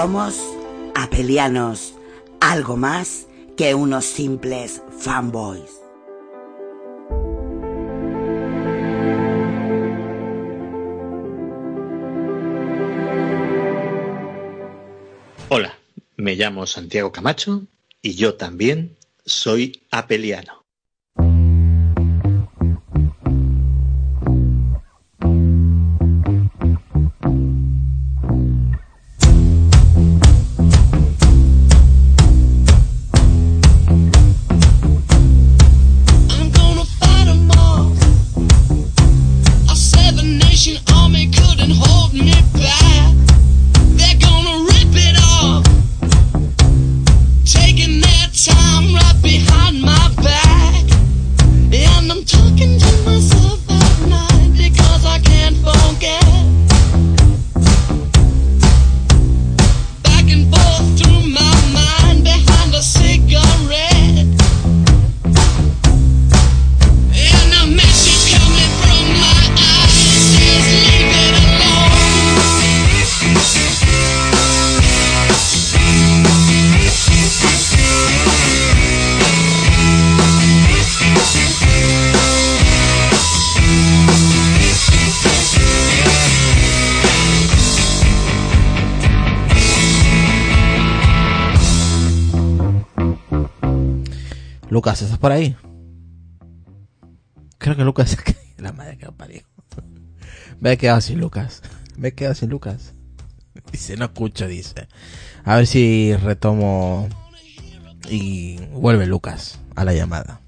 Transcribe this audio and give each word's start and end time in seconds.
Somos 0.00 0.40
apelianos, 0.94 1.92
algo 2.40 2.78
más 2.78 3.26
que 3.54 3.74
unos 3.74 4.06
simples 4.06 4.80
fanboys. 4.98 5.78
Hola, 15.50 15.78
me 16.16 16.34
llamo 16.34 16.66
Santiago 16.66 17.12
Camacho 17.12 17.66
y 18.00 18.14
yo 18.14 18.36
también 18.36 18.96
soy 19.26 19.82
apeliano. 19.90 20.59
Ahí? 95.30 95.56
Creo 97.58 97.76
que 97.76 97.84
Lucas... 97.84 98.16
La 98.58 98.72
madre 98.72 98.98
que 98.98 99.06
lo 99.06 99.16
parió. 99.16 99.42
Me 100.60 100.72
he 100.72 100.76
quedado 100.76 101.00
sin 101.00 101.18
Lucas. 101.18 101.62
Me 101.96 102.08
he 102.08 102.12
quedado 102.12 102.34
sin 102.34 102.50
Lucas. 102.50 102.92
Dice, 103.72 103.96
no 103.96 104.06
escucho, 104.06 104.46
dice. 104.46 104.88
A 105.44 105.56
ver 105.56 105.66
si 105.66 106.14
retomo 106.16 107.08
y 108.08 108.58
vuelve 108.72 109.06
Lucas 109.06 109.60
a 109.76 109.84
la 109.84 109.94
llamada. 109.94 110.40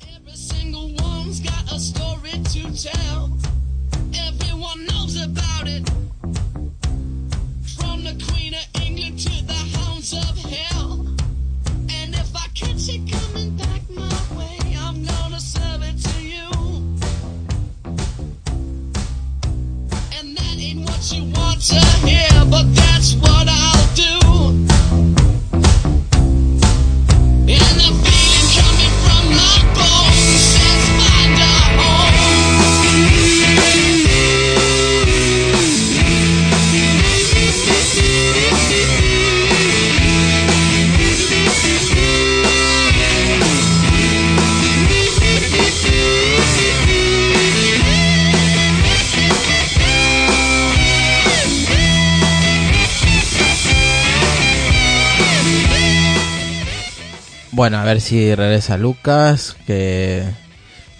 Bueno, 57.62 57.78
a 57.78 57.84
ver 57.84 58.00
si 58.00 58.34
regresa 58.34 58.76
Lucas, 58.76 59.56
que 59.68 60.24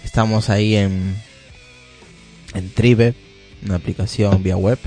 estamos 0.05 0.49
ahí 0.49 0.77
en 0.77 1.17
en 2.53 2.73
Tribe, 2.73 3.15
una 3.65 3.75
aplicación 3.75 4.41
vía 4.43 4.55
web 4.55 4.79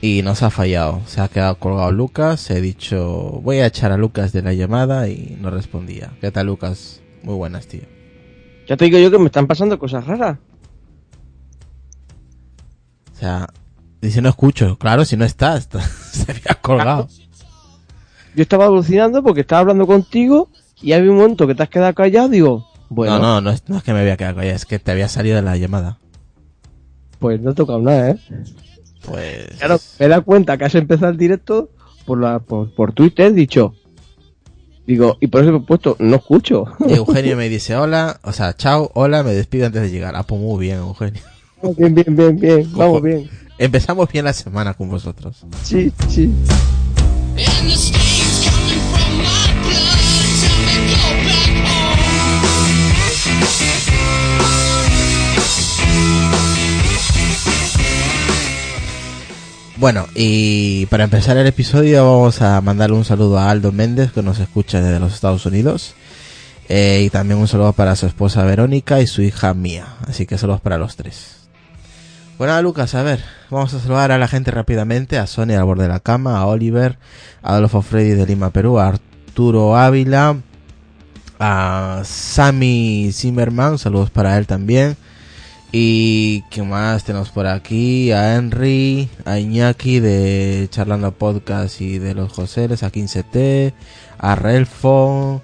y 0.00 0.22
nos 0.22 0.44
ha 0.44 0.50
fallado. 0.50 1.02
Se 1.06 1.20
ha 1.20 1.26
quedado 1.26 1.56
colgado 1.56 1.90
Lucas, 1.90 2.48
he 2.52 2.60
dicho, 2.60 3.40
voy 3.42 3.58
a 3.58 3.66
echar 3.66 3.90
a 3.90 3.96
Lucas 3.96 4.32
de 4.32 4.42
la 4.42 4.52
llamada 4.52 5.08
y 5.08 5.36
no 5.40 5.50
respondía. 5.50 6.12
¿Qué 6.20 6.30
tal 6.30 6.46
Lucas? 6.46 7.00
Muy 7.24 7.34
buenas, 7.34 7.66
tío. 7.66 7.82
Ya 8.68 8.76
te 8.76 8.84
digo 8.84 8.96
yo 8.98 9.10
que 9.10 9.18
me 9.18 9.26
están 9.26 9.48
pasando 9.48 9.80
cosas 9.80 10.06
raras. 10.06 10.38
O 13.12 13.18
sea, 13.18 13.48
dice 14.00 14.22
no 14.22 14.28
escucho, 14.28 14.78
claro, 14.78 15.04
si 15.04 15.16
no 15.16 15.24
está, 15.24 15.56
está- 15.56 15.80
se 16.12 16.30
había 16.30 16.54
colgado. 16.60 17.08
Yo 18.36 18.42
estaba 18.42 18.66
alucinando 18.66 19.20
porque 19.24 19.40
estaba 19.40 19.62
hablando 19.62 19.84
contigo 19.84 20.48
y 20.82 20.92
había 20.92 21.10
un 21.10 21.16
momento 21.18 21.46
que 21.46 21.54
te 21.54 21.62
has 21.62 21.68
quedado 21.68 21.94
callado, 21.94 22.28
digo, 22.28 22.66
bueno, 22.88 23.18
No, 23.18 23.22
no, 23.22 23.40
no 23.40 23.50
es, 23.50 23.62
no 23.68 23.78
es 23.78 23.82
que 23.82 23.92
me 23.92 24.00
había 24.00 24.16
quedado 24.16 24.36
callado, 24.36 24.56
es 24.56 24.66
que 24.66 24.78
te 24.78 24.90
había 24.90 25.08
salido 25.08 25.36
de 25.36 25.42
la 25.42 25.56
llamada. 25.56 25.98
pues 27.18 27.40
no 27.40 27.52
he 27.52 27.54
tocado 27.54 27.80
nada, 27.80 28.10
¿eh? 28.10 28.18
Pues. 29.06 29.46
Claro, 29.58 29.78
me 29.98 30.06
he 30.06 30.08
dado 30.08 30.24
cuenta 30.24 30.56
que 30.58 30.64
has 30.64 30.74
empezado 30.74 31.10
el 31.10 31.16
directo 31.18 31.70
por, 32.04 32.20
la, 32.20 32.38
por, 32.40 32.74
por 32.74 32.92
Twitter, 32.92 33.32
dicho. 33.32 33.74
Digo, 34.86 35.16
y 35.20 35.28
por 35.28 35.42
eso 35.42 35.52
me 35.52 35.58
he 35.58 35.60
puesto, 35.62 35.96
no 36.00 36.16
escucho. 36.16 36.64
Y 36.88 36.92
Eugenio 36.96 37.36
me 37.36 37.48
dice 37.48 37.76
hola, 37.76 38.18
o 38.24 38.32
sea, 38.32 38.54
chao, 38.56 38.90
hola, 38.94 39.22
me 39.22 39.32
despido 39.32 39.66
antes 39.66 39.82
de 39.82 39.90
llegar. 39.90 40.14
Ah, 40.16 40.24
pues 40.24 40.40
muy 40.40 40.60
bien, 40.60 40.78
Eugenio. 40.78 41.20
bien, 41.76 41.94
bien, 41.94 42.16
bien, 42.16 42.36
bien, 42.38 42.72
vamos 42.72 43.00
bien. 43.02 43.30
Empezamos 43.58 44.10
bien 44.10 44.24
la 44.24 44.32
semana 44.32 44.74
con 44.74 44.88
vosotros. 44.90 45.44
Sí, 45.62 45.92
sí. 46.08 46.32
Bueno, 59.82 60.06
y 60.14 60.86
para 60.86 61.02
empezar 61.02 61.36
el 61.38 61.46
episodio 61.48 62.08
vamos 62.08 62.40
a 62.40 62.60
mandarle 62.60 62.94
un 62.94 63.04
saludo 63.04 63.40
a 63.40 63.50
Aldo 63.50 63.72
Méndez 63.72 64.12
que 64.12 64.22
nos 64.22 64.38
escucha 64.38 64.80
desde 64.80 65.00
los 65.00 65.12
Estados 65.12 65.44
Unidos. 65.44 65.94
Eh, 66.68 67.02
y 67.04 67.10
también 67.10 67.40
un 67.40 67.48
saludo 67.48 67.72
para 67.72 67.96
su 67.96 68.06
esposa 68.06 68.44
Verónica 68.44 69.00
y 69.00 69.08
su 69.08 69.22
hija 69.22 69.54
Mía. 69.54 69.96
Así 70.06 70.24
que 70.24 70.38
saludos 70.38 70.60
para 70.60 70.78
los 70.78 70.94
tres. 70.94 71.48
Bueno, 72.38 72.62
Lucas, 72.62 72.94
a 72.94 73.02
ver, 73.02 73.24
vamos 73.50 73.74
a 73.74 73.80
saludar 73.80 74.12
a 74.12 74.18
la 74.18 74.28
gente 74.28 74.52
rápidamente, 74.52 75.18
a 75.18 75.26
Sonia 75.26 75.58
al 75.58 75.64
borde 75.64 75.82
de 75.82 75.88
la 75.88 75.98
cama, 75.98 76.38
a 76.38 76.46
Oliver, 76.46 76.96
a 77.42 77.54
Adolfo 77.54 77.82
Freddy 77.82 78.10
de 78.10 78.24
Lima, 78.24 78.50
Perú, 78.50 78.78
a 78.78 78.86
Arturo 78.86 79.76
Ávila, 79.76 80.36
a 81.40 82.02
Sammy 82.04 83.10
Zimmerman, 83.12 83.78
saludos 83.78 84.10
para 84.10 84.38
él 84.38 84.46
también. 84.46 84.96
Y 85.74 86.42
qué 86.50 86.62
más 86.62 87.02
tenemos 87.02 87.30
por 87.30 87.46
aquí, 87.46 88.12
a 88.12 88.36
Henry, 88.36 89.08
a 89.24 89.38
Iñaki 89.38 90.00
de 90.00 90.68
Charlando 90.70 91.12
Podcast 91.12 91.80
y 91.80 91.98
de 91.98 92.14
los 92.14 92.30
Joseles, 92.30 92.82
a 92.82 92.92
15T, 92.92 93.72
a 94.18 94.34
Relfo, 94.34 95.40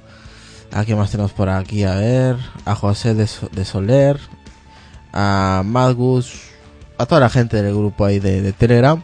a 0.71 0.85
qué 0.85 0.95
más 0.95 1.11
tenemos 1.11 1.33
por 1.33 1.49
aquí, 1.49 1.85
a 1.85 1.95
ver, 1.95 2.37
a 2.67 2.75
José 2.75 3.15
de, 3.15 3.27
de 3.53 3.65
Soler, 3.65 4.21
a 5.15 5.63
Magus, 5.65 6.43
a 6.99 7.07
toda 7.07 7.23
la 7.23 7.31
gente 7.31 7.63
del 7.63 7.75
grupo 7.75 8.05
ahí 8.05 8.19
de, 8.19 8.43
de 8.43 8.53
Telegram, 8.53 9.03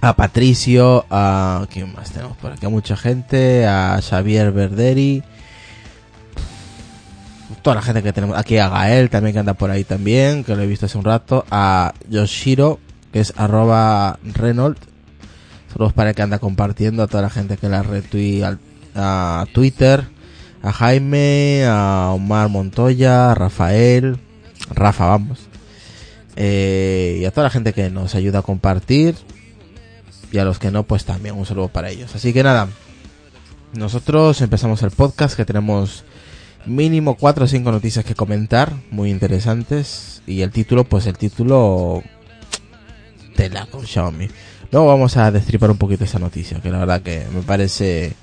a 0.00 0.16
Patricio, 0.16 1.06
a 1.08 1.66
quién 1.70 1.94
más 1.94 2.10
tenemos 2.10 2.36
por 2.38 2.50
aquí, 2.50 2.66
a 2.66 2.68
mucha 2.68 2.96
gente, 2.96 3.64
a 3.64 4.00
Xavier 4.02 4.50
Verderi, 4.50 5.22
toda 7.62 7.76
la 7.76 7.82
gente 7.82 8.02
que 8.02 8.12
tenemos 8.12 8.36
aquí, 8.36 8.58
a 8.58 8.68
Gael 8.68 9.08
también 9.10 9.32
que 9.34 9.38
anda 9.38 9.54
por 9.54 9.70
ahí 9.70 9.84
también, 9.84 10.44
que 10.44 10.54
lo 10.56 10.62
he 10.62 10.66
visto 10.66 10.86
hace 10.86 10.98
un 10.98 11.04
rato, 11.04 11.44
a 11.50 11.94
Yoshiro, 12.08 12.80
que 13.12 13.20
es 13.20 13.32
arroba 13.36 14.18
Renault, 14.24 14.78
saludos 15.72 15.92
para 15.92 16.10
el 16.10 16.16
que 16.16 16.22
anda 16.22 16.38
compartiendo, 16.38 17.02
a 17.02 17.06
toda 17.06 17.22
la 17.22 17.30
gente 17.30 17.56
que 17.56 17.68
la 17.68 17.80
al- 17.80 18.58
a 18.94 19.46
Twitter, 19.52 20.04
a 20.62 20.72
Jaime, 20.72 21.64
a 21.66 22.10
Omar 22.12 22.48
Montoya, 22.48 23.30
a 23.30 23.34
Rafael, 23.34 24.18
Rafa 24.70 25.06
vamos, 25.06 25.38
eh, 26.36 27.18
y 27.20 27.24
a 27.24 27.30
toda 27.30 27.44
la 27.44 27.50
gente 27.50 27.72
que 27.72 27.90
nos 27.90 28.14
ayuda 28.14 28.40
a 28.40 28.42
compartir, 28.42 29.14
y 30.30 30.38
a 30.38 30.44
los 30.44 30.58
que 30.58 30.70
no, 30.70 30.82
pues 30.84 31.04
también 31.04 31.36
un 31.36 31.46
saludo 31.46 31.68
para 31.68 31.90
ellos. 31.90 32.14
Así 32.14 32.32
que 32.32 32.42
nada, 32.42 32.68
nosotros 33.74 34.40
empezamos 34.40 34.82
el 34.82 34.90
podcast 34.90 35.36
que 35.36 35.44
tenemos 35.44 36.04
mínimo 36.66 37.16
4 37.16 37.44
o 37.44 37.48
5 37.48 37.72
noticias 37.72 38.04
que 38.04 38.14
comentar, 38.14 38.72
muy 38.90 39.10
interesantes, 39.10 40.22
y 40.26 40.42
el 40.42 40.50
título, 40.50 40.84
pues 40.84 41.06
el 41.06 41.18
título 41.18 42.02
tela 43.34 43.66
con 43.66 43.86
Xiaomi. 43.86 44.28
Luego 44.70 44.86
vamos 44.88 45.16
a 45.16 45.30
destripar 45.30 45.70
un 45.70 45.78
poquito 45.78 46.04
esa 46.04 46.18
noticia, 46.18 46.60
que 46.60 46.70
la 46.70 46.78
verdad 46.78 47.02
que 47.02 47.26
me 47.34 47.42
parece 47.42 48.14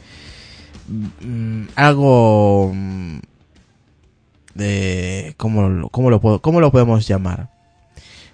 mm, 0.87 1.63
algo 1.75 2.71
mm, 2.73 3.19
de 4.55 5.33
cómo, 5.37 5.89
cómo 5.89 6.09
lo 6.09 6.41
cómo 6.41 6.59
lo 6.59 6.71
podemos 6.71 7.07
llamar. 7.07 7.49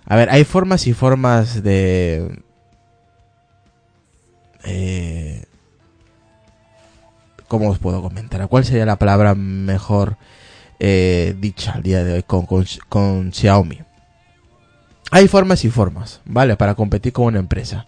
A 0.05 0.15
ver, 0.15 0.29
hay 0.29 0.43
formas 0.43 0.87
y 0.87 0.93
formas 0.93 1.63
de 1.63 2.41
eh, 4.63 5.45
¿Cómo 7.57 7.71
os 7.71 7.79
puedo 7.79 8.01
comentar? 8.01 8.47
¿Cuál 8.47 8.65
sería 8.65 8.85
la 8.85 8.97
palabra 8.97 9.35
mejor 9.35 10.17
eh, 10.79 11.35
dicha 11.39 11.73
al 11.73 11.83
día 11.83 12.03
de 12.03 12.13
hoy 12.13 12.23
con, 12.23 12.45
con, 12.45 12.65
con 12.89 13.31
Xiaomi? 13.33 13.79
Hay 15.11 15.27
formas 15.27 15.63
y 15.65 15.69
formas, 15.69 16.21
¿vale? 16.25 16.55
Para 16.57 16.75
competir 16.75 17.13
con 17.13 17.25
una 17.25 17.39
empresa. 17.39 17.87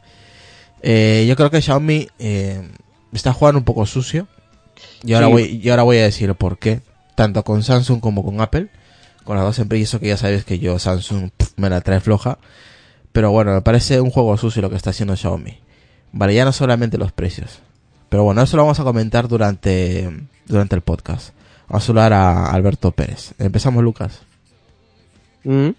Eh, 0.81 1.25
yo 1.28 1.36
creo 1.36 1.50
que 1.50 1.62
Xiaomi 1.62 2.08
eh, 2.19 2.68
está 3.12 3.34
jugando 3.34 3.60
un 3.60 3.66
poco 3.66 3.86
sucio. 3.86 4.28
Y 5.04 5.14
ahora, 5.14 5.28
Sí. 5.28 5.34
voy, 5.34 5.60
y 5.64 5.69
ahora 5.69 5.84
voy 5.84 5.98
a 5.98 6.04
decir 6.04 6.34
por 6.36 6.60
qué. 6.60 6.81
Tanto 7.16 7.44
con 7.44 7.64
Samsung 7.64 8.00
como 8.00 8.24
con 8.24 8.40
Apple. 8.42 8.68
Con 9.24 9.36
las 9.36 9.44
dos 9.46 9.60
empresas, 9.60 9.81
y 9.81 9.84
eso 9.84 10.00
que 10.00 10.08
ya 10.08 10.18
sabéis 10.18 10.46
que 10.46 10.60
yo 10.60 10.80
Samsung 10.80 11.31
me 11.58 11.69
la 11.69 11.81
trae 11.81 12.00
floja. 12.00 12.38
Pero 13.12 13.31
bueno, 13.31 13.54
me 13.54 13.62
parece 13.62 14.00
un 14.00 14.12
juego 14.12 14.38
sucio 14.38 14.62
lo 14.62 14.69
que 14.69 14.75
está 14.78 14.92
haciendo 14.92 15.16
Xiaomi. 15.16 15.60
Vale, 16.14 16.34
ya 16.36 16.46
no 16.46 16.54
solamente 16.54 16.98
los 16.98 17.12
precios. 17.12 17.60
Pero 18.09 18.24
bueno, 18.24 18.42
eso 18.42 18.57
lo 18.57 18.63
vamos 18.63 18.80
a 18.80 18.83
comentar 18.83 19.27
durante, 19.27 20.09
durante 20.45 20.75
el 20.75 20.81
podcast. 20.81 21.33
Vamos 21.68 21.83
a 21.83 21.88
saludar 21.88 22.13
a 22.13 22.51
Alberto 22.51 22.92
Pérez. 22.92 23.33
Empezamos, 23.38 23.83
Lucas. 23.83 24.21
Mm. 25.44 25.69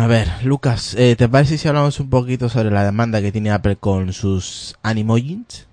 A 0.00 0.06
ver, 0.06 0.28
Lucas, 0.44 0.94
eh, 0.94 1.14
¿te 1.14 1.28
parece 1.28 1.58
si 1.58 1.68
hablamos 1.68 2.00
un 2.00 2.08
poquito 2.08 2.48
sobre 2.48 2.70
la 2.70 2.84
demanda 2.84 3.20
que 3.20 3.32
tiene 3.32 3.50
Apple 3.50 3.76
con 3.76 4.14
sus 4.14 4.74
Animojins? 4.82 5.66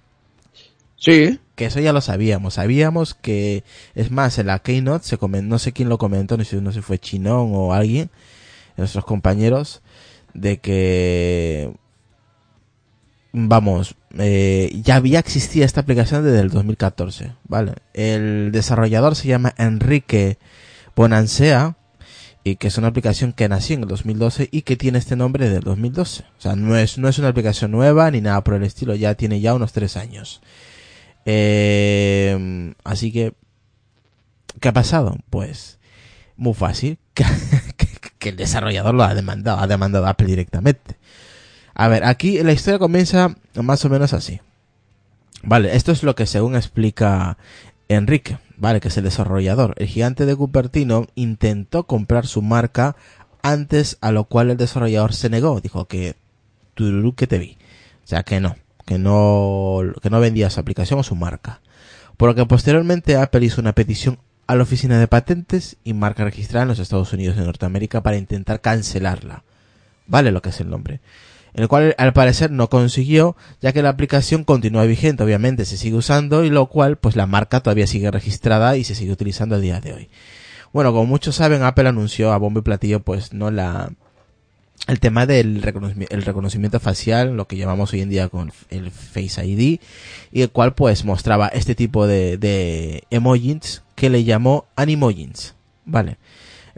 Sí. 0.97 1.39
Que 1.55 1.67
eso 1.67 1.79
ya 1.79 1.93
lo 1.93 2.01
sabíamos. 2.01 2.55
Sabíamos 2.55 3.13
que, 3.13 3.63
es 3.95 4.11
más, 4.11 4.37
en 4.37 4.47
la 4.47 4.59
Keynote 4.59 5.05
se 5.05 5.17
comen- 5.17 5.43
no 5.45 5.59
sé 5.59 5.71
quién 5.71 5.87
lo 5.87 5.97
comentó, 5.97 6.35
no 6.35 6.43
sé, 6.43 6.59
no 6.59 6.73
sé 6.73 6.79
si 6.79 6.81
fue 6.81 6.99
Chinón 6.99 7.51
o 7.53 7.71
alguien, 7.71 8.09
nuestros 8.75 9.05
compañeros, 9.05 9.81
de 10.33 10.57
que, 10.57 11.71
vamos, 13.31 13.95
eh, 14.19 14.77
ya 14.83 14.97
había 14.97 15.19
existido 15.19 15.63
esta 15.65 15.79
aplicación 15.79 16.25
desde 16.25 16.41
el 16.41 16.49
2014, 16.49 17.31
¿vale? 17.47 17.75
El 17.93 18.51
desarrollador 18.51 19.15
se 19.15 19.29
llama 19.29 19.53
Enrique 19.57 20.37
Bonansea, 20.97 21.77
que 22.55 22.67
es 22.69 22.77
una 22.77 22.87
aplicación 22.87 23.33
que 23.33 23.49
nació 23.49 23.75
en 23.75 23.83
el 23.83 23.87
2012 23.89 24.47
y 24.51 24.61
que 24.63 24.77
tiene 24.77 24.97
este 24.97 25.15
nombre 25.15 25.49
del 25.49 25.61
2012. 25.63 26.23
O 26.37 26.41
sea, 26.41 26.55
no 26.55 26.77
es, 26.77 26.97
no 26.97 27.07
es 27.09 27.19
una 27.19 27.27
aplicación 27.27 27.71
nueva 27.71 28.09
ni 28.09 28.21
nada 28.21 28.43
por 28.43 28.53
el 28.55 28.63
estilo, 28.63 28.95
ya 28.95 29.13
tiene 29.15 29.39
ya 29.41 29.53
unos 29.53 29.73
tres 29.73 29.97
años. 29.97 30.41
Eh, 31.25 32.73
así 32.83 33.11
que, 33.11 33.33
¿qué 34.59 34.69
ha 34.69 34.73
pasado? 34.73 35.17
Pues, 35.29 35.77
muy 36.37 36.53
fácil, 36.53 36.97
que- 37.13 37.25
que 38.19 38.29
el 38.29 38.35
desarrollador 38.37 38.95
lo 38.95 39.03
ha 39.03 39.13
demandado, 39.13 39.59
ha 39.59 39.67
demandado 39.67 40.07
a 40.07 40.09
Apple 40.11 40.27
directamente. 40.27 40.95
A 41.75 41.87
ver, 41.87 42.03
aquí 42.05 42.41
la 42.41 42.51
historia 42.53 42.79
comienza 42.79 43.35
más 43.55 43.85
o 43.85 43.89
menos 43.89 44.13
así. 44.13 44.39
Vale, 45.43 45.75
esto 45.75 45.91
es 45.91 46.01
lo 46.01 46.15
que 46.15 46.25
según 46.25 46.55
explica 46.55 47.37
Enrique, 47.89 48.37
vale, 48.57 48.79
que 48.79 48.89
es 48.89 48.97
el 48.97 49.03
desarrollador. 49.03 49.73
El 49.77 49.87
gigante 49.87 50.25
de 50.25 50.35
Cupertino 50.35 51.07
intentó 51.15 51.83
comprar 51.83 52.27
su 52.27 52.41
marca 52.41 52.95
antes, 53.41 53.97
a 54.01 54.11
lo 54.11 54.25
cual 54.25 54.51
el 54.51 54.57
desarrollador 54.57 55.13
se 55.13 55.29
negó. 55.29 55.61
Dijo 55.61 55.85
que 55.85 56.15
tururú 56.73 57.15
que 57.15 57.27
te 57.27 57.39
vi. 57.39 57.57
O 58.03 58.07
sea, 58.07 58.23
que 58.23 58.39
no, 58.39 58.55
que 58.85 58.97
no, 58.97 59.81
que 60.01 60.09
no 60.09 60.19
vendía 60.19 60.49
su 60.49 60.59
aplicación 60.59 60.99
o 60.99 61.03
su 61.03 61.15
marca. 61.15 61.61
Por 62.17 62.29
lo 62.29 62.35
que 62.35 62.45
posteriormente 62.45 63.15
Apple 63.15 63.45
hizo 63.45 63.61
una 63.61 63.73
petición 63.73 64.19
a 64.47 64.55
la 64.55 64.63
oficina 64.63 64.97
de 64.99 65.07
patentes 65.07 65.77
y 65.83 65.93
marca 65.93 66.23
registrada 66.23 66.63
en 66.63 66.69
los 66.69 66.79
Estados 66.79 67.11
Unidos 67.13 67.35
y 67.37 67.41
Norteamérica 67.41 68.01
para 68.01 68.17
intentar 68.17 68.61
cancelarla. 68.61 69.43
Vale 70.07 70.31
lo 70.31 70.41
que 70.41 70.49
es 70.49 70.59
el 70.61 70.69
nombre. 70.69 71.01
El 71.57 71.67
cual 71.67 71.95
al 71.97 72.13
parecer 72.13 72.51
no 72.51 72.69
consiguió, 72.69 73.35
ya 73.61 73.73
que 73.73 73.81
la 73.81 73.89
aplicación 73.89 74.43
continúa 74.43 74.83
vigente, 74.83 75.23
obviamente 75.23 75.65
se 75.65 75.75
sigue 75.75 75.95
usando 75.95 76.43
y 76.43 76.51
lo 76.51 76.67
cual 76.67 76.97
pues 76.97 77.15
la 77.15 77.25
marca 77.25 77.61
todavía 77.61 77.87
sigue 77.87 78.11
registrada 78.11 78.77
y 78.77 78.83
se 78.83 78.93
sigue 78.93 79.11
utilizando 79.11 79.55
a 79.55 79.59
día 79.59 79.81
de 79.81 79.93
hoy. 79.93 80.09
Bueno, 80.71 80.91
como 80.91 81.07
muchos 81.07 81.35
saben, 81.35 81.63
Apple 81.63 81.89
anunció 81.89 82.31
a 82.31 82.37
bombo 82.37 82.59
y 82.59 82.61
platillo 82.63 82.99
pues 82.99 83.33
no 83.33 83.49
la 83.49 83.91
el 84.87 84.99
tema 84.99 85.25
del 85.25 85.63
reconocimiento, 85.63 86.79
facial, 86.79 87.35
lo 87.35 87.47
que 87.47 87.57
llamamos 87.57 87.91
hoy 87.91 88.01
en 88.01 88.09
día 88.09 88.29
con 88.29 88.53
el 88.69 88.91
Face 88.91 89.43
ID, 89.43 89.79
y 90.31 90.41
el 90.43 90.51
cual 90.51 90.75
pues 90.75 91.05
mostraba 91.05 91.47
este 91.47 91.73
tipo 91.73 92.05
de, 92.05 92.37
de 92.37 93.03
emojis 93.09 93.81
que 93.95 94.11
le 94.11 94.23
llamó 94.23 94.67
animojins, 94.75 95.55
¿vale? 95.85 96.17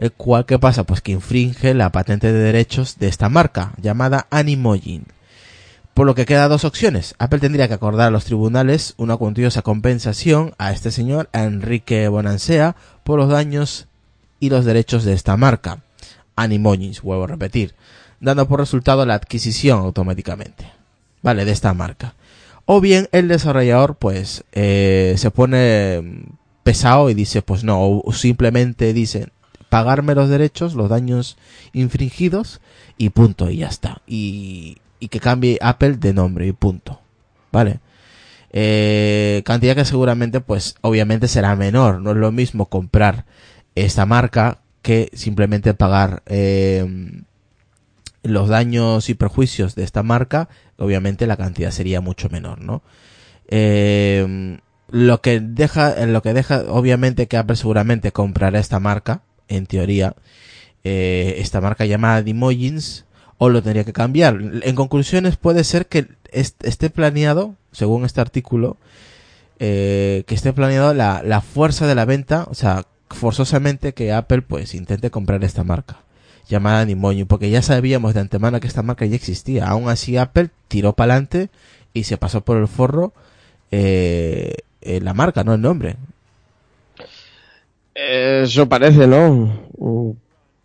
El 0.00 0.12
cual, 0.12 0.46
¿qué 0.46 0.58
pasa? 0.58 0.84
Pues 0.84 1.02
que 1.02 1.12
infringe 1.12 1.74
la 1.74 1.92
patente 1.92 2.32
de 2.32 2.38
derechos 2.38 2.98
de 2.98 3.06
esta 3.06 3.28
marca, 3.28 3.74
llamada 3.76 4.26
Animojin. 4.30 5.04
Por 5.92 6.06
lo 6.06 6.14
que 6.14 6.24
queda 6.24 6.48
dos 6.48 6.64
opciones. 6.64 7.14
Apple 7.18 7.38
tendría 7.38 7.68
que 7.68 7.74
acordar 7.74 8.08
a 8.08 8.10
los 8.10 8.24
tribunales 8.24 8.94
una 8.96 9.18
cuantiosa 9.18 9.60
compensación 9.60 10.54
a 10.56 10.72
este 10.72 10.90
señor, 10.90 11.28
a 11.34 11.42
Enrique 11.42 12.08
Bonansea, 12.08 12.76
por 13.04 13.18
los 13.18 13.28
daños 13.28 13.88
y 14.40 14.48
los 14.48 14.64
derechos 14.64 15.04
de 15.04 15.12
esta 15.12 15.36
marca. 15.36 15.82
Animojins, 16.34 17.02
vuelvo 17.02 17.24
a 17.24 17.26
repetir, 17.26 17.74
dando 18.20 18.48
por 18.48 18.58
resultado 18.58 19.04
la 19.04 19.12
adquisición 19.12 19.80
automáticamente, 19.80 20.64
¿vale? 21.20 21.44
De 21.44 21.52
esta 21.52 21.74
marca. 21.74 22.14
O 22.64 22.80
bien 22.80 23.10
el 23.12 23.28
desarrollador, 23.28 23.96
pues, 23.96 24.44
eh, 24.52 25.14
se 25.18 25.30
pone 25.30 26.24
pesado 26.62 27.10
y 27.10 27.14
dice, 27.14 27.42
pues 27.42 27.64
no, 27.64 28.00
o 28.02 28.12
simplemente 28.14 28.94
dice, 28.94 29.28
pagarme 29.70 30.14
los 30.14 30.28
derechos, 30.28 30.74
los 30.74 30.90
daños 30.90 31.38
infringidos 31.72 32.60
y 32.98 33.08
punto, 33.10 33.48
y 33.50 33.58
ya 33.58 33.68
está. 33.68 34.02
Y, 34.06 34.76
y 34.98 35.08
que 35.08 35.20
cambie 35.20 35.58
Apple 35.62 35.94
de 35.94 36.12
nombre 36.12 36.46
y 36.46 36.52
punto. 36.52 37.00
¿Vale? 37.50 37.80
Eh, 38.52 39.42
cantidad 39.44 39.74
que 39.74 39.84
seguramente, 39.84 40.40
pues, 40.40 40.74
obviamente 40.82 41.28
será 41.28 41.56
menor. 41.56 42.00
No 42.02 42.10
es 42.10 42.16
lo 42.16 42.32
mismo 42.32 42.66
comprar 42.66 43.24
esta 43.74 44.06
marca 44.06 44.58
que 44.82 45.10
simplemente 45.14 45.74
pagar 45.74 46.22
eh, 46.26 47.22
los 48.22 48.48
daños 48.48 49.08
y 49.08 49.14
perjuicios 49.14 49.74
de 49.74 49.84
esta 49.84 50.02
marca. 50.02 50.48
Obviamente 50.76 51.26
la 51.26 51.36
cantidad 51.36 51.70
sería 51.70 52.00
mucho 52.00 52.28
menor, 52.28 52.60
¿no? 52.60 52.82
Eh, 53.48 54.58
lo 54.90 55.20
que 55.20 55.40
deja, 55.40 56.06
lo 56.06 56.22
que 56.22 56.34
deja, 56.34 56.64
obviamente 56.68 57.28
que 57.28 57.36
Apple 57.36 57.56
seguramente 57.56 58.12
comprará 58.12 58.58
esta 58.58 58.80
marca, 58.80 59.22
en 59.50 59.66
teoría, 59.66 60.14
eh, 60.84 61.34
esta 61.38 61.60
marca 61.60 61.84
llamada 61.84 62.22
Dimojins, 62.22 63.04
o 63.36 63.48
lo 63.50 63.62
tendría 63.62 63.84
que 63.84 63.92
cambiar. 63.92 64.38
En 64.62 64.74
conclusiones 64.74 65.36
puede 65.36 65.64
ser 65.64 65.86
que 65.86 66.08
est- 66.32 66.64
esté 66.64 66.88
planeado, 66.90 67.54
según 67.72 68.04
este 68.06 68.20
artículo, 68.22 68.78
eh, 69.58 70.24
que 70.26 70.34
esté 70.34 70.52
planeado 70.54 70.94
la, 70.94 71.40
fuerza 71.42 71.86
de 71.86 71.94
la 71.94 72.06
venta, 72.06 72.46
o 72.50 72.54
sea, 72.54 72.86
forzosamente 73.10 73.92
que 73.92 74.12
Apple 74.12 74.42
pues 74.42 74.74
intente 74.74 75.10
comprar 75.10 75.42
esta 75.44 75.64
marca 75.64 75.98
llamada 76.48 76.84
Nimojin, 76.84 77.26
porque 77.26 77.50
ya 77.50 77.60
sabíamos 77.62 78.14
de 78.14 78.20
antemano 78.20 78.60
que 78.60 78.66
esta 78.68 78.82
marca 78.82 79.04
ya 79.06 79.16
existía. 79.16 79.66
Aún 79.68 79.88
así 79.88 80.16
Apple 80.16 80.50
tiró 80.68 80.94
para 80.94 81.14
adelante 81.14 81.48
y 81.92 82.04
se 82.04 82.16
pasó 82.16 82.40
por 82.42 82.56
el 82.56 82.68
forro 82.68 83.12
eh, 83.70 84.54
eh, 84.80 85.00
la 85.00 85.14
marca, 85.14 85.44
no 85.44 85.54
el 85.54 85.60
nombre. 85.60 85.96
Eso 88.08 88.68
parece, 88.68 89.06
¿no? 89.06 89.52
Mm, 89.78 90.10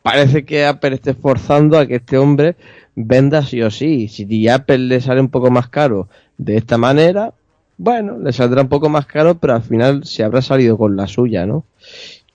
Parece 0.01 0.45
que 0.45 0.63
Apple 0.65 0.93
esté 0.93 1.15
forzando 1.15 1.79
a 1.79 1.87
que 1.87 1.95
este 1.95 2.19
hombre 2.19 2.55
venda 2.95 3.41
sí 3.43 3.59
o 3.63 3.71
sí. 3.71 4.07
Si 4.07 4.47
Apple 4.47 4.77
le 4.77 5.01
sale 5.01 5.19
un 5.19 5.29
poco 5.29 5.49
más 5.49 5.67
caro 5.67 6.07
de 6.37 6.57
esta 6.57 6.77
manera, 6.77 7.33
bueno, 7.77 8.19
le 8.19 8.31
saldrá 8.31 8.61
un 8.61 8.69
poco 8.69 8.87
más 8.87 9.07
caro, 9.07 9.39
pero 9.39 9.55
al 9.55 9.63
final 9.63 10.05
se 10.05 10.23
habrá 10.23 10.43
salido 10.43 10.77
con 10.77 10.95
la 10.95 11.07
suya, 11.07 11.47
¿no? 11.47 11.65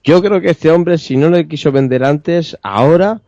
Yo 0.03 0.21
creo 0.21 0.41
que 0.41 0.51
este 0.51 0.73
hombre, 0.73 0.99
si 0.99 1.17
no 1.17 1.31
le 1.31 1.47
quiso 1.47 1.71
vender 1.71 2.03
antes, 2.03 2.59
ahora 2.61 3.21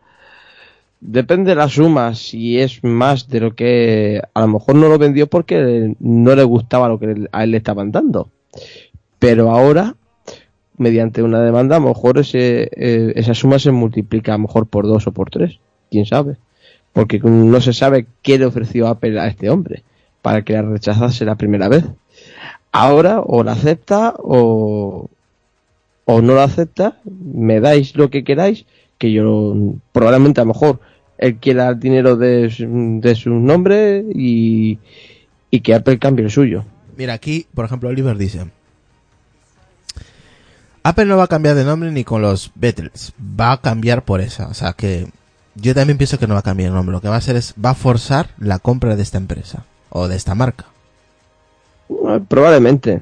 depende 0.99 1.51
de 1.51 1.55
la 1.55 1.69
suma. 1.69 2.13
Si 2.13 2.59
es 2.59 2.83
más 2.83 3.29
de 3.29 3.39
lo 3.39 3.55
que 3.55 4.21
a 4.33 4.41
lo 4.41 4.47
mejor 4.49 4.75
no 4.75 4.89
lo 4.89 4.97
vendió 4.97 5.27
porque 5.27 5.95
no 5.99 6.35
le 6.35 6.43
gustaba 6.43 6.89
lo 6.89 6.99
que 6.99 7.29
a 7.31 7.43
él 7.45 7.51
le 7.51 7.57
estaban 7.57 7.93
dando. 7.93 8.29
Pero 9.19 9.51
ahora, 9.51 9.95
mediante 10.77 11.23
una 11.23 11.41
demanda, 11.41 11.77
a 11.77 11.79
lo 11.79 11.89
mejor 11.89 12.17
ese, 12.17 12.69
eh, 12.75 13.13
esa 13.15 13.33
suma 13.33 13.59
se 13.59 13.71
multiplica 13.71 14.33
a 14.33 14.37
lo 14.37 14.43
mejor 14.43 14.67
por 14.67 14.87
dos 14.87 15.07
o 15.07 15.11
por 15.11 15.29
tres. 15.29 15.59
Quién 15.91 16.05
sabe. 16.05 16.37
Porque 16.93 17.19
no 17.19 17.59
se 17.61 17.73
sabe 17.73 18.05
qué 18.21 18.37
le 18.37 18.45
ofreció 18.45 18.87
Apple 18.87 19.19
a 19.19 19.27
este 19.27 19.49
hombre 19.49 19.83
para 20.21 20.43
que 20.43 20.53
la 20.53 20.61
rechazase 20.61 21.25
la 21.25 21.35
primera 21.35 21.67
vez. 21.67 21.85
Ahora 22.71 23.21
o 23.21 23.43
la 23.43 23.51
acepta 23.53 24.15
o, 24.17 25.09
o 26.05 26.21
no 26.21 26.35
la 26.35 26.45
acepta, 26.45 26.97
me 27.03 27.59
dais 27.59 27.95
lo 27.95 28.09
que 28.09 28.23
queráis, 28.23 28.65
que 28.97 29.11
yo 29.11 29.55
probablemente 29.91 30.41
a 30.41 30.45
lo 30.45 30.53
mejor 30.53 30.79
él 31.17 31.37
quiera 31.37 31.69
el 31.69 31.79
dinero 31.79 32.15
de, 32.15 32.49
de 33.01 33.15
su 33.15 33.29
nombre 33.31 34.03
y, 34.13 34.79
y 35.51 35.59
que 35.61 35.75
Apple 35.75 35.99
cambie 35.99 36.25
el 36.25 36.31
suyo. 36.31 36.65
Mira, 36.97 37.13
aquí, 37.13 37.45
por 37.53 37.65
ejemplo, 37.65 37.89
Oliver 37.89 38.17
dice: 38.17 38.45
Apple 40.83 41.05
no 41.05 41.17
va 41.17 41.23
a 41.23 41.27
cambiar 41.27 41.55
de 41.55 41.63
nombre 41.63 41.91
ni 41.91 42.03
con 42.03 42.21
los 42.21 42.51
Beatles, 42.55 43.13
va 43.19 43.53
a 43.53 43.61
cambiar 43.61 44.03
por 44.03 44.19
esa. 44.19 44.47
O 44.47 44.53
sea 44.53 44.73
que 44.73 45.07
yo 45.55 45.73
también 45.73 45.97
pienso 45.97 46.19
que 46.19 46.27
no 46.27 46.33
va 46.33 46.41
a 46.41 46.43
cambiar 46.43 46.69
el 46.69 46.75
nombre. 46.75 46.91
Lo 46.91 47.01
que 47.01 47.07
va 47.07 47.15
a 47.15 47.19
hacer 47.19 47.37
es, 47.37 47.53
va 47.63 47.71
a 47.71 47.75
forzar 47.75 48.29
la 48.37 48.59
compra 48.59 48.95
de 48.95 49.03
esta 49.03 49.17
empresa 49.17 49.65
o 49.89 50.07
de 50.07 50.17
esta 50.17 50.35
marca. 50.35 50.65
Eh, 51.89 52.19
Probablemente. 52.27 53.01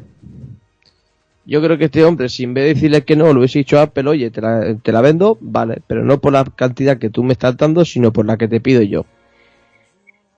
Yo 1.43 1.61
creo 1.61 1.77
que 1.77 1.85
este 1.85 2.05
hombre, 2.05 2.29
si 2.29 2.43
en 2.43 2.53
vez 2.53 2.65
de 2.65 2.73
decirle 2.75 3.03
que 3.03 3.15
no, 3.15 3.33
lo 3.33 3.39
hubiese 3.39 3.59
dicho 3.59 3.79
a 3.79 3.83
Apple, 3.83 4.07
oye, 4.07 4.29
te 4.29 4.41
la, 4.41 4.75
te 4.75 4.91
la 4.91 5.01
vendo, 5.01 5.39
vale, 5.41 5.81
pero 5.87 6.03
no 6.03 6.21
por 6.21 6.33
la 6.33 6.45
cantidad 6.45 6.99
que 6.99 7.09
tú 7.09 7.23
me 7.23 7.33
estás 7.33 7.57
dando, 7.57 7.83
sino 7.83 8.13
por 8.13 8.27
la 8.27 8.37
que 8.37 8.47
te 8.47 8.61
pido 8.61 8.83
yo. 8.83 9.05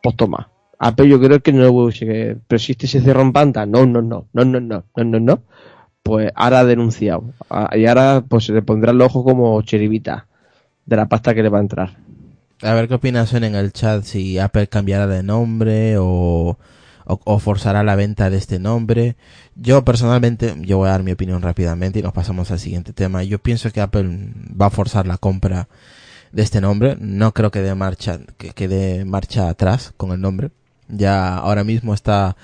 Pues 0.01 0.15
toma. 0.15 0.49
Apple 0.79 1.09
yo 1.09 1.19
creo 1.19 1.41
que 1.41 1.51
no 1.51 1.69
hubiese, 1.69 2.37
pero 2.47 2.57
si 2.57 2.71
este 2.71 2.87
se 2.87 3.01
cerró 3.01 3.21
en 3.21 3.33
banda, 3.33 3.65
no, 3.65 3.85
no, 3.85 4.01
no, 4.01 4.27
no, 4.31 4.45
no, 4.45 4.59
no, 4.61 4.83
no, 4.95 5.03
no, 5.03 5.19
no, 5.19 5.41
pues 6.03 6.31
ahora 6.35 6.59
ha 6.59 6.65
denunciado. 6.65 7.23
Ah, 7.49 7.69
Y 7.75 7.85
ahora 7.85 8.23
pues 8.27 8.45
se 8.45 8.53
le 8.53 8.61
pondrá 8.61 8.91
el 8.91 9.01
ojo 9.01 9.23
como 9.23 9.61
cheribita 9.63 10.27
de 10.85 10.97
la 10.97 11.07
pasta 11.07 11.33
que 11.33 11.41
le 11.41 11.49
va 11.49 11.57
a 11.59 11.61
entrar. 11.61 11.97
A 12.61 12.73
ver 12.73 12.87
qué 12.87 12.93
opinas 12.93 13.33
en 13.33 13.43
el 13.43 13.73
chat 13.73 14.03
si 14.03 14.37
Apple 14.37 14.67
cambiará 14.67 15.07
de 15.07 15.23
nombre 15.23 15.95
o, 15.97 16.57
forzará 17.39 17.83
la 17.83 17.95
venta 17.95 18.29
de 18.29 18.37
este 18.37 18.59
nombre. 18.59 19.15
Yo 19.55 19.83
personalmente, 19.83 20.55
yo 20.61 20.77
voy 20.77 20.87
a 20.87 20.91
dar 20.91 21.03
mi 21.03 21.11
opinión 21.11 21.41
rápidamente 21.41 21.99
y 21.99 22.03
nos 22.03 22.13
pasamos 22.13 22.51
al 22.51 22.59
siguiente 22.59 22.93
tema. 22.93 23.23
Yo 23.23 23.39
pienso 23.39 23.71
que 23.71 23.81
Apple 23.81 24.29
va 24.59 24.67
a 24.67 24.69
forzar 24.69 25.07
la 25.07 25.17
compra 25.17 25.67
de 26.31 26.41
este 26.41 26.61
nombre. 26.61 26.95
No 26.99 27.33
creo 27.33 27.51
que 27.51 27.61
dé 27.61 27.75
marcha, 27.75 28.19
que, 28.37 28.51
que 28.51 29.03
marcha 29.05 29.49
atrás 29.49 29.93
con 29.97 30.11
el 30.11 30.21
nombre. 30.21 30.51
Ya 30.87 31.35
ahora 31.35 31.63
mismo 31.63 31.93
está 31.93 32.35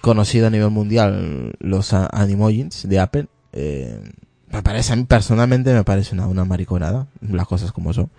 conocido 0.00 0.46
a 0.46 0.50
nivel 0.50 0.70
mundial 0.70 1.52
los 1.58 1.92
Animojins 1.92 2.88
de 2.88 2.98
Apple. 2.98 3.26
Eh, 3.52 4.00
me 4.50 4.62
parece, 4.62 4.92
a 4.92 4.96
mí 4.96 5.04
personalmente 5.04 5.72
me 5.72 5.84
parece 5.84 6.14
una, 6.14 6.26
una 6.26 6.44
mariconada, 6.44 7.06
las 7.20 7.46
cosas 7.46 7.72
como 7.72 7.92
son 7.92 8.10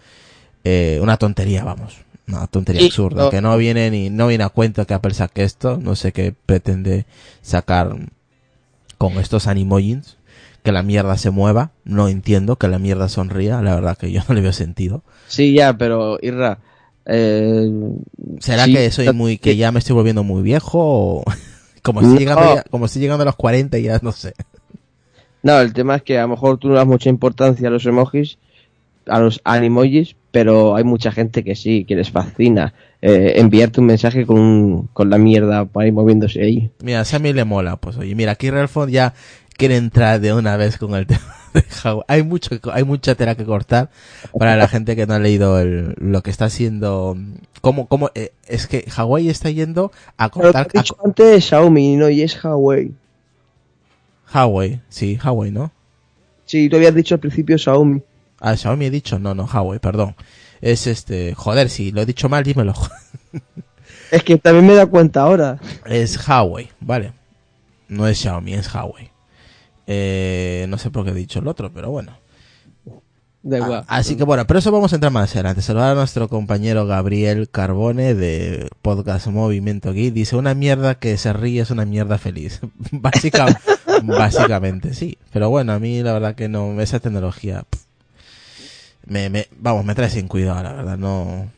eh, 0.64 1.00
una 1.02 1.18
tontería, 1.18 1.64
vamos. 1.64 1.98
Una 2.28 2.48
tontería 2.48 2.86
absurda. 2.86 3.24
no. 3.24 3.30
Que 3.30 3.42
no 3.42 3.58
viene 3.58 3.90
ni, 3.92 4.10
no 4.10 4.28
viene 4.28 4.44
a 4.44 4.50
cuenta 4.50 4.86
que 4.86 4.94
Apple 4.94 5.14
saque 5.14 5.44
esto. 5.44 5.78
No 5.78 5.96
sé 5.96 6.12
qué 6.12 6.34
pretende 6.46 7.06
sacar 7.42 7.96
con 8.98 9.14
estos 9.14 9.48
animojins. 9.48 10.18
Que 10.64 10.72
la 10.72 10.84
mierda 10.84 11.18
se 11.18 11.32
mueva. 11.32 11.72
No 11.84 12.08
entiendo 12.08 12.56
que 12.58 12.68
la 12.68 12.80
mierda 12.80 13.10
sonría. 13.10 13.62
La 13.62 13.76
verdad 13.76 13.98
que 13.98 14.12
yo 14.12 14.22
no 14.30 14.36
le 14.36 14.42
veo 14.42 14.54
sentido. 14.54 15.04
Sí, 15.28 15.54
ya, 15.54 15.78
pero 15.78 16.20
Irra, 16.22 16.60
eh, 17.06 17.70
¿Será 18.40 18.66
sí, 18.66 18.74
que 18.74 18.92
soy 18.92 19.12
muy, 19.12 19.38
que 19.38 19.56
ya 19.56 19.72
me 19.72 19.80
estoy 19.80 19.96
volviendo 19.96 20.24
muy 20.24 20.42
viejo? 20.42 20.80
O 20.80 21.24
como 21.82 22.02
No. 22.02 22.18
llegando 22.18 22.56
ya- 22.56 22.64
como 22.70 22.86
estoy 22.86 23.02
llegando 23.02 23.24
a 23.24 23.26
los 23.26 23.36
40 23.36 23.78
y 23.78 23.84
ya 23.84 24.00
no 24.02 24.12
sé. 24.12 24.34
No, 25.44 25.60
el 25.60 25.74
tema 25.74 25.96
es 25.96 26.04
que 26.04 26.20
a 26.20 26.24
lo 26.24 26.28
mejor 26.30 26.58
tú 26.58 26.68
no 26.70 26.76
das 26.76 26.86
mucha 26.86 27.10
importancia 27.10 27.68
a 27.68 27.72
los 27.72 27.86
emojis, 27.86 28.38
a 29.08 29.20
los 29.20 29.42
animojis, 29.44 30.16
pero 30.32 30.76
hay 30.76 30.84
mucha 30.84 31.12
gente 31.12 31.44
que 31.44 31.56
sí, 31.56 31.84
que 31.86 31.96
les 31.96 32.12
fascina 32.12 32.74
eh, 33.02 33.34
enviarte 33.38 33.80
un 33.80 33.88
mensaje 33.88 34.28
con, 34.28 34.40
un- 34.40 34.90
con 34.94 35.10
la 35.10 35.18
mierda 35.18 35.66
para 35.66 35.88
ir 35.88 35.94
moviéndose 35.94 36.42
ahí. 36.44 36.70
Mira, 36.84 37.04
si 37.04 37.16
a 37.16 37.20
mí 37.20 37.34
le 37.34 37.44
mola, 37.46 37.78
pues 37.78 37.98
oye, 37.98 38.14
mira, 38.14 38.34
aquí 38.34 38.52
Relfon 38.52 38.90
ya 38.92 39.16
quiere 39.62 39.77
entrar 39.77 40.20
de 40.20 40.34
una 40.34 40.58
vez 40.58 40.77
con 40.80 40.96
el 40.96 41.06
tema 41.08 41.36
de 41.53 41.62
Hawái. 41.62 42.03
Hay 42.08 42.24
mucho, 42.24 42.58
hay 42.74 42.84
mucha 42.84 43.13
tela 43.13 43.36
que 43.36 43.46
cortar 43.46 43.91
para 44.38 44.56
la 44.56 44.68
gente 44.68 44.96
que 44.96 45.06
no 45.06 45.13
ha 45.13 45.20
leído 45.20 45.60
el, 45.60 45.94
lo 46.00 46.24
que 46.24 46.32
está 46.32 46.46
haciendo. 46.46 47.15
Cómo, 47.62 47.86
cómo, 47.86 48.10
eh, 48.15 48.32
es 48.48 48.65
que 48.65 48.89
Hawái 48.89 49.30
está 49.30 49.51
yendo 49.51 49.91
a 50.18 50.30
Pero 50.30 50.46
cortar 50.46 50.68
he 50.74 50.80
dicho 50.80 50.98
antes 51.06 51.38
es 51.38 51.46
Xiaomi, 51.46 51.96
no, 51.96 52.10
y 52.10 52.24
es 52.24 52.44
Huawei. 52.44 52.91
a 54.25 54.39
Hawái, 54.39 54.82
sí, 54.89 55.18
Hawái, 55.18 55.51
¿no? 55.51 55.72
Sí, 56.46 56.68
tú 56.68 56.77
habías 56.77 56.96
dicho 56.96 57.13
al 57.13 57.20
principio 57.20 57.56
Xiaomi. 57.60 58.01
Ah, 58.39 58.58
Xiaomi 58.58 58.86
he 58.86 58.89
dicho, 58.89 59.20
no, 59.20 59.36
no, 59.36 59.46
Hawái, 59.46 59.77
perdón. 59.77 60.15
Es 60.60 60.88
este, 60.88 61.36
joder, 61.36 61.70
si 61.70 61.91
lo 61.91 62.01
he 62.01 62.06
dicho 62.08 62.30
mal, 62.30 62.44
dímelo. 62.44 62.74
Es 64.10 64.24
que 64.24 64.38
también 64.38 64.68
me 64.68 64.74
da 64.74 64.88
cuenta 64.88 65.22
ahora. 65.22 65.58
Es 65.86 66.27
Huawei, 66.27 66.70
vale. 66.82 67.13
No 67.88 68.08
es 68.08 68.18
Xiaomi, 68.20 68.56
es 68.56 68.74
Huawei. 68.74 69.11
Eh, 69.93 70.67
no 70.69 70.77
sé 70.77 70.89
por 70.89 71.03
qué 71.03 71.12
he 71.12 71.13
dicho 71.13 71.39
el 71.39 71.48
otro, 71.50 71.69
pero 71.74 71.91
bueno. 71.91 72.17
Da 73.43 73.57
Ah, 73.57 73.60
igual. 73.60 73.83
Así 73.88 74.15
que 74.15 74.24
bueno, 74.24 74.48
pero 74.48 74.60
eso 74.60 74.71
vamos 74.71 74.93
a 74.93 74.95
entrar 74.95 75.12
más 75.12 75.33
adelante. 75.33 75.62
Saludar 75.62 75.91
a 75.91 75.95
nuestro 75.95 76.29
compañero 76.29 76.86
Gabriel 76.86 77.50
Carbone 77.50 78.13
de 78.13 78.69
Podcast 78.81 79.27
Movimiento 79.27 79.91
Geek. 79.91 80.13
Dice, 80.13 80.38
una 80.38 80.53
mierda 80.53 80.95
que 80.95 81.17
se 81.17 81.33
ríe 81.33 81.62
es 81.62 81.71
una 81.71 81.83
mierda 81.83 82.17
feliz. 82.17 82.62
Básica, 82.91 83.60
básicamente, 84.03 84.93
sí. 84.93 85.17
Pero 85.33 85.50
bueno, 85.50 85.74
a 85.74 85.79
mí 85.79 86.01
la 86.01 86.13
verdad 86.13 86.36
que 86.36 86.48
no, 86.48 86.79
esa 86.79 87.00
tecnología, 87.01 87.65
pff, 87.69 87.81
me, 89.07 89.29
me, 89.29 89.48
vamos, 89.60 89.83
me 89.83 89.93
trae 89.95 90.10
sin 90.10 90.29
cuidado, 90.29 90.63
la 90.63 90.71
verdad, 90.74 90.98
no, 90.98 91.51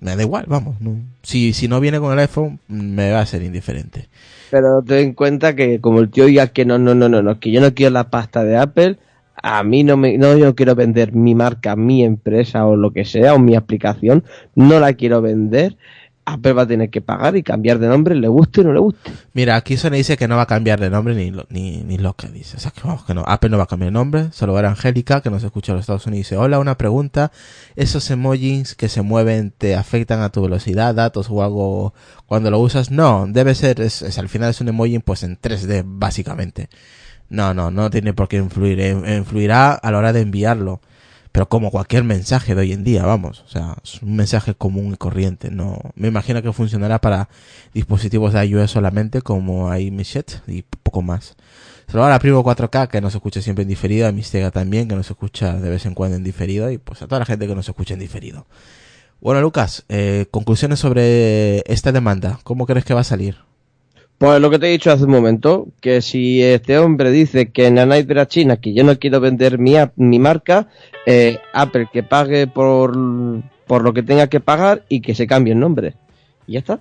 me 0.00 0.16
da 0.16 0.22
igual, 0.22 0.44
vamos. 0.48 0.76
Si, 1.22 1.52
si 1.52 1.68
no 1.68 1.80
viene 1.80 1.98
con 2.00 2.12
el 2.12 2.18
iPhone, 2.18 2.60
me 2.68 3.10
va 3.10 3.20
a 3.20 3.26
ser 3.26 3.42
indiferente. 3.42 4.08
Pero 4.50 4.82
ten 4.82 4.98
en 4.98 5.14
cuenta 5.14 5.54
que 5.54 5.80
como 5.80 6.00
el 6.00 6.10
tío 6.10 6.26
diga 6.26 6.48
que 6.48 6.64
no, 6.64 6.78
no, 6.78 6.94
no, 6.94 7.08
no, 7.08 7.22
no, 7.22 7.38
que 7.40 7.50
yo 7.50 7.60
no 7.60 7.74
quiero 7.74 7.92
la 7.92 8.10
pasta 8.10 8.44
de 8.44 8.56
Apple, 8.56 8.98
a 9.42 9.62
mí 9.62 9.84
no 9.84 9.96
me, 9.96 10.18
no, 10.18 10.36
yo 10.36 10.46
no 10.46 10.54
quiero 10.54 10.74
vender 10.74 11.12
mi 11.12 11.34
marca, 11.34 11.76
mi 11.76 12.02
empresa 12.02 12.66
o 12.66 12.76
lo 12.76 12.92
que 12.92 13.04
sea, 13.04 13.34
o 13.34 13.38
mi 13.38 13.56
aplicación, 13.56 14.24
no 14.54 14.80
la 14.80 14.94
quiero 14.94 15.20
vender. 15.20 15.76
Apple 16.32 16.52
va 16.52 16.62
a 16.62 16.66
tener 16.66 16.90
que 16.90 17.00
pagar 17.00 17.36
y 17.36 17.42
cambiar 17.42 17.78
de 17.78 17.88
nombre, 17.88 18.14
le 18.14 18.28
guste 18.28 18.60
o 18.60 18.64
no 18.64 18.72
le 18.72 18.80
guste. 18.80 19.10
Mira, 19.32 19.56
aquí 19.56 19.76
Sony 19.76 19.92
dice 19.92 20.16
que 20.16 20.28
no 20.28 20.36
va 20.36 20.42
a 20.42 20.46
cambiar 20.46 20.78
de 20.80 20.90
nombre 20.90 21.14
ni, 21.14 21.30
lo- 21.30 21.46
ni, 21.50 21.78
ni 21.84 21.98
lo 21.98 22.14
que 22.14 22.28
dice. 22.28 22.56
O 22.56 22.60
sea, 22.60 22.70
que 22.70 22.80
vamos, 22.84 23.04
que 23.04 23.14
no. 23.14 23.24
Apple 23.26 23.50
no 23.50 23.56
va 23.58 23.64
a 23.64 23.66
cambiar 23.66 23.88
de 23.90 23.94
nombre. 23.94 24.28
Ver 24.40 24.64
a 24.64 24.70
Angélica, 24.70 25.20
que 25.20 25.30
nos 25.30 25.42
escucha 25.44 25.72
en 25.72 25.76
los 25.76 25.82
Estados 25.84 26.06
Unidos. 26.06 26.26
Dice, 26.26 26.36
hola, 26.36 26.58
una 26.58 26.76
pregunta. 26.76 27.32
¿Esos 27.76 28.10
emojis 28.10 28.74
que 28.74 28.88
se 28.88 29.02
mueven 29.02 29.52
te 29.56 29.76
afectan 29.76 30.20
a 30.22 30.30
tu 30.30 30.42
velocidad, 30.42 30.94
datos 30.94 31.28
o 31.30 31.42
algo 31.42 31.94
cuando 32.26 32.50
lo 32.50 32.58
usas? 32.58 32.90
No, 32.90 33.26
debe 33.28 33.54
ser, 33.54 33.80
es- 33.80 34.18
al 34.18 34.28
final 34.28 34.50
es 34.50 34.60
un 34.60 34.68
emoji 34.68 34.98
pues 34.98 35.22
en 35.22 35.36
3D, 35.40 35.82
básicamente. 35.86 36.68
No, 37.30 37.52
no, 37.54 37.70
no 37.70 37.90
tiene 37.90 38.14
por 38.14 38.28
qué 38.28 38.38
influir. 38.38 38.80
Eh, 38.80 39.16
Influirá 39.18 39.72
a 39.74 39.90
la 39.90 39.98
hora 39.98 40.12
de 40.12 40.22
enviarlo. 40.22 40.80
Pero 41.32 41.48
como 41.48 41.70
cualquier 41.70 42.04
mensaje 42.04 42.54
de 42.54 42.60
hoy 42.60 42.72
en 42.72 42.84
día, 42.84 43.04
vamos. 43.04 43.40
O 43.46 43.48
sea, 43.48 43.76
es 43.82 44.02
un 44.02 44.16
mensaje 44.16 44.54
común 44.54 44.94
y 44.94 44.96
corriente. 44.96 45.50
No, 45.50 45.78
me 45.94 46.08
imagino 46.08 46.42
que 46.42 46.52
funcionará 46.52 47.00
para 47.00 47.28
dispositivos 47.74 48.32
de 48.32 48.44
iOS 48.46 48.70
solamente, 48.70 49.22
como 49.22 49.74
iMessage 49.74 50.40
y 50.46 50.62
poco 50.62 51.02
más. 51.02 51.36
Saludar 51.86 52.12
a 52.12 52.18
Primo 52.18 52.44
4K, 52.44 52.88
que 52.88 53.00
nos 53.00 53.14
escucha 53.14 53.40
siempre 53.40 53.62
en 53.62 53.68
diferido, 53.68 54.06
a 54.06 54.12
Mistega 54.12 54.50
también, 54.50 54.88
que 54.88 54.94
nos 54.94 55.10
escucha 55.10 55.56
de 55.56 55.70
vez 55.70 55.86
en 55.86 55.94
cuando 55.94 56.16
en 56.16 56.24
diferido, 56.24 56.70
y 56.70 56.76
pues 56.78 57.00
a 57.00 57.06
toda 57.06 57.20
la 57.20 57.24
gente 57.24 57.46
que 57.46 57.54
nos 57.54 57.68
escucha 57.68 57.94
en 57.94 58.00
diferido. 58.00 58.46
Bueno, 59.20 59.40
Lucas, 59.40 59.84
eh, 59.88 60.26
conclusiones 60.30 60.78
sobre 60.78 61.60
esta 61.72 61.90
demanda. 61.90 62.40
¿Cómo 62.44 62.66
crees 62.66 62.84
que 62.84 62.94
va 62.94 63.00
a 63.00 63.04
salir? 63.04 63.47
Pues 64.18 64.40
lo 64.40 64.50
que 64.50 64.58
te 64.58 64.66
he 64.66 64.72
dicho 64.72 64.90
hace 64.90 65.04
un 65.04 65.12
momento, 65.12 65.68
que 65.80 66.02
si 66.02 66.42
este 66.42 66.76
hombre 66.76 67.12
dice 67.12 67.50
que 67.50 67.66
en 67.66 67.76
la 67.76 68.26
China 68.26 68.56
que 68.56 68.74
yo 68.74 68.82
no 68.82 68.98
quiero 68.98 69.20
vender 69.20 69.58
mi, 69.58 69.74
mi 69.94 70.18
marca, 70.18 70.66
eh, 71.06 71.38
Apple 71.52 71.88
que 71.92 72.02
pague 72.02 72.48
por, 72.48 72.96
por 73.66 73.82
lo 73.82 73.94
que 73.94 74.02
tenga 74.02 74.26
que 74.26 74.40
pagar 74.40 74.82
y 74.88 75.02
que 75.02 75.14
se 75.14 75.28
cambie 75.28 75.52
el 75.52 75.60
nombre. 75.60 75.94
Y 76.48 76.54
ya 76.54 76.58
está. 76.58 76.80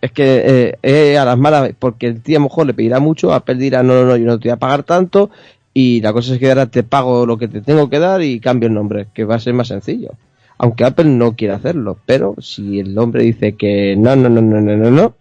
Es 0.00 0.10
que 0.10 0.76
eh, 0.82 1.16
a 1.16 1.24
las 1.24 1.38
malas, 1.38 1.70
porque 1.78 2.08
el 2.08 2.20
tío 2.20 2.38
a 2.38 2.40
lo 2.40 2.46
mejor 2.46 2.66
le 2.66 2.74
pedirá 2.74 2.98
mucho, 2.98 3.32
Apple 3.32 3.54
dirá, 3.54 3.84
no, 3.84 3.94
no, 3.94 4.04
no, 4.04 4.16
yo 4.16 4.26
no 4.26 4.38
te 4.38 4.48
voy 4.48 4.54
a 4.54 4.58
pagar 4.58 4.82
tanto, 4.82 5.30
y 5.72 6.00
la 6.00 6.12
cosa 6.12 6.34
es 6.34 6.40
que 6.40 6.48
ahora 6.48 6.66
te 6.66 6.82
pago 6.82 7.26
lo 7.26 7.38
que 7.38 7.48
te 7.48 7.60
tengo 7.60 7.88
que 7.88 7.98
dar 8.00 8.22
y 8.22 8.40
cambio 8.40 8.66
el 8.66 8.74
nombre, 8.74 9.06
que 9.14 9.24
va 9.24 9.36
a 9.36 9.40
ser 9.40 9.54
más 9.54 9.68
sencillo. 9.68 10.10
Aunque 10.58 10.84
Apple 10.84 11.04
no 11.04 11.36
quiera 11.36 11.56
hacerlo, 11.56 11.98
pero 12.06 12.34
si 12.40 12.80
el 12.80 12.98
hombre 12.98 13.22
dice 13.22 13.54
que 13.54 13.94
no, 13.96 14.16
no, 14.16 14.28
no, 14.28 14.40
no, 14.40 14.60
no, 14.60 14.76
no, 14.76 14.90
no, 14.90 15.14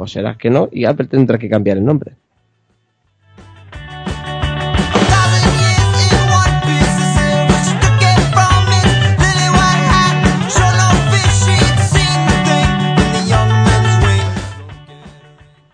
pues 0.00 0.12
será 0.12 0.38
que 0.38 0.48
no 0.48 0.70
y 0.72 0.86
Apple 0.86 1.08
tendrá 1.08 1.36
que 1.36 1.50
cambiar 1.50 1.76
el 1.76 1.84
nombre. 1.84 2.14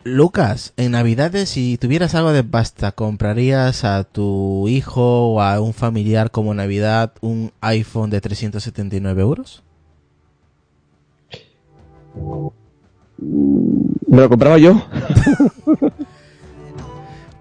Lucas, 0.03 0.73
en 0.77 0.91
Navidades, 0.91 1.51
si 1.51 1.79
tuvieras 1.79 2.17
algo 2.17 2.33
de 2.33 2.43
pasta, 2.43 2.91
¿comprarías 2.91 3.85
a 3.85 4.03
tu 4.03 4.67
hijo 4.67 5.35
o 5.35 5.41
a 5.41 5.61
un 5.61 5.73
familiar 5.73 6.33
como 6.33 6.53
Navidad 6.53 7.13
un 7.21 7.53
iPhone 7.61 8.11
de 8.11 8.21
379 8.21 9.23
euros? 9.23 9.63
Me 13.19 14.21
lo 14.23 14.29
compraba 14.29 14.59
yo. 14.59 14.83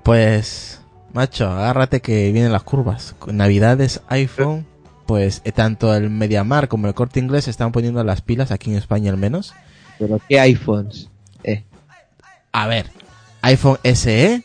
Pues, 0.03 0.81
macho, 1.13 1.49
agárrate 1.49 1.99
que 2.01 2.31
vienen 2.31 2.51
las 2.51 2.61
curvas. 2.63 3.15
Con 3.17 3.37
Navidades, 3.37 4.01
iPhone, 4.07 4.65
pues 5.07 5.41
eh, 5.45 5.51
tanto 5.51 5.95
el 5.95 6.11
Mediamar 6.11 6.67
como 6.67 6.87
el 6.87 6.93
Corte 6.93 7.19
Inglés 7.19 7.45
se 7.45 7.49
están 7.51 7.71
poniendo 7.71 8.03
las 8.03 8.21
pilas, 8.21 8.51
aquí 8.51 8.69
en 8.71 8.77
España 8.77 9.09
al 9.09 9.17
menos. 9.17 9.53
Pero 9.97 10.19
qué 10.29 10.39
iPhones. 10.39 11.09
Eh. 11.43 11.63
A 12.51 12.67
ver, 12.67 12.91
iPhone 13.41 13.79
SE, 13.83 14.43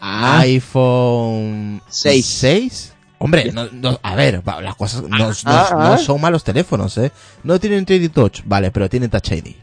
Ah, 0.00 0.40
iPhone 0.40 1.80
Seis. 1.88 2.26
6. 2.26 2.94
Hombre, 3.18 3.52
no, 3.52 3.66
no, 3.72 3.98
a 4.02 4.14
ver, 4.14 4.42
las 4.62 4.74
cosas 4.74 5.02
no, 5.02 5.16
no- 5.18 5.32
ah, 5.46 5.68
no 5.72 5.92
ah. 5.94 5.98
son 5.98 6.20
malos 6.20 6.44
teléfonos, 6.44 6.96
¿eh? 6.98 7.10
No 7.42 7.58
tienen 7.58 7.86
3D 7.86 8.10
Touch, 8.10 8.40
vale, 8.44 8.70
pero 8.70 8.88
tienen 8.90 9.08
Touch 9.08 9.32
ID. 9.32 9.54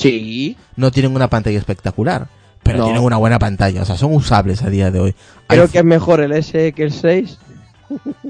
Sí. 0.00 0.56
No 0.76 0.90
tienen 0.90 1.14
una 1.14 1.28
pantalla 1.28 1.58
espectacular, 1.58 2.28
pero 2.62 2.78
No. 2.78 2.84
tienen 2.84 3.02
una 3.02 3.16
buena 3.16 3.38
pantalla, 3.38 3.82
o 3.82 3.84
sea, 3.84 3.96
son 3.96 4.14
usables 4.14 4.62
a 4.62 4.70
día 4.70 4.90
de 4.90 5.00
hoy. 5.00 5.14
Creo 5.46 5.68
que 5.68 5.78
es 5.78 5.84
mejor 5.84 6.20
el 6.20 6.32
S 6.32 6.72
que 6.72 6.82
el 6.82 6.92
6. 6.92 7.38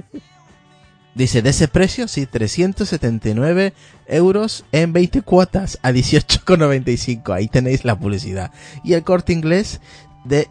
Dice, 1.14 1.42
de 1.42 1.50
ese 1.50 1.66
precio, 1.66 2.06
sí, 2.06 2.24
379 2.26 3.74
euros 4.06 4.64
en 4.70 4.92
20 4.92 5.22
cuotas 5.22 5.78
a 5.82 5.90
18,95. 5.90 7.34
Ahí 7.34 7.48
tenéis 7.48 7.84
la 7.84 7.98
publicidad. 7.98 8.52
Y 8.84 8.92
el 8.92 9.02
corte 9.02 9.32
inglés 9.32 9.80
de 10.24 10.48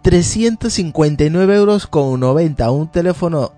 359 0.00 1.54
euros 1.54 1.86
con 1.86 2.18
90. 2.18 2.70
Un 2.70 2.90
teléfono 2.90 3.52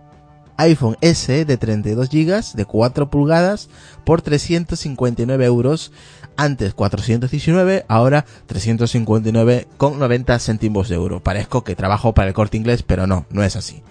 iPhone 0.57 0.97
SE 1.01 1.45
de 1.45 1.57
32 1.57 2.09
gigas 2.09 2.55
de 2.57 2.65
4 2.65 3.09
pulgadas 3.11 3.69
por 4.05 4.21
359 4.21 5.45
euros. 5.45 5.93
Antes 6.37 6.75
419, 6.75 7.85
ahora 7.89 8.25
359 8.47 9.69
con 9.77 9.99
90 9.99 10.39
céntimos 10.41 10.89
de 10.89 10.97
euro. 10.97 11.21
Parezco 11.23 11.63
que 11.65 11.77
trabajo 11.77 12.13
para 12.13 12.29
el 12.29 12.35
corte 12.35 12.57
inglés, 12.57 12.83
pero 12.83 13.07
no, 13.07 13.27
no 13.31 13.43
es 13.45 13.55
así. 13.57 13.83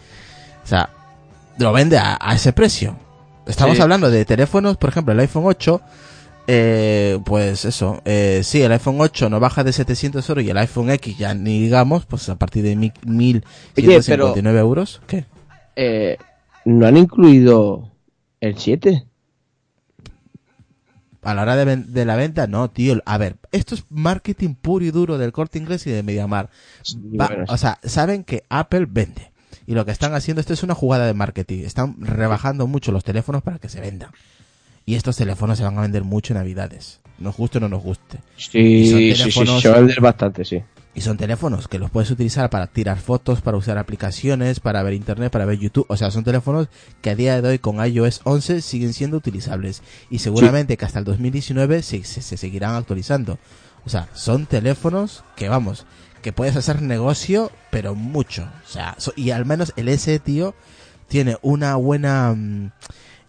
O 0.64 0.68
sea, 0.68 0.90
lo 1.58 1.72
vende 1.72 1.98
a, 1.98 2.18
a 2.20 2.36
ese 2.36 2.52
precio. 2.54 2.98
Estamos 3.48 3.76
Sí. 3.78 3.82
hablando 3.82 4.10
de 4.10 4.26
teléfonos, 4.26 4.78
por 4.78 4.90
ejemplo, 4.90 5.14
el 5.14 5.20
iPhone 5.22 5.44
8, 5.46 5.82
eh, 6.48 7.20
pues 7.26 7.64
eso, 7.66 8.02
eh, 8.06 8.42
sí, 8.44 8.62
el 8.62 8.72
iPhone 8.74 8.98
8 9.00 9.30
no 9.30 9.40
baja 9.40 9.64
de 9.64 9.72
700 9.72 10.28
euros 10.28 10.44
y 10.44 10.50
el 10.50 10.58
iPhone 10.58 10.90
X 10.92 11.18
ya 11.18 11.34
ni 11.34 11.62
digamos, 11.62 12.06
pues 12.06 12.28
a 12.30 12.36
partir 12.36 12.64
de 12.64 12.76
mi- 12.76 12.92
1159 13.06 14.60
euros. 14.60 15.02
¿Qué? 15.08 15.26
Eh, 15.76 16.18
¿No 16.66 16.86
han 16.88 16.98
incluido 16.98 17.90
el 18.42 18.58
7? 18.58 19.06
A 21.24 21.34
la 21.34 21.42
hora 21.44 21.56
de, 21.56 22.06
la 22.06 22.16
venta, 22.16 22.48
no, 22.48 22.70
tío. 22.70 23.02
A 23.06 23.18
ver, 23.18 23.38
esto 23.52 23.76
es 23.76 23.86
marketing 23.90 24.56
puro 24.56 24.84
y 24.86 24.92
duro 24.92 25.18
del 25.18 25.32
corte 25.32 25.58
inglés 25.58 25.88
y 25.88 25.92
de 25.92 26.04
Mediamar. 26.04 26.50
Va- 27.20 27.28
bueno, 27.28 27.46
sí. 27.48 27.54
o 27.54 27.58
sea, 27.58 27.80
saben 27.84 28.24
que 28.24 28.44
Apple 28.50 28.88
vende. 28.90 29.32
Y 29.66 29.74
lo 29.76 29.86
que 29.86 29.92
están 29.92 30.14
haciendo, 30.14 30.42
esto 30.42 30.54
es 30.54 30.64
una 30.64 30.76
jugada 30.76 31.06
de 31.06 31.14
marketing. 31.14 31.64
Están 31.64 31.96
rebajando 32.00 32.68
mucho 32.68 32.92
los 32.92 33.04
teléfonos 33.04 33.42
para 33.44 33.60
que 33.60 33.70
se 33.70 33.80
vendan. 33.80 34.12
Y 34.86 34.96
estos 34.96 35.16
teléfonos 35.16 35.58
se 35.58 35.64
van 35.64 35.78
a 35.78 35.82
vender 35.82 36.04
mucho 36.04 36.34
en 36.34 36.40
Navidades. 36.40 37.00
Nos 37.20 37.38
guste 37.38 37.60
o 37.60 37.62
no 37.62 37.70
nos 37.70 37.82
guste. 37.82 38.20
Sí, 38.36 39.14
sí, 39.16 39.32
sí, 39.32 39.32
se 39.62 39.70
va 39.70 39.76
a 39.76 39.80
vender 39.80 40.02
bastante, 40.02 40.44
sí. 40.44 40.62
Y 40.96 41.02
son 41.02 41.18
teléfonos 41.18 41.68
que 41.68 41.80
los 41.80 41.90
puedes 41.90 42.12
utilizar 42.12 42.50
para 42.50 42.68
tirar 42.68 43.00
fotos, 43.00 43.42
para 43.42 43.58
usar 43.58 43.78
aplicaciones, 43.78 44.60
para 44.60 44.84
ver 44.84 44.94
internet, 44.94 45.32
para 45.32 45.46
ver 45.46 45.58
YouTube. 45.58 45.88
O 45.90 45.98
sea, 45.98 46.12
son 46.12 46.24
teléfonos 46.24 46.68
que 47.02 47.10
a 47.10 47.16
día 47.16 47.42
de 47.42 47.50
hoy 47.50 47.60
con 47.60 47.84
iOS 47.84 48.22
11 48.24 48.62
siguen 48.62 48.94
siendo 48.94 49.18
utilizables. 49.18 49.82
Y 50.12 50.20
seguramente 50.20 50.78
que 50.78 50.86
hasta 50.86 51.00
el 51.00 51.06
2019 51.06 51.82
se, 51.82 52.04
se, 52.04 52.22
se 52.22 52.38
seguirán 52.38 52.76
actualizando. 52.76 53.40
O 53.86 53.90
sea, 53.90 54.08
son 54.14 54.46
teléfonos 54.46 55.24
que 55.36 55.50
vamos, 55.50 55.86
que 56.22 56.32
puedes 56.32 56.56
hacer 56.56 56.82
negocio, 56.82 57.52
pero 57.72 57.96
mucho. 57.96 58.44
O 58.66 58.70
sea, 58.70 58.96
y 59.16 59.32
al 59.32 59.46
menos 59.46 59.74
el 59.76 59.90
S, 59.90 60.20
tío, 60.20 60.54
tiene 61.08 61.38
una 61.42 61.76
buena... 61.76 62.34
mm, 62.36 62.72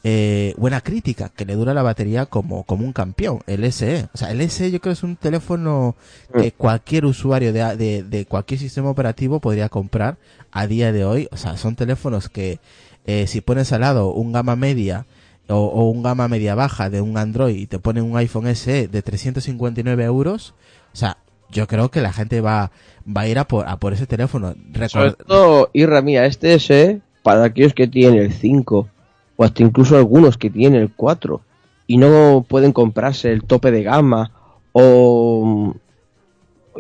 eh, 0.07 0.55
buena 0.59 0.83
crítica, 0.83 1.31
que 1.35 1.47
le 1.47 1.55
dura 1.55 1.73
la 1.73 1.83
batería 1.83 2.27
como, 2.27 2.65
como 2.65 2.85
un 2.85 2.93
campeón, 2.93 3.41
el 3.47 3.65
SE. 3.73 4.07
O 4.13 4.19
sea, 4.19 4.31
el 4.31 4.49
SE 4.51 4.71
yo 4.71 4.79
creo 4.81 4.93
que 4.93 4.99
es 4.99 5.03
un 5.03 5.17
teléfono 5.17 5.97
que 6.37 6.53
cualquier 6.53 7.07
usuario 7.07 7.53
de, 7.55 7.77
de, 7.77 8.03
de 8.03 8.27
cualquier 8.27 8.61
sistema 8.61 8.91
operativo 8.91 9.41
podría 9.41 9.69
comprar 9.71 10.19
a 10.53 10.67
día 10.67 10.93
de 10.93 11.05
hoy. 11.07 11.29
O 11.33 11.37
sea, 11.39 11.57
son 11.57 11.75
teléfonos 11.75 12.29
que 12.29 12.59
eh, 13.07 13.27
si 13.27 13.41
pones 13.41 13.73
al 13.73 13.81
lado 13.81 14.13
un 14.13 14.33
gama 14.33 14.57
media 14.57 15.07
o, 15.49 15.57
o 15.57 15.89
un 15.91 16.03
gama 16.03 16.29
media 16.29 16.55
baja 16.55 16.91
de 16.91 17.01
un 17.01 17.17
Android 17.17 17.57
y 17.57 17.67
te 17.67 17.79
ponen 17.79 18.05
un 18.05 18.17
iPhone 18.19 18.55
SE 18.55 18.89
de 18.89 19.03
359 19.03 20.05
euros, 20.05 20.55
o 20.93 20.97
sea, 20.97 21.17
yo 21.51 21.67
creo 21.67 21.91
que 21.91 22.01
la 22.01 22.13
gente 22.13 22.41
va, 22.41 22.73
va 23.07 23.23
a 23.23 23.29
ir 23.29 23.39
a 23.39 23.47
por, 23.47 23.67
a 23.69 23.79
por 23.79 23.93
ese 23.95 24.07
teléfono. 24.07 24.55
Sobre 24.89 25.11
Record- 25.11 25.17
todo, 25.27 25.71
Irra 25.73 26.03
mía, 26.03 26.27
este 26.27 26.55
S, 26.55 27.01
para 27.23 27.45
aquellos 27.45 27.73
que 27.75 27.87
tienen 27.87 28.21
el 28.21 28.33
5 28.33 28.89
o 29.37 29.45
hasta 29.45 29.63
incluso 29.63 29.97
algunos 29.97 30.37
que 30.39 30.51
tienen 30.51 30.81
el 30.81 30.91
4 30.95 31.41
y 31.87 31.97
no 31.99 32.45
pueden 32.49 32.73
comprarse 32.73 33.31
el 33.33 33.43
tope 33.45 33.71
de 33.71 33.83
gama 33.83 34.31
o 34.73 35.75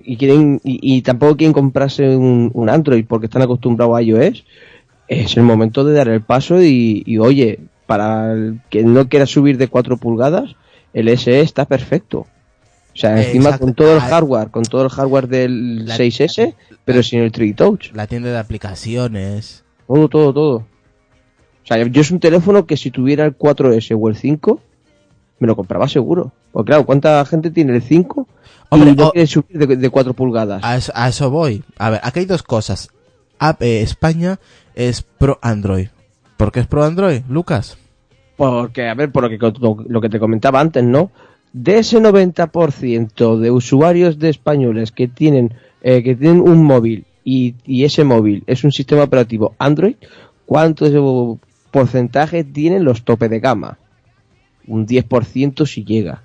y 0.05 0.17
quieren 0.17 0.61
y, 0.65 0.79
y 0.97 1.03
tampoco 1.03 1.37
quieren 1.37 1.53
comprarse 1.53 2.17
un, 2.17 2.51
un 2.53 2.69
Android 2.69 3.05
porque 3.07 3.27
están 3.27 3.43
acostumbrados 3.43 3.97
a 3.97 4.03
iOS 4.03 4.45
es 5.07 5.37
el 5.37 5.43
momento 5.45 5.85
de 5.85 5.93
dar 5.95 6.09
el 6.09 6.21
paso 6.23 6.63
y, 6.63 7.03
y, 7.07 7.19
oye 7.19 7.61
para 7.87 8.33
el 8.33 8.61
que 8.71 8.83
no 8.83 9.09
quiera 9.09 9.27
subir 9.27 9.59
de 9.59 9.69
4 9.69 9.97
pulgadas 9.99 10.57
el 10.95 11.09
SE 11.19 11.41
está 11.41 11.65
perfecto 11.67 12.21
o 12.21 12.97
sea 12.97 13.17
encima 13.23 13.51
exacto. 13.51 13.67
con 13.67 13.75
todo 13.75 13.93
el 13.93 13.99
Ah, 13.99 14.09
hardware 14.09 14.51
con 14.51 14.63
todo 14.65 14.83
el 14.85 14.89
hardware 14.91 15.29
del 15.29 15.87
La- 15.87 15.97
6S 15.97 16.55
pero 16.85 17.03
sin 17.03 17.21
el 17.21 17.31
3 17.33 17.55
touch 17.55 17.93
La 17.93 18.07
tienda 18.07 18.31
de 18.31 18.39
aplicaciones. 18.39 19.65
todo 19.87 20.09
todo 20.09 20.33
todo 20.33 20.67
o 21.65 21.67
sea 21.67 21.85
yo 21.87 22.01
es 22.01 22.11
un 22.11 22.21
teléfono 22.21 22.67
que 22.67 22.77
si 22.77 22.91
tuviera 22.91 23.25
el 23.25 23.37
4S 23.37 23.97
o 23.99 24.09
el 24.09 24.17
5 24.17 24.61
me 25.41 25.47
lo 25.47 25.57
compraba 25.57 25.89
seguro 25.89 26.31
porque 26.53 26.69
claro 26.69 26.87
cuánta 26.87 27.25
gente 27.25 27.51
tiene 27.51 27.75
el 27.77 27.83
5 27.83 28.29
Hombre, 28.71 28.91
y 28.91 28.95
no 28.97 29.09
o- 29.09 29.13
quiere 29.13 29.27
subir 29.27 29.67
de, 29.67 29.77
de 29.77 29.91
4 29.91 30.15
pulgadas 30.15 30.63
A 30.65 30.77
eso, 30.77 30.93
a 30.95 31.09
eso 31.09 31.31
voy. 31.31 31.63
A 31.79 31.91
ver, 31.91 32.01
aquí 32.03 32.21
hay 32.21 32.25
dos 32.25 32.43
cosas. 32.43 32.89
App, 33.39 33.63
eh, 33.63 33.83
España 33.83 34.39
es 34.75 35.03
pro 35.03 35.39
Android. 35.43 35.89
¿Por 36.37 36.51
qué 36.51 36.61
es 36.61 36.67
pro 36.67 36.83
Android, 36.83 37.21
Lucas? 37.29 37.77
Porque, 38.37 38.89
a 38.89 38.95
ver, 38.95 39.13
por 39.13 39.23
lo 39.23 39.29
que, 39.29 39.39
lo, 39.61 39.77
lo 39.87 40.01
que 40.01 40.09
te 40.09 40.19
comentaba 40.19 40.61
antes, 40.61 40.83
¿no? 40.83 41.11
De 41.53 41.79
ese 41.79 42.01
90% 42.01 43.39
de 43.39 43.51
usuarios 43.51 44.19
de 44.19 44.31
españoles 44.31 44.91
que 44.93 45.07
tienen, 45.09 45.55
eh, 45.83 46.03
que 46.03 46.17
tienen 46.17 46.41
un 46.41 46.65
móvil 46.65 47.05
y, 47.23 47.55
y 47.65 47.85
ese 47.85 48.03
móvil 48.03 48.43
es 48.47 48.65
un 48.65 48.73
sistema 48.73 49.05
operativo 49.05 49.55
Android, 49.59 49.97
¿cuánto 50.47 50.89
de 50.91 50.99
porcentaje 51.75 52.45
tienen 52.45 52.85
los 52.85 53.05
tope 53.05 53.29
de 53.29 53.41
gama? 53.41 53.79
Un 54.69 54.87
10% 54.87 55.67
si 55.67 55.85
llega. 55.85 56.23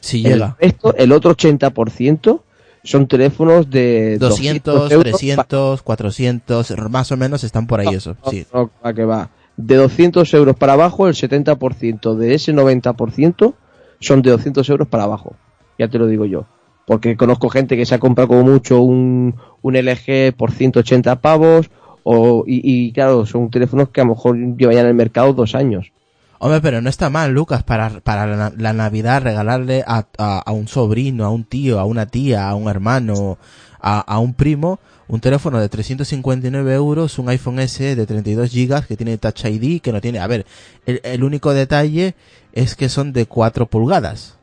Si 0.00 0.18
El, 0.26 0.32
llega. 0.32 0.56
resto, 0.60 0.94
el 0.96 1.12
otro 1.12 1.36
80% 1.36 2.40
son 2.82 3.06
teléfonos 3.06 3.70
de 3.70 4.18
200, 4.18 4.90
euros 4.90 5.04
300, 5.04 5.82
400, 5.82 6.74
más 6.90 7.12
o 7.12 7.16
menos 7.16 7.44
están 7.44 7.66
por 7.68 7.78
ahí 7.80 7.94
eso. 7.94 8.16
No, 8.24 8.30
Sí. 8.30 8.44
no, 8.52 8.70
¿a 8.82 8.92
qué 8.92 9.04
va? 9.04 9.30
De 9.56 9.76
200 9.76 10.32
euros 10.34 10.56
para 10.56 10.72
abajo, 10.72 11.06
el 11.06 11.14
70% 11.14 12.14
de 12.16 12.34
ese 12.34 12.52
90% 12.52 13.54
son 14.00 14.22
de 14.22 14.30
200 14.30 14.68
euros 14.68 14.88
para 14.88 15.04
abajo. 15.04 15.36
Ya 15.78 15.86
te 15.88 15.98
lo 15.98 16.06
digo 16.08 16.24
yo. 16.26 16.46
Porque 16.86 17.16
conozco 17.16 17.48
gente 17.50 17.76
que 17.76 17.84
se 17.86 17.94
ha 17.94 17.98
comprado 17.98 18.28
como 18.28 18.42
mucho 18.44 18.80
un, 18.80 19.34
un 19.62 19.74
LG 19.76 20.32
por 20.36 20.50
180 20.52 21.20
pavos. 21.20 21.70
O, 22.10 22.42
y, 22.46 22.90
claro, 22.92 23.26
son 23.26 23.50
teléfonos 23.50 23.90
que 23.90 24.00
a 24.00 24.04
lo 24.04 24.14
mejor 24.14 24.34
llevan 24.56 24.76
ya 24.76 24.80
en 24.80 24.86
el 24.86 24.94
mercado 24.94 25.34
dos 25.34 25.54
años. 25.54 25.92
Hombre, 26.38 26.62
pero 26.62 26.80
no 26.80 26.88
está 26.88 27.10
mal, 27.10 27.32
Lucas, 27.32 27.62
para, 27.64 28.00
para 28.00 28.50
la, 28.56 28.72
Navidad 28.72 29.20
regalarle 29.20 29.84
a, 29.86 30.06
a, 30.16 30.38
a 30.38 30.52
un 30.52 30.68
sobrino, 30.68 31.26
a 31.26 31.28
un 31.28 31.44
tío, 31.44 31.78
a 31.78 31.84
una 31.84 32.06
tía, 32.06 32.48
a 32.48 32.54
un 32.54 32.70
hermano, 32.70 33.36
a, 33.78 34.00
a 34.00 34.20
un 34.20 34.32
primo, 34.32 34.80
un 35.06 35.20
teléfono 35.20 35.60
de 35.60 35.68
359 35.68 36.72
euros, 36.72 37.18
un 37.18 37.28
iPhone 37.28 37.58
S 37.58 37.94
de 37.94 38.06
32 38.06 38.48
gigas 38.48 38.86
que 38.86 38.96
tiene 38.96 39.18
Touch 39.18 39.44
ID, 39.44 39.82
que 39.82 39.92
no 39.92 40.00
tiene... 40.00 40.20
A 40.20 40.26
ver, 40.26 40.46
el, 40.86 41.02
el 41.04 41.22
único 41.22 41.52
detalle 41.52 42.14
es 42.54 42.74
que 42.74 42.88
son 42.88 43.12
de 43.12 43.26
4 43.26 43.66
pulgadas. 43.66 44.37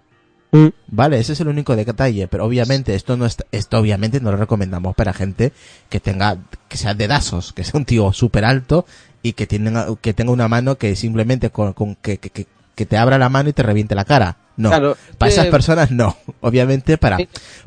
Mm. 0.55 0.69
Vale, 0.87 1.19
ese 1.19 1.33
es 1.33 1.41
el 1.41 1.49
único 1.49 1.75
detalle, 1.75 2.29
pero 2.29 2.45
obviamente 2.45 2.95
esto 2.95 3.17
no 3.17 3.25
está, 3.25 3.45
esto 3.51 3.77
obviamente 3.77 4.21
no 4.21 4.31
lo 4.31 4.37
recomendamos 4.37 4.95
para 4.95 5.11
gente 5.11 5.51
que 5.89 5.99
tenga, 5.99 6.37
que 6.69 6.77
sea 6.77 6.93
dedazos, 6.93 7.51
que 7.51 7.65
sea 7.65 7.77
un 7.77 7.83
tío 7.83 8.13
súper 8.13 8.45
alto 8.45 8.85
y 9.21 9.33
que 9.33 9.47
tenga, 9.47 9.87
que 9.99 10.13
tenga 10.13 10.31
una 10.31 10.47
mano 10.47 10.77
que 10.77 10.95
simplemente 10.95 11.49
con, 11.49 11.73
con 11.73 11.95
que, 11.95 12.19
que, 12.19 12.29
que, 12.29 12.47
que 12.73 12.85
te 12.85 12.95
abra 12.95 13.17
la 13.17 13.27
mano 13.27 13.49
y 13.49 13.53
te 13.53 13.63
reviente 13.63 13.95
la 13.95 14.05
cara. 14.05 14.37
No. 14.55 14.69
Claro, 14.69 14.95
para 15.17 15.29
esas 15.29 15.47
eh, 15.47 15.51
personas 15.51 15.91
no. 15.91 16.15
Obviamente 16.39 16.97
para, 16.97 17.17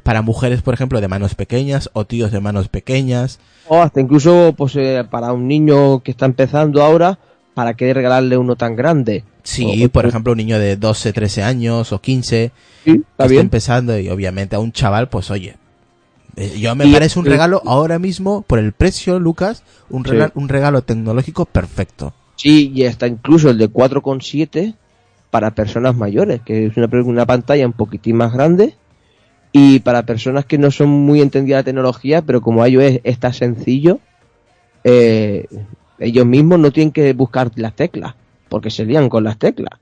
para 0.02 0.22
mujeres, 0.22 0.62
por 0.62 0.72
ejemplo, 0.72 1.02
de 1.02 1.08
manos 1.08 1.34
pequeñas 1.34 1.90
o 1.92 2.06
tíos 2.06 2.32
de 2.32 2.40
manos 2.40 2.68
pequeñas. 2.68 3.38
O 3.66 3.82
hasta 3.82 4.00
incluso 4.00 4.54
pues, 4.56 4.74
eh, 4.76 5.04
para 5.10 5.34
un 5.34 5.46
niño 5.46 6.02
que 6.02 6.12
está 6.12 6.24
empezando 6.24 6.82
ahora, 6.82 7.18
¿para 7.58 7.74
qué 7.74 7.92
regalarle 7.92 8.36
uno 8.36 8.54
tan 8.54 8.76
grande? 8.76 9.24
Sí, 9.42 9.84
O- 9.84 9.88
por 9.88 10.06
ejemplo, 10.06 10.30
un 10.30 10.36
niño 10.38 10.60
de 10.60 10.76
12, 10.76 11.12
13 11.12 11.42
años 11.42 11.90
o 11.92 12.00
15 12.00 12.52
Sí, 12.84 12.92
que 12.92 12.98
está 12.98 13.08
está 13.10 13.26
bien. 13.26 13.40
empezando 13.40 13.98
y 13.98 14.08
obviamente 14.10 14.54
a 14.54 14.60
un 14.60 14.70
chaval, 14.70 15.08
pues 15.08 15.28
oye, 15.32 15.56
eh, 16.36 16.56
yo 16.60 16.76
me 16.76 16.86
Y- 16.86 16.92
parece 16.92 17.18
un 17.18 17.26
y- 17.26 17.30
regalo 17.30 17.60
ahora 17.66 17.98
mismo 17.98 18.42
por 18.42 18.60
el 18.60 18.70
precio, 18.70 19.18
Lucas, 19.18 19.64
un, 19.90 20.04
Sí. 20.04 20.12
regalo, 20.12 20.30
un 20.36 20.48
regalo 20.48 20.82
tecnológico 20.82 21.46
perfecto. 21.46 22.14
Sí, 22.36 22.70
y 22.72 22.84
está 22.84 23.08
incluso 23.08 23.50
el 23.50 23.58
de 23.58 23.66
4,7 23.66 24.74
para 25.32 25.50
personas 25.50 25.96
mayores, 25.96 26.40
que 26.42 26.66
es 26.66 26.76
una, 26.76 26.86
una 27.02 27.26
pantalla 27.26 27.66
un 27.66 27.72
poquitín 27.72 28.14
más 28.18 28.32
grande. 28.32 28.76
Y 29.50 29.80
para 29.80 30.04
personas 30.04 30.44
que 30.44 30.58
no 30.58 30.70
son 30.70 30.90
muy 30.90 31.20
entendidas 31.20 31.64
de 31.64 31.72
la 31.72 31.74
tecnología, 31.74 32.22
pero 32.22 32.40
como 32.40 32.64
iOS 32.64 33.00
está 33.02 33.32
sencillo, 33.32 33.98
eh, 34.84 35.46
ellos 35.98 36.26
mismos 36.26 36.58
no 36.60 36.70
tienen 36.72 36.92
que 36.92 37.12
buscar 37.12 37.50
las 37.56 37.74
teclas, 37.74 38.14
porque 38.48 38.70
se 38.70 38.84
lían 38.84 39.08
con 39.08 39.24
las 39.24 39.38
teclas. 39.38 39.78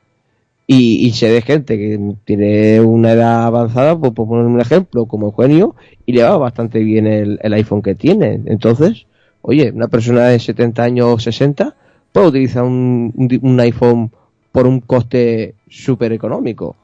Y, 0.68 1.06
y 1.06 1.12
sé 1.12 1.28
de 1.30 1.42
gente 1.42 1.78
que 1.78 2.00
tiene 2.24 2.80
una 2.80 3.12
edad 3.12 3.44
avanzada, 3.46 3.96
pues 3.96 4.12
por 4.12 4.26
poner 4.26 4.46
un 4.46 4.60
ejemplo, 4.60 5.06
como 5.06 5.26
Eugenio, 5.26 5.76
y 6.04 6.12
le 6.12 6.24
va 6.24 6.36
bastante 6.38 6.80
bien 6.80 7.06
el, 7.06 7.38
el 7.42 7.52
iPhone 7.54 7.82
que 7.82 7.94
tiene. 7.94 8.40
Entonces, 8.46 9.06
oye, 9.42 9.70
una 9.70 9.86
persona 9.88 10.24
de 10.26 10.40
70 10.40 10.82
años 10.82 11.06
o 11.08 11.18
60 11.20 11.76
puede 12.12 12.28
utilizar 12.28 12.64
un- 12.64 13.12
un 13.42 13.60
iPhone 13.60 14.10
por 14.50 14.66
un 14.66 14.80
coste 14.80 15.54
súper 15.68 16.12
económico. 16.12 16.74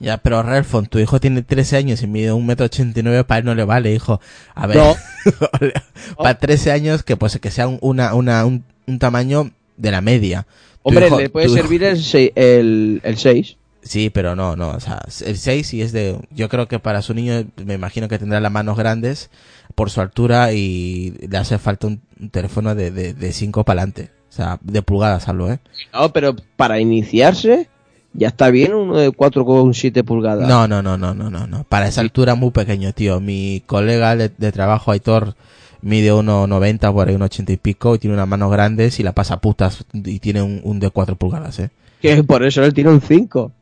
Ya, 0.00 0.18
pero 0.18 0.42
Relfon, 0.42 0.86
tu 0.86 0.98
hijo 0.98 1.20
tiene 1.20 1.42
13 1.42 1.76
años 1.76 2.02
y 2.02 2.06
mide 2.06 2.32
un 2.32 2.44
metro 2.46 2.66
ochenta 2.66 3.00
y 3.00 3.02
nueve, 3.02 3.24
para 3.24 3.38
él 3.38 3.44
no 3.44 3.54
le 3.54 3.64
vale, 3.64 3.94
hijo. 3.94 4.20
A 4.54 4.66
ver, 4.66 4.76
No. 4.76 4.94
para 6.16 6.38
13 6.38 6.72
años 6.72 7.02
que 7.02 7.16
pues 7.16 7.38
que 7.38 7.50
sea 7.50 7.68
un, 7.68 7.78
una, 7.80 8.14
una, 8.14 8.44
un, 8.44 8.64
un 8.86 8.98
tamaño 8.98 9.50
de 9.76 9.90
la 9.90 10.00
media. 10.00 10.46
Hombre, 10.82 11.06
hijo- 11.06 11.18
le 11.20 11.30
puede 11.30 11.46
hijo- 11.46 11.54
servir 11.56 11.84
el, 11.84 11.96
sei- 11.98 12.32
el, 12.34 13.00
el 13.04 13.16
6. 13.16 13.56
Sí, 13.82 14.08
pero 14.10 14.34
no, 14.34 14.56
no, 14.56 14.70
o 14.70 14.80
sea, 14.80 15.02
el 15.26 15.36
6 15.36 15.66
sí 15.66 15.82
es 15.82 15.92
de, 15.92 16.18
yo 16.30 16.48
creo 16.48 16.68
que 16.68 16.78
para 16.78 17.02
su 17.02 17.12
niño, 17.12 17.44
me 17.64 17.74
imagino 17.74 18.08
que 18.08 18.18
tendrá 18.18 18.40
las 18.40 18.50
manos 18.50 18.78
grandes 18.78 19.30
por 19.74 19.90
su 19.90 20.00
altura 20.00 20.52
y 20.52 21.14
le 21.28 21.36
hace 21.36 21.58
falta 21.58 21.86
un, 21.88 22.00
un 22.18 22.30
teléfono 22.30 22.74
de, 22.74 22.90
de, 22.90 23.12
de 23.12 23.32
5 23.32 23.62
para 23.64 23.82
adelante, 23.82 24.10
o 24.30 24.32
sea, 24.32 24.58
de 24.62 24.80
pulgadas 24.80 25.28
hablo, 25.28 25.52
¿eh? 25.52 25.58
No, 25.92 26.12
pero 26.14 26.34
para 26.56 26.80
iniciarse 26.80 27.68
ya 28.14 28.28
está 28.28 28.50
bien 28.50 28.74
uno 28.74 28.96
de 28.96 29.10
4,7 29.10 30.04
pulgadas. 30.04 30.48
No, 30.48 30.66
no, 30.66 30.82
no, 30.82 30.96
no, 30.96 31.12
no, 31.14 31.30
no, 31.30 31.46
no, 31.46 31.64
para 31.64 31.88
esa 31.88 32.00
altura 32.00 32.34
muy 32.36 32.52
pequeño, 32.52 32.92
tío, 32.92 33.20
mi 33.20 33.62
colega 33.66 34.16
de, 34.16 34.30
de 34.30 34.52
trabajo, 34.52 34.92
Aitor, 34.92 35.34
mide 35.82 36.12
1,90 36.12 36.92
por 36.92 37.08
ahí, 37.08 37.16
1,80 37.16 37.50
y 37.50 37.56
pico, 37.56 37.94
y 37.94 37.98
tiene 37.98 38.14
unas 38.14 38.28
manos 38.28 38.50
grandes 38.50 38.98
y 39.00 39.02
la 39.02 39.12
pasa 39.12 39.40
putas 39.40 39.84
y 39.92 40.20
tiene 40.20 40.42
un, 40.42 40.60
un 40.62 40.80
de 40.80 40.90
4 40.90 41.16
pulgadas, 41.16 41.58
¿eh? 41.58 41.70
Que 42.00 42.22
por 42.22 42.44
eso 42.44 42.62
él 42.64 42.72
tiene 42.72 42.90
un 42.90 43.00
5. 43.00 43.52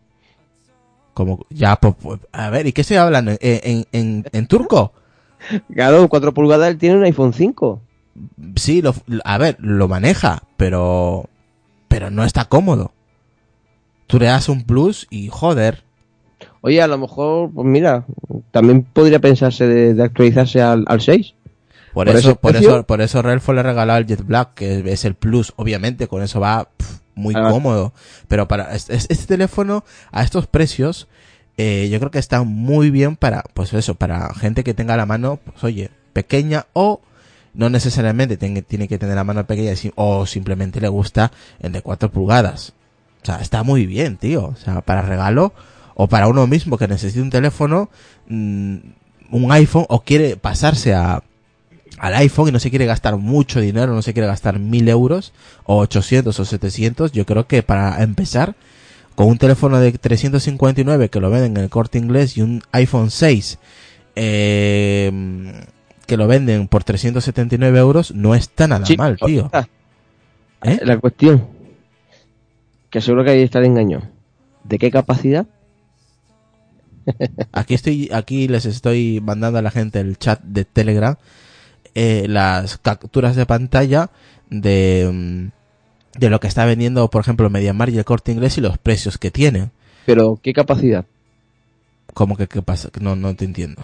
Como, 1.14 1.46
ya, 1.50 1.76
pues, 1.76 1.94
pues, 2.00 2.20
a 2.32 2.50
ver, 2.50 2.66
¿y 2.66 2.72
qué 2.72 2.82
estoy 2.82 2.96
hablando? 2.98 3.32
¿En, 3.32 3.38
en, 3.40 3.86
en, 3.92 4.24
en 4.32 4.46
turco? 4.46 4.92
Claro, 5.74 6.08
4 6.08 6.32
pulgadas 6.32 6.70
él 6.70 6.78
tiene 6.78 6.96
un 6.96 7.04
iPhone 7.04 7.32
5. 7.32 7.80
sí, 8.54 8.80
lo, 8.80 8.94
a 9.24 9.38
ver, 9.38 9.56
lo 9.58 9.88
maneja, 9.88 10.44
pero, 10.56 11.28
pero 11.88 12.10
no 12.10 12.22
está 12.24 12.44
cómodo. 12.44 12.92
Tú 14.12 14.18
le 14.18 14.26
das 14.26 14.50
un 14.50 14.62
plus 14.64 15.06
y 15.08 15.28
joder. 15.28 15.84
Oye, 16.60 16.82
a 16.82 16.86
lo 16.86 16.98
mejor, 16.98 17.50
pues 17.50 17.66
mira, 17.66 18.04
también 18.50 18.82
podría 18.82 19.20
pensarse 19.20 19.66
de, 19.66 19.94
de 19.94 20.02
actualizarse 20.02 20.60
al, 20.60 20.84
al 20.86 21.00
6. 21.00 21.32
Por, 21.94 22.08
¿Por 22.08 22.16
eso, 22.16 22.36
por 22.36 22.54
eso, 22.54 22.82
por 22.82 23.00
eso 23.00 23.22
Relfo 23.22 23.54
le 23.54 23.60
ha 23.60 23.62
regalado 23.62 23.98
el 23.98 24.06
Jet 24.06 24.22
Black, 24.22 24.52
que 24.52 24.82
es 24.92 25.06
el 25.06 25.14
plus, 25.14 25.54
obviamente, 25.56 26.08
con 26.08 26.20
eso 26.20 26.40
va 26.40 26.68
muy 27.14 27.32
Ah. 27.34 27.48
cómodo. 27.50 27.94
Pero 28.28 28.46
para 28.48 28.74
este, 28.74 28.96
este 28.96 29.24
teléfono, 29.26 29.82
a 30.10 30.22
estos 30.22 30.46
precios, 30.46 31.08
eh, 31.56 31.88
yo 31.90 31.98
creo 31.98 32.10
que 32.10 32.18
está 32.18 32.42
muy 32.42 32.90
bien 32.90 33.16
para, 33.16 33.44
pues 33.54 33.72
eso, 33.72 33.94
para 33.94 34.34
gente 34.34 34.62
que 34.62 34.74
tenga 34.74 34.94
la 34.98 35.06
mano, 35.06 35.40
pues 35.42 35.64
oye, 35.64 35.88
pequeña 36.12 36.66
o 36.74 37.00
no 37.54 37.70
necesariamente 37.70 38.36
tiene, 38.36 38.60
tiene 38.60 38.88
que 38.88 38.98
tener 38.98 39.14
la 39.16 39.24
mano 39.24 39.46
pequeña 39.46 39.72
o 39.94 40.26
simplemente 40.26 40.82
le 40.82 40.88
gusta 40.88 41.32
el 41.60 41.72
de 41.72 41.80
4 41.80 42.10
pulgadas. 42.10 42.74
O 43.22 43.26
sea, 43.26 43.36
está 43.40 43.62
muy 43.62 43.86
bien, 43.86 44.16
tío. 44.16 44.46
O 44.46 44.56
sea, 44.56 44.80
para 44.80 45.02
regalo 45.02 45.52
o 45.94 46.08
para 46.08 46.28
uno 46.28 46.46
mismo 46.46 46.78
que 46.78 46.88
necesite 46.88 47.22
un 47.22 47.30
teléfono, 47.30 47.90
mm, 48.28 48.76
un 49.30 49.52
iPhone 49.52 49.86
o 49.88 50.00
quiere 50.02 50.36
pasarse 50.36 50.94
a, 50.94 51.22
al 51.98 52.14
iPhone 52.14 52.48
y 52.48 52.52
no 52.52 52.58
se 52.58 52.70
quiere 52.70 52.86
gastar 52.86 53.16
mucho 53.16 53.60
dinero, 53.60 53.94
no 53.94 54.02
se 54.02 54.12
quiere 54.12 54.26
gastar 54.26 54.58
mil 54.58 54.88
euros 54.88 55.32
o 55.64 55.78
800 55.78 56.38
o 56.38 56.44
700, 56.44 57.12
yo 57.12 57.26
creo 57.26 57.46
que 57.46 57.62
para 57.62 58.02
empezar 58.02 58.54
con 59.14 59.28
un 59.28 59.38
teléfono 59.38 59.78
de 59.78 59.92
359 59.92 61.10
que 61.10 61.20
lo 61.20 61.30
venden 61.30 61.56
en 61.56 61.64
el 61.64 61.70
corte 61.70 61.98
inglés 61.98 62.36
y 62.36 62.42
un 62.42 62.62
iPhone 62.72 63.10
6 63.10 63.58
eh, 64.16 65.52
que 66.06 66.16
lo 66.16 66.26
venden 66.26 66.66
por 66.68 66.82
379 66.84 67.78
euros 67.78 68.12
no 68.14 68.34
está 68.34 68.66
nada 68.66 68.86
Sí, 68.86 68.96
mal, 68.96 69.16
tío. 69.16 69.50
¿Eh? 70.62 70.80
La 70.82 70.98
cuestión. 70.98 71.46
Que 72.92 73.00
seguro 73.00 73.24
que 73.24 73.30
ahí 73.30 73.42
está 73.42 73.58
el 73.58 73.64
engaño. 73.64 74.02
¿De 74.62 74.78
qué 74.78 74.90
capacidad? 74.90 75.46
Aquí 77.52 77.74
estoy, 77.74 78.08
aquí 78.12 78.46
les 78.46 78.64
estoy 78.64 79.20
mandando 79.20 79.58
a 79.58 79.62
la 79.62 79.72
gente 79.72 79.98
el 79.98 80.18
chat 80.18 80.40
de 80.42 80.64
Telegram 80.64 81.16
eh, 81.94 82.26
las 82.28 82.78
capturas 82.78 83.34
de 83.34 83.44
pantalla 83.44 84.10
de, 84.50 85.10
mm, 85.12 86.18
de 86.18 86.30
lo 86.30 86.38
que 86.38 86.46
está 86.46 86.64
vendiendo, 86.64 87.08
por 87.10 87.22
ejemplo, 87.22 87.50
Mediamar 87.50 87.88
y 87.88 87.98
el 87.98 88.04
Corte 88.04 88.32
Inglés 88.32 88.56
y 88.56 88.60
los 88.60 88.78
precios 88.78 89.18
que 89.18 89.30
tienen. 89.30 89.72
Pero, 90.06 90.38
¿qué 90.40 90.52
capacidad? 90.52 91.04
¿Cómo 92.14 92.36
que 92.36 92.46
qué 92.46 92.62
pasa? 92.62 92.88
No, 93.00 93.16
no 93.16 93.34
te 93.34 93.44
entiendo. 93.44 93.82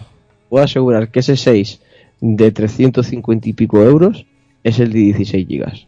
Puedo 0.49 0.63
asegurar 0.63 1.11
que 1.11 1.19
ese 1.19 1.35
6 1.35 1.81
de 2.21 2.51
350 2.51 3.49
y 3.49 3.53
pico 3.53 3.83
euros 3.83 4.25
es 4.63 4.79
el 4.79 4.93
de 4.93 4.99
16 4.99 5.47
gigas. 5.47 5.87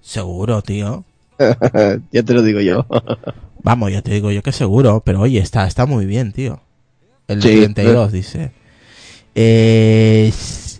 Seguro, 0.00 0.62
tío. 0.62 1.04
ya 2.12 2.22
te 2.22 2.34
lo 2.34 2.42
digo 2.42 2.60
yo. 2.60 2.86
Vamos, 3.62 3.92
ya 3.92 4.02
te 4.02 4.12
digo 4.12 4.30
yo 4.30 4.42
que 4.42 4.52
seguro, 4.52 5.02
pero 5.04 5.20
oye, 5.20 5.38
está, 5.38 5.66
está 5.66 5.86
muy 5.86 6.04
bien, 6.06 6.32
tío. 6.32 6.60
El 7.28 7.40
Sí, 7.42 7.48
32 7.60 8.10
dice. 8.12 8.50
Eh, 9.34 10.32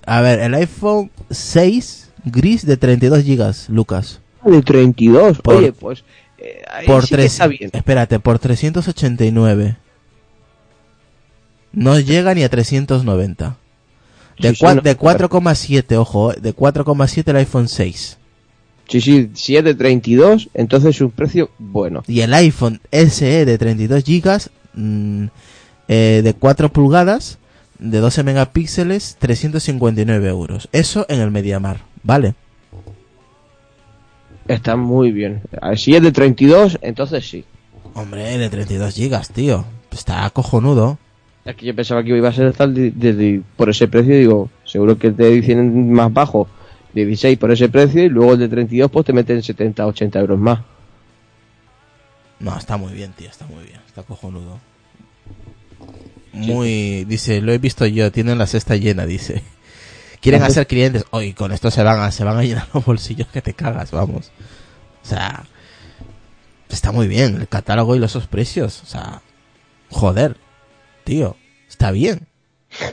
a 0.05 0.20
ver, 0.20 0.40
el 0.40 0.55
iPhone 0.55 1.11
6 1.31 2.11
gris 2.25 2.66
de 2.66 2.77
32 2.77 3.22
gigas, 3.22 3.68
Lucas. 3.68 4.20
de 4.44 4.61
32. 4.62 5.38
Por- 5.40 5.57
Oye, 5.57 5.72
pues 5.72 6.05
eh, 6.38 6.62
ahí 6.70 6.87
Por 6.87 7.03
sí 7.05 7.11
que 7.11 7.14
tres, 7.16 7.33
está 7.33 7.46
bien. 7.46 7.70
espérate, 7.72 8.18
por 8.18 8.38
389. 8.40 9.77
No 11.72 11.98
llega 12.01 12.35
ni 12.35 12.42
a 12.42 12.48
390. 12.48 13.57
De, 14.38 14.55
Sí, 14.55 14.64
cua- 14.64 14.75
no, 14.75 14.81
de 14.83 14.96
4,7, 14.98 15.96
ojo, 15.96 16.33
eh, 16.33 16.37
de 16.40 16.53
4,7 16.55 17.29
el 17.31 17.37
iPhone 17.37 17.68
6. 17.68 18.18
Sí, 18.88 19.01
sí, 19.01 19.31
si 19.35 19.57
es 19.57 19.64
de 19.64 19.75
32, 19.75 20.51
entonces 20.55 20.97
es 20.97 21.01
un 21.01 21.11
precio 21.11 21.51
bueno. 21.59 22.03
Y 22.07 22.21
el 22.21 22.35
iPhone 22.35 22.81
SE 22.90 23.45
de 23.47 23.59
32 23.59 24.05
gigas, 24.05 24.51
mm, 24.75 25.27
eh, 25.88 26.21
de 26.23 26.35
4 26.35 26.71
pulgadas, 26.73 27.38
de 27.79 27.99
12 27.99 28.23
megapíxeles, 28.23 29.16
359 29.18 30.29
euros. 30.29 30.68
Eso 30.73 31.07
en 31.09 31.21
el 31.21 31.31
Mediamar, 31.31 31.81
¿vale? 32.03 32.35
Está 34.49 34.77
muy 34.77 35.12
bien. 35.12 35.42
Ah, 35.61 35.77
Si 35.77 35.95
es 35.95 36.03
de 36.03 36.12
32, 36.12 36.79
entonces 36.83 37.29
sí. 37.29 37.45
Hombre, 37.95 38.37
de 38.38 38.49
32 38.51 38.95
gigas, 38.95 39.31
tío. 39.31 39.64
Está 39.90 40.29
cojonudo. 40.31 40.99
Es 41.45 41.57
que 41.57 41.66
yo 41.66 41.75
pensaba 41.75 42.03
que 42.03 42.16
iba 42.16 42.29
a 42.29 42.33
ser 42.33 42.53
tal 42.53 42.75
de, 42.75 42.90
de- 42.90 43.12
de- 43.14 43.42
por 43.57 43.68
ese 43.71 43.88
precio. 43.88 44.14
Digo, 44.16 44.51
seguro 44.64 44.97
que 44.99 45.11
te 45.11 45.27
dicen 45.31 45.92
más 45.92 46.12
bajo 46.12 46.49
16 46.94 47.38
por 47.38 47.50
ese 47.50 47.68
precio 47.68 48.05
y 48.05 48.09
luego 48.09 48.35
el 48.35 48.40
de 48.40 48.48
32 48.48 48.90
pues 48.90 49.07
te 49.07 49.12
meten 49.12 49.42
70, 49.42 49.87
80 49.87 50.20
euros 50.20 50.38
más. 50.38 50.61
No, 52.38 52.57
está 52.59 52.76
muy 52.76 52.92
bien, 52.92 53.12
tío, 53.12 53.28
está 53.28 53.46
muy 53.46 53.64
bien. 53.64 53.81
Está 53.87 54.02
cojonudo. 54.02 54.59
Muy, 56.33 57.05
dice, 57.05 57.40
lo 57.40 57.52
he 57.52 57.59
visto 57.59 57.87
yo, 57.87 58.11
tienen 58.11 58.38
la 58.38 58.46
cesta 58.46 58.76
llena, 58.76 59.07
dice. 59.07 59.42
Quieren 60.20 60.42
hacer 60.42 60.66
clientes. 60.66 61.05
Hoy 61.11 61.35
con 61.35 61.52
esto 61.52 61.70
se 61.70 61.83
van 61.83 62.00
a, 62.00 62.11
se 62.11 62.24
van 62.24 62.38
a 62.38 62.42
llenar 62.42 62.68
los 62.74 62.85
bolsillos 62.85 63.28
que 63.28 63.42
te 63.42 63.55
cagas, 63.55 63.90
vamos. 63.90 64.33
O 65.02 65.07
sea, 65.07 65.44
está 66.68 66.92
muy 66.92 67.09
bien 67.09 67.37
el 67.37 67.48
catálogo 67.48 67.94
y 67.96 67.98
los 67.98 68.12
esos 68.12 68.26
precios. 68.26 68.83
O 68.83 68.87
sea, 68.87 69.22
joder, 69.90 70.37
tío, 71.05 71.37
está 71.68 71.90
bien. 71.90 72.26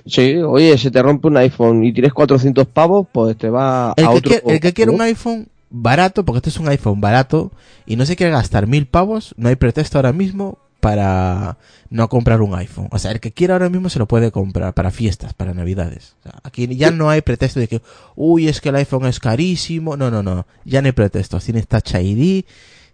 Sí, 0.06 0.36
oye, 0.38 0.78
se 0.78 0.92
te 0.92 1.02
rompe 1.02 1.28
un 1.28 1.38
iPhone 1.38 1.84
y 1.84 1.94
tienes 1.94 2.14
400 2.14 2.68
pavos, 2.68 3.08
pues 3.12 3.38
te 3.38 3.50
va 3.50 3.94
El 3.98 4.06
a 4.06 4.10
que, 4.10 4.18
otro... 4.18 4.32
quiere, 4.32 4.54
el 4.54 4.60
que 4.60 4.74
quiere 4.74 4.92
un 4.92 5.02
iPhone 5.02 5.48
barato, 5.70 6.26
porque 6.26 6.38
este 6.38 6.50
es 6.50 6.60
un 6.60 6.68
iPhone 6.68 7.02
barato, 7.02 7.52
y 7.86 7.96
no 7.96 8.06
se 8.06 8.16
quiere 8.16 8.32
gastar 8.32 8.68
mil 8.68 8.86
pavos, 8.88 9.34
no 9.38 9.50
hay 9.50 9.56
pretexto 9.56 9.98
ahora 9.98 10.14
mismo 10.14 10.58
para 10.80 11.58
no 11.90 12.08
comprar 12.08 12.42
un 12.42 12.56
iPhone. 12.56 12.88
O 12.92 13.00
sea, 13.00 13.12
el 13.12 13.20
que 13.20 13.32
quiera 13.32 13.56
ahora 13.56 13.70
mismo 13.70 13.90
se 13.90 14.00
lo 14.00 14.08
puede 14.08 14.32
comprar 14.32 14.74
para 14.74 14.92
fiestas, 14.92 15.34
para 15.34 15.54
navidades. 15.54 16.16
O 16.20 16.24
sea, 16.24 16.40
aquí 16.44 16.68
ya 16.76 16.92
no 16.92 17.10
hay 17.10 17.22
pretexto 17.22 17.60
de 17.60 17.68
que, 17.68 17.82
uy, 18.16 18.48
es 18.48 18.62
que 18.62 18.70
el 18.70 18.76
iPhone 18.76 19.06
es 19.06 19.20
carísimo. 19.20 19.98
No, 19.98 20.10
no, 20.10 20.24
no. 20.24 20.46
Ya 20.66 20.82
no 20.82 20.88
hay 20.88 20.92
pretextos. 20.94 21.44
Tienes 21.44 21.68
Touch 21.68 21.96
ID, 21.96 22.46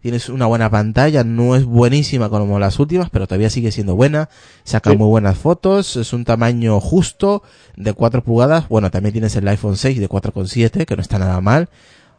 tienes 0.05 0.29
una 0.29 0.45
buena 0.45 0.69
pantalla, 0.69 1.23
no 1.23 1.55
es 1.55 1.65
buenísima 1.65 2.29
como 2.29 2.59
las 2.59 2.77
últimas, 2.77 3.09
pero 3.09 3.25
todavía 3.25 3.49
sigue 3.49 3.71
siendo 3.71 3.95
buena. 3.95 4.29
Saca 4.63 4.91
Sí. 4.91 4.97
muy 4.97 5.07
buenas 5.07 5.35
fotos, 5.35 5.95
es 5.95 6.13
un 6.13 6.25
tamaño 6.25 6.79
justo 6.79 7.41
de 7.75 7.91
4 7.91 8.23
pulgadas. 8.23 8.69
Bueno, 8.69 8.91
también 8.91 9.13
tienes 9.13 9.35
el 9.35 9.47
iPhone 9.47 9.77
6 9.77 9.99
de 9.99 10.07
4,7, 10.07 10.85
que 10.85 10.95
no 10.95 11.01
está 11.01 11.17
nada 11.17 11.41
mal. 11.41 11.69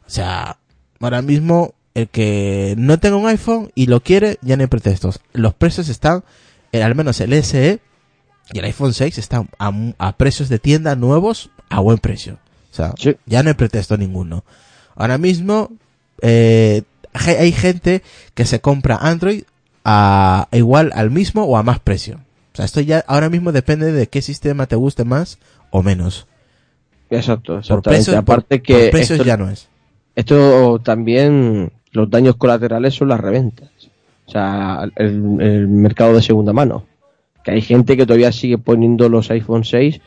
O 0.04 0.10
sea, 0.10 0.58
ahora 0.98 1.22
mismo 1.22 1.74
el 1.94 2.08
que 2.08 2.74
no 2.76 2.98
tenga 2.98 3.18
un 3.18 3.28
iPhone 3.28 3.70
y 3.76 3.86
lo 3.86 4.00
quiere, 4.00 4.38
ya 4.42 4.56
no 4.56 4.62
hay 4.62 4.66
pretextos. 4.66 5.20
Los 5.32 5.54
precios 5.54 5.88
están, 5.88 6.24
eh, 6.72 6.82
al 6.82 6.96
menos 6.96 7.20
el 7.20 7.32
SE 7.34 7.78
y 8.52 8.58
el 8.58 8.64
iPhone 8.64 8.94
6 8.94 9.16
están 9.16 9.48
a, 9.60 10.16
precios 10.16 10.48
de 10.48 10.58
tienda 10.58 10.96
nuevos 10.96 11.50
a 11.70 11.78
buen 11.78 11.98
precio. 11.98 12.40
O 12.72 12.74
sea, 12.74 12.94
Sí. 12.98 13.14
ya 13.26 13.44
no 13.44 13.50
hay 13.50 13.54
pretexto 13.54 13.96
ninguno. 13.96 14.42
Ahora 14.96 15.18
mismo 15.18 15.70
eh, 16.20 16.82
hay 17.38 17.52
gente 17.52 18.02
que 18.34 18.44
se 18.44 18.60
compra 18.60 18.96
Android 18.96 19.42
a 19.84 20.48
igual 20.52 20.90
al 20.94 21.10
mismo 21.10 21.44
o 21.44 21.56
a 21.56 21.62
más 21.62 21.78
precio. 21.80 22.16
O 22.52 22.56
sea, 22.56 22.64
esto 22.64 22.80
ya 22.80 23.04
ahora 23.06 23.28
mismo 23.28 23.52
depende 23.52 23.92
de 23.92 24.06
qué 24.08 24.22
sistema 24.22 24.66
te 24.66 24.76
guste 24.76 25.04
más 25.04 25.38
o 25.70 25.82
menos. 25.82 26.26
Exacto, 27.10 27.60
Por 27.68 27.78
Aparte 28.16 28.58
por- 28.58 28.62
que 28.62 28.74
por 28.84 28.90
precios 28.90 29.18
esto, 29.18 29.24
ya 29.24 29.36
no 29.36 29.48
es. 29.48 29.68
esto 30.16 30.80
también, 30.82 31.70
los 31.92 32.10
daños 32.10 32.36
colaterales 32.36 32.94
son 32.94 33.08
las 33.08 33.20
reventas. 33.20 33.70
O 34.26 34.30
sea, 34.30 34.88
el, 34.96 35.40
el 35.40 35.68
mercado 35.68 36.14
de 36.14 36.22
segunda 36.22 36.52
mano. 36.52 36.84
Que 37.44 37.52
hay 37.52 37.60
gente 37.62 37.96
que 37.96 38.06
todavía 38.06 38.32
sigue 38.32 38.58
poniendo 38.58 39.08
los 39.08 39.30
iPhone 39.30 39.62
6 39.64 40.00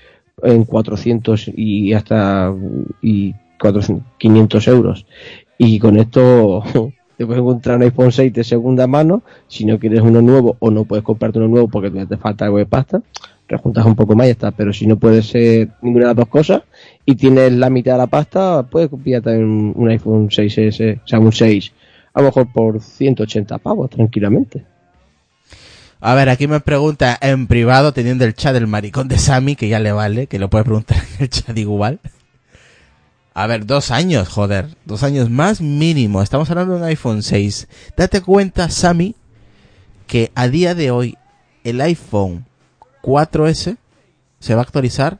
en 0.43 0.65
400 0.65 1.49
y 1.55 1.93
hasta 1.93 2.53
y 3.01 3.33
400, 3.61 4.05
500 4.17 4.67
euros. 4.67 5.05
Y 5.57 5.79
con 5.79 5.97
esto 5.97 6.63
te 7.19 7.25
puedes 7.25 7.41
encontrar 7.41 7.75
un 7.75 7.83
iPhone 7.83 8.13
6 8.13 8.31
de 8.31 8.45
segunda 8.45 8.87
mano. 8.87 9.23
Si 9.49 9.65
no 9.65 9.77
quieres 9.77 9.99
uno 9.99 10.21
nuevo 10.21 10.55
o 10.59 10.71
no 10.71 10.85
puedes 10.85 11.03
comprarte 11.03 11.37
uno 11.37 11.49
nuevo 11.49 11.67
porque 11.67 11.91
te 11.91 12.15
falta 12.15 12.45
algo 12.45 12.59
de 12.59 12.65
pasta, 12.65 13.01
rejuntas 13.45 13.85
un 13.85 13.97
poco 13.97 14.15
más 14.15 14.27
y 14.27 14.29
ya 14.29 14.31
está. 14.31 14.51
Pero 14.51 14.71
si 14.71 14.87
no 14.87 14.97
puedes 14.97 15.27
ser 15.27 15.67
ninguna 15.81 16.05
de 16.05 16.09
las 16.11 16.15
dos 16.15 16.29
cosas 16.29 16.61
y 17.03 17.15
tienes 17.15 17.51
la 17.51 17.69
mitad 17.69 17.91
de 17.91 17.97
la 17.97 18.07
pasta, 18.07 18.63
puedes 18.63 18.89
pillarte 19.03 19.37
un, 19.37 19.73
un 19.75 19.89
iPhone 19.89 20.29
6S, 20.29 21.01
o 21.03 21.07
sea, 21.07 21.19
un 21.19 21.33
6, 21.33 21.73
a 22.13 22.21
lo 22.21 22.27
mejor 22.27 22.53
por 22.53 22.79
180 22.79 23.57
pavos 23.57 23.89
tranquilamente. 23.89 24.63
A 25.99 26.13
ver, 26.13 26.29
aquí 26.29 26.47
me 26.47 26.61
pregunta 26.61 27.17
en 27.21 27.47
privado, 27.47 27.91
teniendo 27.91 28.23
el 28.23 28.33
chat 28.33 28.53
del 28.53 28.67
maricón 28.67 29.09
de 29.09 29.17
Sammy, 29.17 29.57
que 29.57 29.67
ya 29.67 29.81
le 29.81 29.91
vale, 29.91 30.27
que 30.27 30.39
lo 30.39 30.49
puede 30.49 30.63
preguntar 30.63 30.99
en 31.17 31.23
el 31.23 31.29
chat 31.29 31.57
igual. 31.57 31.99
A 33.33 33.47
ver, 33.47 33.65
dos 33.65 33.91
años, 33.91 34.27
joder. 34.27 34.75
Dos 34.85 35.03
años 35.03 35.29
más 35.29 35.61
mínimo. 35.61 36.21
Estamos 36.21 36.49
hablando 36.49 36.73
de 36.73 36.79
un 36.81 36.85
iPhone 36.85 37.23
6. 37.23 37.67
Date 37.95 38.21
cuenta, 38.21 38.69
Sammy, 38.69 39.15
que 40.07 40.31
a 40.35 40.47
día 40.47 40.75
de 40.75 40.91
hoy 40.91 41.17
el 41.63 41.79
iPhone 41.81 42.45
4S 43.03 43.77
se 44.39 44.55
va 44.55 44.61
a 44.61 44.63
actualizar 44.63 45.19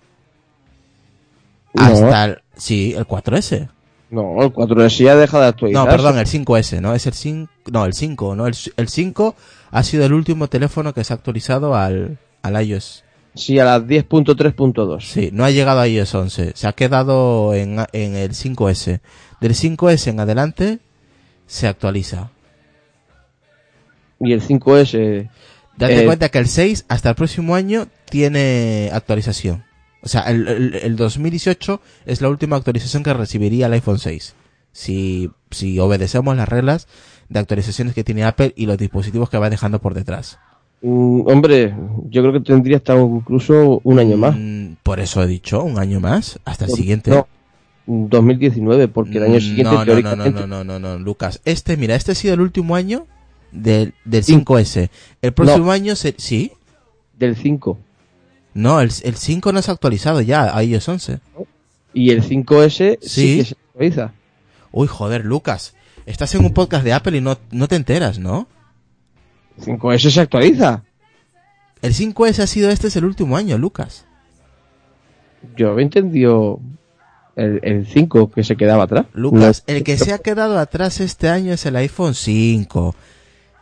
No. 1.74 1.84
hasta 1.84 2.26
el... 2.26 2.42
Sí, 2.58 2.94
el 2.98 3.06
4S. 3.08 3.70
No, 4.10 4.42
el 4.42 4.52
4S 4.52 5.04
ya 5.04 5.16
deja 5.16 5.40
de 5.40 5.48
actualizar. 5.48 5.86
No, 5.86 5.90
perdón, 5.90 6.18
el 6.18 6.26
5S, 6.26 6.82
¿no? 6.82 6.94
Es 6.94 7.06
el 7.06 7.14
5... 7.14 7.50
No, 7.72 7.86
el 7.86 7.94
5, 7.94 8.36
¿no? 8.36 8.48
El, 8.48 8.56
el 8.76 8.90
5 8.90 9.36
ha 9.72 9.84
sido 9.84 10.06
el 10.06 10.14
último 10.14 10.48
teléfono 10.50 10.94
que 10.94 11.04
se 11.04 11.14
ha 11.14 11.16
actualizado 11.16 11.76
al, 11.76 12.18
al 12.42 12.66
iOS. 12.68 13.04
Sí, 13.40 13.58
a 13.60 13.66
las 13.66 13.84
10.3.2. 13.84 15.02
Sí, 15.02 15.30
no 15.34 15.46
ha 15.46 15.52
llegado 15.52 15.80
a 15.80 15.88
iOS 15.88 16.14
11. 16.14 16.52
Se 16.56 16.68
ha 16.68 16.74
quedado 16.74 17.54
en, 17.54 17.78
en 17.94 18.16
el 18.16 18.32
5S. 18.32 19.00
Del 19.42 19.54
5S 19.54 20.08
en 20.08 20.20
adelante 20.20 20.80
se 21.48 21.68
actualiza. 21.68 22.32
Y 24.20 24.34
el 24.34 24.42
5S, 24.42 25.30
Date 25.78 26.02
Eh, 26.02 26.06
cuenta 26.06 26.30
que 26.30 26.40
el 26.40 26.48
6 26.48 26.86
hasta 26.90 27.10
el 27.10 27.16
próximo 27.16 27.56
año 27.56 27.88
tiene 28.10 28.90
actualización. 28.94 29.64
O 30.02 30.08
sea, 30.10 30.22
el, 30.24 30.48
el- 30.48 30.76
el 30.76 30.96
2018 30.98 31.82
es 32.06 32.22
la 32.22 32.30
última 32.30 32.58
actualización 32.58 33.04
que 33.04 33.14
recibiría 33.14 33.68
el 33.68 33.74
iPhone 33.74 34.00
6. 34.00 34.36
Si, 34.72 35.32
si 35.52 35.80
obedecemos 35.80 36.36
las 36.36 36.48
reglas 36.50 36.88
de 37.30 37.40
actualizaciones 37.40 37.94
que 37.94 38.04
tiene 38.04 38.24
Apple 38.26 38.54
y 38.56 38.66
los 38.66 38.78
dispositivos 38.78 39.30
que 39.30 39.38
va 39.38 39.50
dejando 39.50 39.80
por 39.80 39.94
detrás. 39.94 40.40
Mm, 40.82 41.22
hombre, 41.28 41.76
yo 42.10 42.22
creo 42.22 42.34
que 42.34 42.40
tendría 42.42 42.78
hasta 42.78 42.96
incluso 43.00 43.82
un 43.84 44.00
año 44.00 44.18
más. 44.18 44.36
Mm, 44.38 44.74
por 44.84 45.00
eso 45.00 45.22
he 45.24 45.28
dicho, 45.28 45.64
un 45.64 45.80
año 45.80 46.00
más, 46.00 46.40
hasta 46.46 46.66
el 46.66 46.72
siguiente. 46.72 47.12
No, 47.12 47.28
2019, 47.88 48.88
porque 48.88 49.18
el 49.18 49.24
año 49.24 49.38
Mm, 49.38 49.42
siguiente 49.42 49.64
no, 49.64 49.72
no, 49.72 49.80
no, 49.80 49.86
teóricamente... 49.86 50.42
no, 50.48 50.48
no, 50.48 50.64
no, 50.64 50.80
no, 50.80 51.00
Lucas. 51.00 51.42
Este, 51.46 51.76
mira, 51.78 51.96
este 51.96 52.12
ha 52.12 52.16
sido 52.16 52.34
el 52.36 52.42
último 52.42 52.76
año 52.76 53.08
del, 53.52 53.94
del 54.06 54.24
5S. 54.24 54.90
El 55.22 55.34
próximo 55.34 55.72
año, 55.72 55.96
se, 55.96 56.14
¿sí? 56.18 56.52
Del 57.18 57.36
5. 57.36 57.78
No, 58.54 58.82
el, 58.82 58.92
el 59.04 59.16
5 59.16 59.52
no 59.54 59.62
se 59.62 59.72
ha 59.72 59.74
actualizado 59.74 60.22
ya 60.22 60.56
a 60.56 60.64
iOS 60.64 60.88
11. 60.90 61.20
Y 61.94 62.12
el 62.12 62.24
5S 62.24 63.00
sí, 63.02 63.10
Sí. 63.10 63.38
que 63.38 63.46
se 63.46 63.56
actualiza. 63.70 64.14
Uy, 64.72 64.88
joder, 64.88 65.26
Lucas. 65.26 65.74
Estás 66.06 66.34
en 66.36 66.46
un 66.46 66.54
podcast 66.54 66.84
de 66.84 66.94
Apple 66.94 67.18
y 67.18 67.22
no, 67.22 67.38
no 67.52 67.68
te 67.68 67.76
enteras, 67.76 68.20
¿no? 68.20 68.48
5S 69.60 70.10
se 70.12 70.22
actualiza. 70.22 70.84
El 71.82 71.94
5S 71.94 72.40
ha 72.40 72.48
sido 72.48 72.70
este 72.70 72.88
es 72.88 72.96
el 72.96 73.06
último 73.06 73.38
año, 73.38 73.58
Lucas. 73.58 74.06
Yo 75.56 75.72
había 75.72 75.84
entendido 75.84 76.60
el, 77.36 77.60
el 77.64 77.88
5 77.88 78.32
que 78.32 78.44
se 78.44 78.58
quedaba 78.58 78.84
atrás. 78.84 79.06
Lucas, 79.14 79.64
No- 79.68 79.74
el 79.76 79.84
que 79.84 79.98
se 79.98 80.12
ha 80.14 80.18
quedado 80.20 80.60
atrás 80.60 81.00
este 81.00 81.30
año 81.30 81.54
es 81.54 81.66
el 81.66 81.76
iPhone 81.78 82.14
5. 82.16 82.96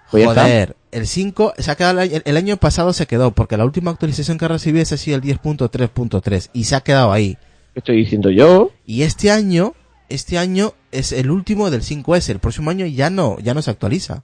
Pues. 0.09 0.25
Joder, 0.25 0.75
el 0.91 1.05
5 1.05 1.53
se 1.57 1.69
ha 1.71 1.75
quedado 1.75 1.99
el 2.01 2.09
año, 2.11 2.21
el 2.23 2.37
año 2.37 2.57
pasado 2.57 2.93
se 2.93 3.05
quedó 3.05 3.31
porque 3.31 3.57
la 3.57 3.65
última 3.65 3.91
actualización 3.91 4.37
que 4.37 4.47
recibí 4.47 4.79
es 4.79 4.93
así 4.93 5.13
el 5.13 5.21
10.3.3 5.21 6.49
y 6.53 6.63
se 6.63 6.75
ha 6.75 6.81
quedado 6.81 7.11
ahí. 7.11 7.37
¿Qué 7.73 7.79
estoy 7.81 7.97
diciendo 7.97 8.31
yo? 8.31 8.71
Y 8.85 9.03
este 9.03 9.29
año, 9.29 9.73
este 10.09 10.37
año 10.39 10.73
es 10.91 11.11
el 11.11 11.29
último 11.29 11.69
del 11.69 11.81
5S. 11.83 12.29
El 12.29 12.39
próximo 12.39 12.71
año 12.71 12.85
ya 12.87 13.09
no, 13.09 13.37
ya 13.39 13.53
no 13.53 13.61
se 13.61 13.69
actualiza. 13.69 14.23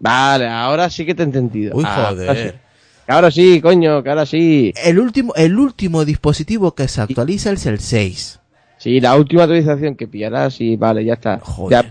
Vale, 0.00 0.46
ahora 0.48 0.88
sí 0.90 1.04
que 1.04 1.14
te 1.14 1.22
he 1.22 1.26
entendido. 1.26 1.76
Uy, 1.76 1.84
Ah, 1.86 2.08
joder. 2.10 2.28
Ahora 2.28 2.40
sí, 2.50 2.58
Que 3.06 3.12
ahora 3.12 3.30
sí, 3.30 3.60
coño, 3.60 4.02
que 4.02 4.10
ahora 4.10 4.26
sí. 4.26 4.72
El 4.84 4.98
último, 4.98 5.34
el 5.34 5.58
último 5.58 6.04
dispositivo 6.04 6.74
que 6.74 6.86
se 6.88 7.00
actualiza 7.00 7.50
es 7.52 7.66
el 7.66 7.80
6. 7.80 8.40
Sí, 8.78 9.00
la 9.00 9.16
última 9.16 9.42
actualización 9.44 9.96
que 9.96 10.06
pillarás, 10.06 10.54
sí, 10.54 10.76
vale, 10.76 11.04
ya 11.04 11.14
está. 11.14 11.40
Joder. 11.40 11.84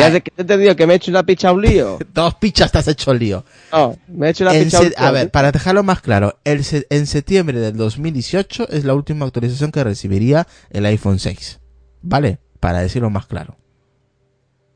ya 0.00 0.06
Ah. 0.06 0.10
te 0.10 0.16
he 0.36 0.40
entendido 0.40 0.74
que 0.74 0.86
me 0.86 0.94
he 0.94 0.96
hecho 0.96 1.10
una 1.12 1.22
picha 1.22 1.50
a 1.50 1.52
un 1.52 1.62
lío. 1.62 1.98
Dos 2.12 2.34
pichas 2.36 2.72
te 2.72 2.78
has 2.78 2.88
hecho 2.88 3.12
el 3.12 3.18
lío. 3.20 3.44
No, 3.70 3.96
me 4.08 4.26
he 4.26 4.30
hecho 4.30 4.42
una 4.44 4.54
En 4.54 4.64
picha 4.64 4.80
un 4.80 4.86
lío. 4.86 4.94
a 4.96 5.10
ver, 5.12 5.30
para 5.30 5.52
dejarlo 5.52 5.82
más 5.84 6.00
claro, 6.00 6.38
el 6.44 6.64
se- 6.64 6.86
en 6.90 7.06
septiembre 7.06 7.60
del 7.60 7.76
2018 7.76 8.68
es 8.70 8.84
la 8.84 8.94
última 8.94 9.26
actualización 9.26 9.70
que 9.70 9.84
recibiría 9.84 10.48
el 10.70 10.86
iPhone 10.86 11.18
6. 11.20 11.60
¿Vale? 12.02 12.38
Para 12.58 12.80
decirlo 12.80 13.10
más 13.10 13.26
claro. 13.26 13.56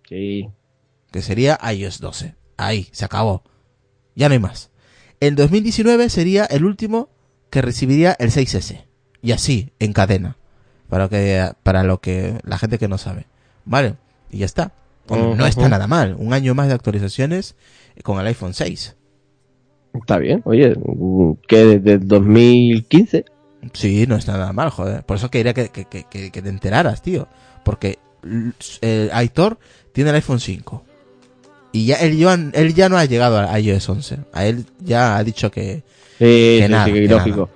Sí. 0.09 0.49
Que 1.11 1.23
sería 1.23 1.59
iOS 1.73 1.99
12. 2.01 2.35
Ahí, 2.59 2.89
se 2.93 3.07
acabó. 3.07 3.43
Ya 4.15 4.29
no 4.29 4.35
hay 4.35 4.39
más. 4.41 4.71
En 5.21 5.35
2019 5.37 6.11
sería 6.11 6.45
el 6.45 6.65
último 6.67 7.09
que 7.51 7.63
recibiría 7.63 8.15
el 8.19 8.31
6S. 8.31 8.85
Y 9.23 9.33
así, 9.33 9.73
en 9.79 9.93
cadena. 9.95 10.37
Para, 10.91 11.09
que, 11.09 11.51
para 11.63 11.83
lo 11.85 12.01
que 12.01 12.39
la 12.45 12.59
gente 12.59 12.79
que 12.79 12.89
no 12.89 12.99
sabe. 12.99 13.27
¿Vale? 13.65 13.95
Y 14.31 14.39
ya 14.39 14.47
está. 14.47 14.73
No 15.37 15.47
está 15.47 15.69
nada 15.71 15.87
mal. 15.87 16.15
Un 16.19 16.33
año 16.35 16.55
más 16.55 16.69
de 16.69 16.75
actualizaciones 16.75 17.57
con 18.03 18.21
el 18.21 18.27
iPhone 18.27 18.53
6. 18.55 18.97
Está 19.95 20.19
bien, 20.19 20.43
oye, 20.45 20.75
que 21.49 21.65
desde 21.65 21.93
el 21.95 22.07
2015. 22.07 23.25
Sí, 23.73 24.07
no 24.07 24.17
está 24.17 24.33
nada 24.33 24.53
mal, 24.53 24.71
joder. 24.71 25.05
Por 25.05 25.17
eso 25.17 25.31
quería 25.31 25.55
que, 25.55 25.71
que, 25.71 25.87
que, 25.87 26.05
que- 26.05 26.31
que 26.31 26.43
te 26.43 26.49
enteraras, 26.49 27.03
tío. 27.03 27.27
Porque 27.65 27.99
l- 28.23 28.53
eh, 28.83 29.09
Aitor 29.13 29.59
tiene 29.93 30.11
el 30.11 30.17
iPhone 30.17 30.41
5. 30.41 30.85
Y 31.73 31.87
ya 31.87 31.97
él, 31.97 32.25
él 32.55 32.75
ya 32.75 32.89
no 32.89 32.97
ha 32.97 33.05
llegado 33.05 33.39
a 33.39 33.59
iOS 33.61 33.89
11. 33.89 34.19
A 34.33 34.47
él 34.47 34.65
ya 34.81 35.17
ha 35.17 35.25
dicho 35.25 35.51
que... 35.51 35.83
Sí, 36.19 36.25
Que 36.25 36.63
sí, 36.67 36.71
nada, 36.73 36.87
sí, 36.87 36.93
que 36.93 37.09
lógico. 37.09 37.51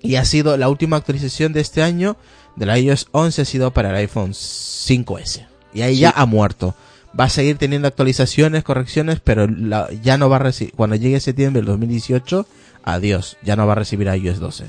Y 0.00 0.16
ha 0.16 0.24
sido 0.24 0.56
la 0.56 0.68
última 0.68 0.96
actualización 0.96 1.52
de 1.52 1.60
este 1.60 1.82
año 1.82 2.16
del 2.56 2.76
iOS 2.76 3.08
11 3.12 3.42
ha 3.42 3.44
sido 3.44 3.70
para 3.72 3.90
el 3.90 3.96
iPhone 3.96 4.32
5S. 4.32 5.46
Y 5.74 5.82
ahí 5.82 5.98
ya 5.98 6.10
ha 6.10 6.26
muerto. 6.26 6.74
Va 7.18 7.24
a 7.24 7.28
seguir 7.28 7.56
teniendo 7.58 7.86
actualizaciones, 7.88 8.64
correcciones, 8.64 9.20
pero 9.22 9.46
la- 9.46 9.88
ya 10.02 10.16
no 10.18 10.28
va 10.28 10.36
a 10.36 10.40
recibir... 10.40 10.72
Cuando 10.74 10.96
llegue 10.96 11.20
septiembre 11.20 11.60
del 11.60 11.66
2018, 11.66 12.46
adiós. 12.82 13.36
Ya 13.42 13.54
no 13.54 13.66
va 13.66 13.72
a 13.72 13.76
recibir 13.76 14.08
iOS 14.08 14.40
12. 14.40 14.64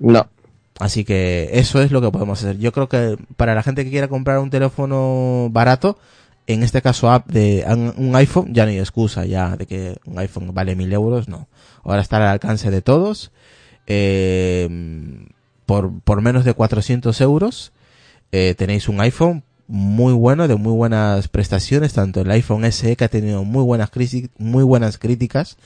No. 0.00 0.28
Así 0.78 1.04
que 1.04 1.50
eso 1.54 1.80
es 1.82 1.90
lo 1.90 2.00
que 2.00 2.10
podemos 2.10 2.38
hacer. 2.40 2.58
Yo 2.58 2.72
creo 2.72 2.88
que 2.88 3.16
para 3.36 3.54
la 3.54 3.62
gente 3.62 3.84
que 3.84 3.90
quiera 3.90 4.08
comprar 4.08 4.38
un 4.38 4.50
teléfono 4.50 5.48
barato, 5.50 5.98
en 6.48 6.62
este 6.64 6.82
caso 6.82 7.10
app 7.10 7.28
de 7.30 7.64
un 7.96 8.16
iPhone, 8.16 8.52
ya 8.52 8.64
no 8.64 8.70
hay 8.70 8.78
excusa 8.78 9.24
ya 9.26 9.56
de 9.56 9.66
que 9.66 9.98
un 10.06 10.18
iPhone 10.18 10.52
vale 10.54 10.74
mil 10.74 10.92
euros, 10.92 11.28
no. 11.28 11.46
Ahora 11.84 12.00
está 12.02 12.16
al 12.16 12.24
alcance 12.24 12.70
de 12.70 12.82
todos. 12.82 13.30
eh, 13.86 14.68
por, 15.66 16.00
por 16.00 16.22
menos 16.22 16.44
de 16.44 16.54
400 16.54 17.20
euros 17.20 17.72
eh, 18.32 18.54
tenéis 18.56 18.88
un 18.88 19.00
iPhone 19.00 19.42
muy 19.66 20.14
bueno, 20.14 20.48
de 20.48 20.54
muy 20.56 20.72
buenas 20.72 21.28
prestaciones, 21.28 21.92
tanto 21.92 22.22
el 22.22 22.30
iPhone 22.30 22.64
SE 22.72 22.96
que 22.96 23.04
ha 23.04 23.08
tenido 23.08 23.44
muy 23.44 23.62
buenas, 23.62 23.90
muy 24.38 24.64
buenas 24.64 24.96
críticas 24.98 25.58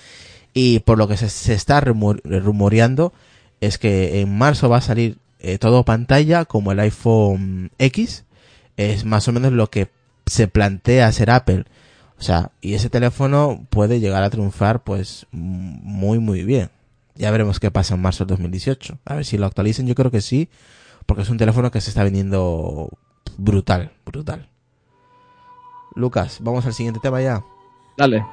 y 0.54 0.80
por 0.80 0.98
lo 0.98 1.06
que 1.06 1.16
se, 1.16 1.52
está 1.54 1.80
rumor- 1.80 2.20
rumoreando 2.24 3.12
es 3.60 3.78
que 3.78 4.20
en 4.20 4.36
marzo 4.36 4.68
va 4.68 4.78
a 4.78 4.80
salir 4.82 5.18
eh, 5.38 5.58
todo 5.58 5.84
pantalla 5.84 6.44
como 6.44 6.72
el 6.72 6.80
iPhone 6.80 7.70
X. 7.78 8.24
Es 8.76 9.04
más 9.04 9.28
o 9.28 9.32
menos 9.32 9.52
lo 9.52 9.70
que 9.70 9.88
se 10.32 10.48
plantea 10.48 11.08
hacer 11.08 11.30
Apple. 11.30 11.66
O 12.18 12.22
sea, 12.22 12.52
y 12.62 12.72
ese 12.72 12.88
teléfono 12.88 13.66
puede 13.68 14.00
llegar 14.00 14.22
a 14.22 14.30
triunfar 14.30 14.82
pues 14.82 15.26
muy 15.30 16.20
muy 16.20 16.42
bien. 16.42 16.70
Ya 17.16 17.30
veremos 17.30 17.60
qué 17.60 17.70
pasa 17.70 17.94
en 17.94 18.00
marzo 18.00 18.24
del 18.24 18.36
2018. 18.36 18.98
A 19.04 19.14
ver 19.16 19.26
si 19.26 19.36
lo 19.36 19.44
actualicen, 19.44 19.86
yo 19.86 19.94
creo 19.94 20.10
que 20.10 20.22
sí, 20.22 20.48
porque 21.04 21.22
es 21.22 21.28
un 21.28 21.36
teléfono 21.36 21.70
que 21.70 21.82
se 21.82 21.90
está 21.90 22.02
vendiendo 22.02 22.88
brutal, 23.36 23.92
brutal. 24.06 24.48
Lucas, 25.94 26.38
vamos 26.40 26.64
al 26.64 26.72
siguiente 26.72 27.00
tema 27.02 27.20
ya. 27.20 27.44
Dale. 27.98 28.24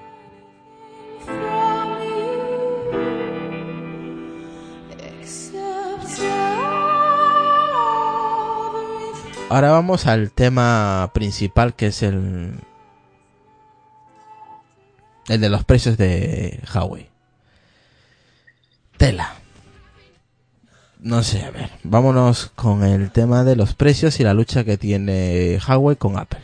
Ahora 9.50 9.72
vamos 9.72 10.06
al 10.06 10.32
tema 10.32 11.10
principal 11.14 11.76
que 11.76 11.88
es 11.88 12.04
el 12.04 12.54
el 15.28 15.42
de 15.42 15.50
los 15.50 15.64
precios 15.64 15.98
de 15.98 16.60
Huawei. 16.74 17.10
Tela. 18.98 19.34
No 21.02 21.24
sé, 21.24 21.44
a 21.46 21.52
ver, 21.52 21.70
vámonos 21.84 22.52
con 22.56 22.84
el 22.84 23.12
tema 23.12 23.44
de 23.44 23.56
los 23.56 23.74
precios 23.74 24.20
y 24.20 24.24
la 24.24 24.34
lucha 24.34 24.64
que 24.64 24.78
tiene 24.78 25.60
Huawei 25.66 25.96
con 25.96 26.18
Apple. 26.18 26.42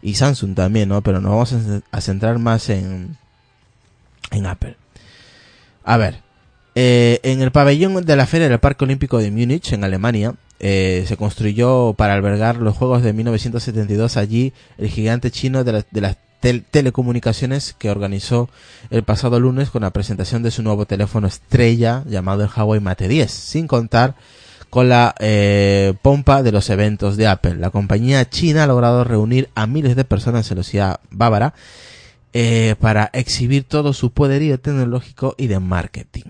Y 0.00 0.14
Samsung 0.14 0.54
también, 0.54 0.88
¿no? 0.88 1.02
Pero 1.02 1.20
nos 1.20 1.30
vamos 1.32 1.82
a- 1.90 2.00
centrar 2.00 2.38
más 2.38 2.70
en, 2.70 3.18
en 4.30 4.46
Apple. 4.46 4.76
A 5.84 5.96
ver, 5.96 6.22
eh, 6.74 7.20
en 7.24 7.42
el 7.42 7.50
pabellón 7.50 8.04
de 8.04 8.16
la 8.16 8.26
Feria 8.26 8.48
del 8.48 8.60
Parque 8.60 8.84
Olímpico 8.84 9.18
de 9.18 9.30
Múnich, 9.32 9.72
en 9.72 9.84
Alemania, 9.84 10.34
eh, 10.60 11.04
se 11.06 11.16
construyó 11.16 11.94
para 11.96 12.14
albergar 12.14 12.56
los 12.56 12.76
Juegos 12.76 13.02
de 13.02 13.12
1972 13.12 14.16
allí 14.16 14.52
el 14.78 14.88
gigante 14.88 15.30
chino 15.30 15.64
de, 15.64 15.72
la- 15.72 15.84
de 15.90 16.00
las 16.00 16.16
tel- 16.40 16.64
telecomunicaciones 16.70 17.74
que 17.78 17.90
organizó 17.90 18.48
el 18.90 19.02
pasado 19.04 19.38
lunes 19.40 19.70
con 19.70 19.82
la 19.82 19.90
presentación 19.90 20.42
de 20.42 20.50
su 20.50 20.62
nuevo 20.62 20.84
teléfono 20.86 21.26
estrella 21.28 22.02
llamado 22.06 22.42
el 22.42 22.50
Huawei 22.54 22.80
Mate 22.80 23.08
10, 23.08 23.30
sin 23.30 23.66
contar 23.66 24.14
con 24.70 24.88
la 24.88 25.14
eh, 25.20 25.94
pompa 26.02 26.42
de 26.42 26.52
los 26.52 26.68
eventos 26.70 27.16
de 27.16 27.26
Apple. 27.26 27.54
La 27.56 27.70
compañía 27.70 28.28
china 28.28 28.64
ha 28.64 28.66
logrado 28.66 29.02
reunir 29.04 29.48
a 29.54 29.66
miles 29.66 29.96
de 29.96 30.04
personas 30.04 30.50
en 30.50 30.58
la 30.58 30.62
ciudad 30.64 31.00
bávara 31.10 31.54
eh, 32.34 32.74
para 32.78 33.08
exhibir 33.14 33.64
todo 33.64 33.92
su 33.94 34.10
poderío 34.10 34.60
tecnológico 34.60 35.34
y 35.38 35.46
de 35.46 35.58
marketing. 35.60 36.24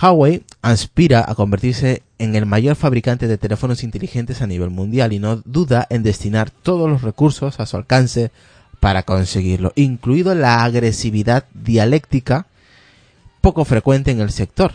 Huawei 0.00 0.42
aspira 0.62 1.24
a 1.26 1.34
convertirse 1.34 2.02
en 2.18 2.34
el 2.34 2.46
mayor 2.46 2.76
fabricante 2.76 3.28
de 3.28 3.38
teléfonos 3.38 3.82
inteligentes 3.84 4.42
a 4.42 4.46
nivel 4.46 4.70
mundial 4.70 5.12
y 5.12 5.18
no 5.18 5.36
duda 5.44 5.86
en 5.90 6.02
destinar 6.02 6.50
todos 6.50 6.88
los 6.88 7.02
recursos 7.02 7.60
a 7.60 7.66
su 7.66 7.76
alcance 7.76 8.30
para 8.80 9.04
conseguirlo, 9.04 9.72
incluido 9.76 10.34
la 10.34 10.64
agresividad 10.64 11.44
dialéctica 11.54 12.46
poco 13.40 13.64
frecuente 13.64 14.10
en 14.10 14.20
el 14.20 14.30
sector. 14.30 14.72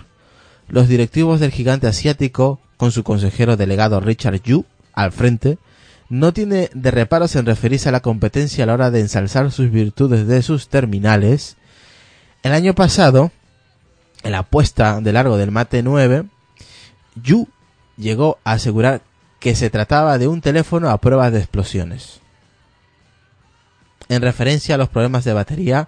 Los 0.67 0.87
directivos 0.87 1.39
del 1.39 1.51
gigante 1.51 1.87
asiático, 1.87 2.59
con 2.77 2.91
su 2.91 3.03
consejero 3.03 3.57
delegado 3.57 3.99
Richard 3.99 4.41
Yu 4.41 4.65
al 4.93 5.11
frente, 5.11 5.57
no 6.09 6.33
tiene 6.33 6.69
de 6.73 6.91
reparos 6.91 7.35
en 7.35 7.45
referirse 7.45 7.89
a 7.89 7.91
la 7.91 7.99
competencia 7.99 8.63
a 8.63 8.67
la 8.67 8.73
hora 8.73 8.91
de 8.91 8.99
ensalzar 8.99 9.51
sus 9.51 9.71
virtudes 9.71 10.27
de 10.27 10.41
sus 10.41 10.69
terminales. 10.69 11.57
El 12.41 12.53
año 12.53 12.73
pasado, 12.73 13.31
en 14.23 14.31
la 14.31 14.39
apuesta 14.39 14.99
de 15.01 15.13
largo 15.13 15.37
del 15.37 15.51
Mate 15.51 15.83
9, 15.83 16.25
Yu 17.15 17.47
llegó 17.97 18.37
a 18.43 18.53
asegurar 18.53 19.01
que 19.39 19.55
se 19.55 19.69
trataba 19.69 20.17
de 20.17 20.27
un 20.27 20.41
teléfono 20.41 20.89
a 20.89 20.97
prueba 20.97 21.31
de 21.31 21.39
explosiones. 21.39 22.19
En 24.09 24.21
referencia 24.21 24.75
a 24.75 24.77
los 24.77 24.89
problemas 24.89 25.23
de 25.23 25.33
batería 25.33 25.87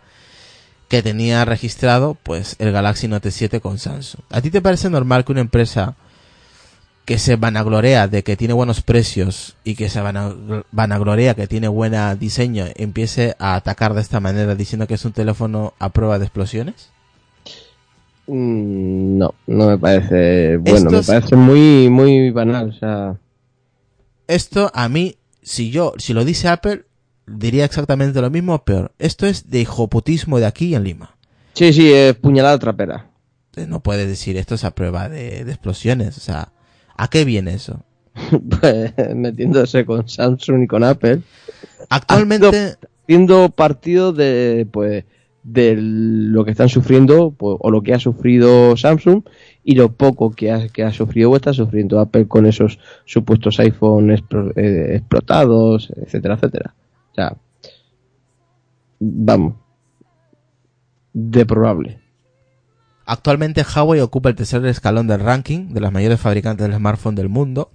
que 0.88 1.02
tenía 1.02 1.44
registrado 1.46 2.16
pues 2.16 2.56
el 2.60 2.72
Galaxy 2.72 3.08
Note 3.08 3.32
7 3.32 3.62
con 3.62 3.80
Samsung. 3.80 4.22
¿A 4.30 4.42
ti 4.42 4.52
te 4.52 4.62
parece 4.62 4.90
normal 4.90 5.26
que 5.26 5.32
una 5.32 5.42
empresa 5.42 5.96
que 7.06 7.18
se 7.18 7.36
vanaglorea 7.36 8.08
de 8.08 8.24
que 8.24 8.38
tiene 8.38 8.54
buenos 8.54 8.82
precios 8.82 9.56
y 9.64 9.76
que 9.76 9.90
se 9.90 10.02
vanagl- 10.02 10.64
vanaglorea 10.72 11.34
que 11.34 11.48
tiene 11.48 11.68
buen 11.68 11.94
diseño 12.20 12.66
empiece 12.76 13.36
a 13.40 13.56
atacar 13.56 13.94
de 13.94 14.02
esta 14.02 14.20
manera 14.20 14.54
diciendo 14.56 14.86
que 14.88 14.94
es 14.94 15.04
un 15.06 15.14
teléfono 15.14 15.74
a 15.80 15.90
prueba 15.90 16.20
de 16.20 16.26
explosiones? 16.26 16.90
Mm, 18.28 19.18
no, 19.18 19.34
no 19.48 19.68
me 19.68 19.78
parece 19.78 20.58
bueno, 20.58 20.92
me 20.92 21.04
parece 21.04 21.36
muy, 21.36 21.90
muy 21.90 22.30
banal, 22.30 22.70
o 22.70 22.74
sea, 22.74 23.16
Esto 24.28 24.72
a 24.74 24.88
mí, 24.90 25.18
si 25.42 25.72
yo, 25.72 25.94
si 25.98 26.14
lo 26.14 26.24
dice 26.24 26.48
Apple, 26.48 26.86
diría 27.28 27.66
exactamente 27.66 28.22
lo 28.22 28.30
mismo 28.30 28.54
o 28.56 28.64
peor. 28.64 28.92
Esto 29.00 29.26
es 29.26 29.50
de 29.50 29.62
hijoputismo 29.62 30.40
de 30.40 30.46
aquí 30.46 30.76
en 30.76 30.84
Lima. 30.84 31.16
Sí, 31.54 31.74
sí, 31.74 31.92
es 31.92 32.16
puñalada 32.16 32.58
trapera. 32.60 33.10
No 33.68 33.82
puedes 33.82 34.08
decir 34.08 34.38
esto 34.38 34.56
es 34.56 34.64
a 34.64 34.72
prueba 34.72 35.10
de, 35.10 35.44
de 35.44 35.52
explosiones. 35.52 36.18
O 36.18 36.22
sea, 36.22 36.54
¿a 36.96 37.10
qué 37.10 37.26
viene 37.26 37.54
eso? 37.54 37.84
Pues 38.62 38.94
metiéndose 39.16 39.86
con 39.86 40.08
Samsung 40.08 40.64
y 40.64 40.68
con 40.68 40.84
Apple. 40.84 41.22
Actualmente, 41.90 42.78
Haciendo 43.04 43.50
partido 43.50 44.14
de, 44.14 44.68
pues, 44.72 45.04
de 45.44 45.76
lo 45.78 46.46
que 46.46 46.52
están 46.52 46.70
sufriendo, 46.70 47.32
pues, 47.32 47.58
o 47.60 47.72
lo 47.72 47.82
que 47.82 47.94
ha 47.94 48.00
sufrido 48.00 48.78
Samsung, 48.78 49.24
y 49.64 49.76
lo 49.76 49.94
poco 49.94 50.32
que 50.32 50.52
ha, 50.52 50.68
que 50.70 50.84
ha 50.84 50.92
sufrido 50.92 51.32
o 51.32 51.36
está 51.36 51.54
sufriendo 51.54 52.00
Apple 52.00 52.28
con 52.28 52.46
esos 52.46 52.80
supuestos 53.06 53.60
iPhone 53.60 54.12
eh, 54.12 54.96
explotados, 54.96 55.92
etcétera, 55.96 56.36
etcétera. 56.36 56.76
O 57.12 57.16
sea, 57.16 57.38
vamos. 59.00 59.56
De 61.14 61.46
probable. 61.46 62.00
Actualmente 63.06 63.64
Huawei 63.64 64.00
ocupa 64.00 64.30
el 64.30 64.36
tercer 64.36 64.66
escalón 64.66 65.08
del 65.08 65.20
ranking 65.20 65.74
de 65.74 65.82
las 65.82 65.92
mayores 65.92 66.20
fabricantes 66.20 66.70
de 66.70 66.76
smartphones 66.76 67.18
del 67.18 67.28
mundo, 67.28 67.72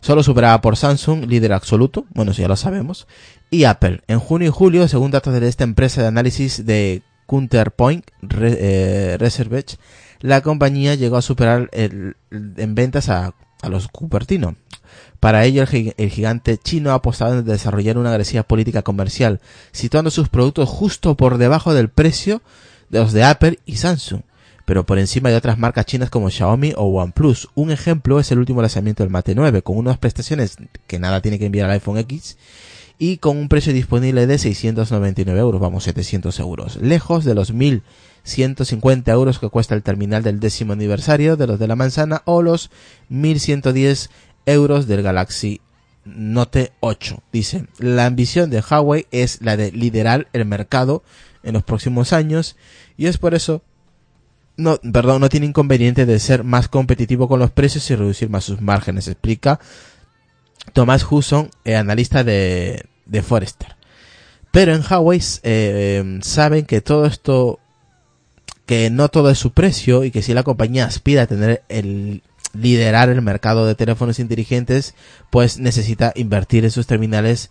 solo 0.00 0.22
superada 0.22 0.60
por 0.62 0.76
Samsung, 0.76 1.26
líder 1.26 1.52
absoluto, 1.52 2.06
bueno, 2.14 2.32
eso 2.32 2.40
ya 2.40 2.48
lo 2.48 2.56
sabemos, 2.56 3.06
y 3.52 3.64
Apple. 3.64 4.00
En 4.08 4.18
junio 4.18 4.48
y 4.48 4.50
julio, 4.50 4.88
según 4.88 5.12
datos 5.12 5.38
de 5.38 5.46
esta 5.46 5.62
empresa 5.62 6.02
de 6.02 6.08
análisis 6.08 6.66
de 6.66 7.02
Counterpoint 7.26 8.04
Re- 8.22 8.56
eh, 8.58 9.16
Research, 9.18 9.76
la 10.20 10.40
compañía 10.40 10.94
llegó 10.96 11.16
a 11.18 11.22
superar 11.22 11.68
el- 11.72 12.16
en 12.30 12.74
ventas 12.74 13.08
a, 13.08 13.34
a 13.62 13.68
los 13.68 13.88
Cupertino. 13.88 14.56
Para 15.20 15.44
ello, 15.44 15.62
el, 15.70 15.94
el 15.96 16.10
gigante 16.10 16.58
chino 16.58 16.90
ha 16.90 16.94
apostado 16.94 17.38
en 17.38 17.44
desarrollar 17.44 17.98
una 17.98 18.10
agresiva 18.10 18.42
política 18.42 18.82
comercial, 18.82 19.40
situando 19.70 20.10
sus 20.10 20.28
productos 20.28 20.68
justo 20.68 21.16
por 21.16 21.38
debajo 21.38 21.74
del 21.74 21.88
precio 21.90 22.42
de 22.90 22.98
los 23.00 23.12
de 23.12 23.22
Apple 23.24 23.58
y 23.66 23.76
Samsung, 23.76 24.22
pero 24.64 24.84
por 24.86 24.98
encima 24.98 25.28
de 25.30 25.36
otras 25.36 25.58
marcas 25.58 25.86
chinas 25.86 26.10
como 26.10 26.30
Xiaomi 26.30 26.72
o 26.76 26.84
OnePlus. 26.86 27.48
Un 27.54 27.70
ejemplo 27.70 28.18
es 28.18 28.30
el 28.32 28.38
último 28.38 28.60
lanzamiento 28.62 29.02
del 29.02 29.10
Mate 29.10 29.34
9, 29.34 29.62
con 29.62 29.76
unas 29.76 29.98
prestaciones 29.98 30.56
que 30.86 30.98
nada 30.98 31.20
tiene 31.20 31.38
que 31.38 31.46
enviar 31.46 31.66
al 31.66 31.72
iPhone 31.74 31.98
X 31.98 32.36
y 32.98 33.18
con 33.18 33.36
un 33.36 33.48
precio 33.48 33.72
disponible 33.72 34.26
de 34.26 34.38
699 34.38 35.38
euros, 35.40 35.60
vamos, 35.60 35.84
700 35.84 36.38
euros, 36.40 36.76
lejos 36.76 37.24
de 37.24 37.34
los 37.34 37.52
1150 37.52 39.10
euros 39.12 39.38
que 39.38 39.48
cuesta 39.48 39.74
el 39.74 39.82
terminal 39.82 40.22
del 40.22 40.40
décimo 40.40 40.72
aniversario 40.72 41.36
de 41.36 41.46
los 41.46 41.58
de 41.58 41.68
la 41.68 41.76
manzana 41.76 42.22
o 42.24 42.42
los 42.42 42.70
1110 43.08 44.10
euros 44.46 44.86
del 44.86 45.02
Galaxy 45.02 45.60
Note 46.04 46.72
8. 46.80 47.22
Dice, 47.32 47.66
la 47.78 48.06
ambición 48.06 48.50
de 48.50 48.62
Huawei 48.62 49.06
es 49.10 49.40
la 49.40 49.56
de 49.56 49.72
liderar 49.72 50.28
el 50.32 50.44
mercado 50.44 51.02
en 51.42 51.54
los 51.54 51.62
próximos 51.62 52.12
años 52.12 52.56
y 52.96 53.06
es 53.06 53.18
por 53.18 53.34
eso 53.34 53.62
no, 54.56 54.78
perdón, 54.78 55.20
no 55.20 55.28
tiene 55.28 55.46
inconveniente 55.46 56.06
de 56.06 56.18
ser 56.18 56.44
más 56.44 56.68
competitivo 56.68 57.26
con 57.28 57.40
los 57.40 57.50
precios 57.50 57.90
y 57.90 57.96
reducir 57.96 58.28
más 58.28 58.44
sus 58.44 58.60
márgenes, 58.60 59.08
explica 59.08 59.60
Thomas 60.72 61.06
Hudson, 61.08 61.50
eh, 61.64 61.76
analista 61.76 62.24
de, 62.24 62.86
de 63.06 63.22
Forrester. 63.22 63.76
Pero 64.50 64.74
en 64.74 64.82
Huawei 64.88 65.18
eh, 65.18 65.22
eh, 65.42 66.18
saben 66.22 66.66
que 66.66 66.80
todo 66.80 67.06
esto, 67.06 67.58
que 68.66 68.90
no 68.90 69.08
todo 69.08 69.30
es 69.30 69.38
su 69.38 69.52
precio 69.52 70.04
y 70.04 70.10
que 70.10 70.22
si 70.22 70.34
la 70.34 70.42
compañía 70.42 70.84
aspira 70.84 71.22
a 71.22 71.26
tener 71.26 71.62
el 71.68 72.22
liderar 72.52 73.08
el 73.08 73.22
mercado 73.22 73.66
de 73.66 73.74
teléfonos 73.74 74.18
inteligentes, 74.18 74.94
pues 75.30 75.58
necesita 75.58 76.12
invertir 76.16 76.64
en 76.64 76.70
sus 76.70 76.86
terminales 76.86 77.50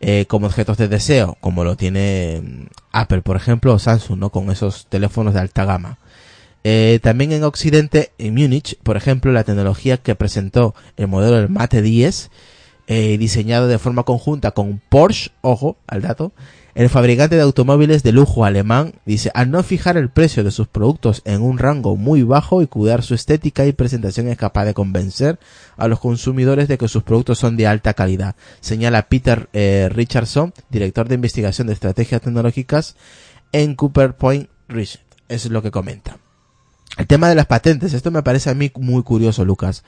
eh, 0.00 0.26
como 0.26 0.46
objetos 0.46 0.78
de 0.78 0.88
deseo, 0.88 1.36
como 1.40 1.64
lo 1.64 1.76
tiene 1.76 2.40
mm, 2.42 2.66
Apple, 2.92 3.20
por 3.20 3.36
ejemplo, 3.36 3.74
o 3.74 3.78
Samsung, 3.78 4.18
¿no? 4.18 4.30
Con 4.30 4.50
esos 4.50 4.86
teléfonos 4.86 5.34
de 5.34 5.40
alta 5.40 5.64
gama. 5.64 5.98
Eh, 6.70 6.98
también 7.02 7.32
en 7.32 7.44
Occidente, 7.44 8.12
en 8.18 8.34
Múnich, 8.34 8.76
por 8.82 8.98
ejemplo, 8.98 9.32
la 9.32 9.42
tecnología 9.42 9.96
que 9.96 10.14
presentó 10.14 10.74
el 10.98 11.08
modelo 11.08 11.36
del 11.36 11.48
Mate 11.48 11.80
10, 11.80 12.30
eh, 12.88 13.16
diseñado 13.16 13.68
de 13.68 13.78
forma 13.78 14.02
conjunta 14.02 14.50
con 14.50 14.78
Porsche, 14.90 15.30
ojo 15.40 15.78
al 15.86 16.02
dato, 16.02 16.34
el 16.74 16.90
fabricante 16.90 17.36
de 17.36 17.40
automóviles 17.40 18.02
de 18.02 18.12
lujo 18.12 18.44
alemán 18.44 18.92
dice, 19.06 19.30
al 19.32 19.50
no 19.50 19.62
fijar 19.62 19.96
el 19.96 20.10
precio 20.10 20.44
de 20.44 20.50
sus 20.50 20.68
productos 20.68 21.22
en 21.24 21.40
un 21.40 21.56
rango 21.56 21.96
muy 21.96 22.22
bajo 22.22 22.60
y 22.60 22.66
cuidar 22.66 23.02
su 23.02 23.14
estética 23.14 23.64
y 23.64 23.72
presentación 23.72 24.28
es 24.28 24.36
capaz 24.36 24.66
de 24.66 24.74
convencer 24.74 25.38
a 25.78 25.88
los 25.88 26.00
consumidores 26.00 26.68
de 26.68 26.76
que 26.76 26.86
sus 26.86 27.02
productos 27.02 27.38
son 27.38 27.56
de 27.56 27.66
alta 27.66 27.94
calidad, 27.94 28.36
señala 28.60 29.08
Peter 29.08 29.48
eh, 29.54 29.88
Richardson, 29.90 30.52
director 30.68 31.08
de 31.08 31.14
investigación 31.14 31.68
de 31.68 31.72
estrategias 31.72 32.20
tecnológicas 32.20 32.94
en 33.52 33.74
Cooper 33.74 34.18
Point 34.18 34.50
Research. 34.68 35.06
Es 35.30 35.46
lo 35.46 35.62
que 35.62 35.70
comenta. 35.70 36.18
El 36.98 37.06
tema 37.06 37.28
de 37.28 37.36
las 37.36 37.46
patentes, 37.46 37.94
esto 37.94 38.10
me 38.10 38.24
parece 38.24 38.50
a 38.50 38.54
mí 38.54 38.72
muy 38.74 39.04
curioso, 39.04 39.44
Lucas. 39.44 39.84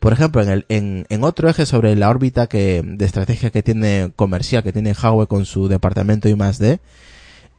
Por 0.00 0.12
ejemplo, 0.12 0.42
en, 0.42 0.48
el, 0.48 0.66
en, 0.68 1.24
otro 1.24 1.48
eje 1.48 1.66
sobre 1.66 1.94
la 1.94 2.10
órbita 2.10 2.48
que, 2.48 2.82
de 2.84 3.04
estrategia 3.04 3.50
que 3.50 3.62
tiene 3.62 4.12
comercial, 4.16 4.64
que 4.64 4.72
tiene 4.72 4.92
Huawei 4.92 5.28
con 5.28 5.46
su 5.46 5.68
departamento 5.68 6.28
I 6.28 6.34
más 6.34 6.60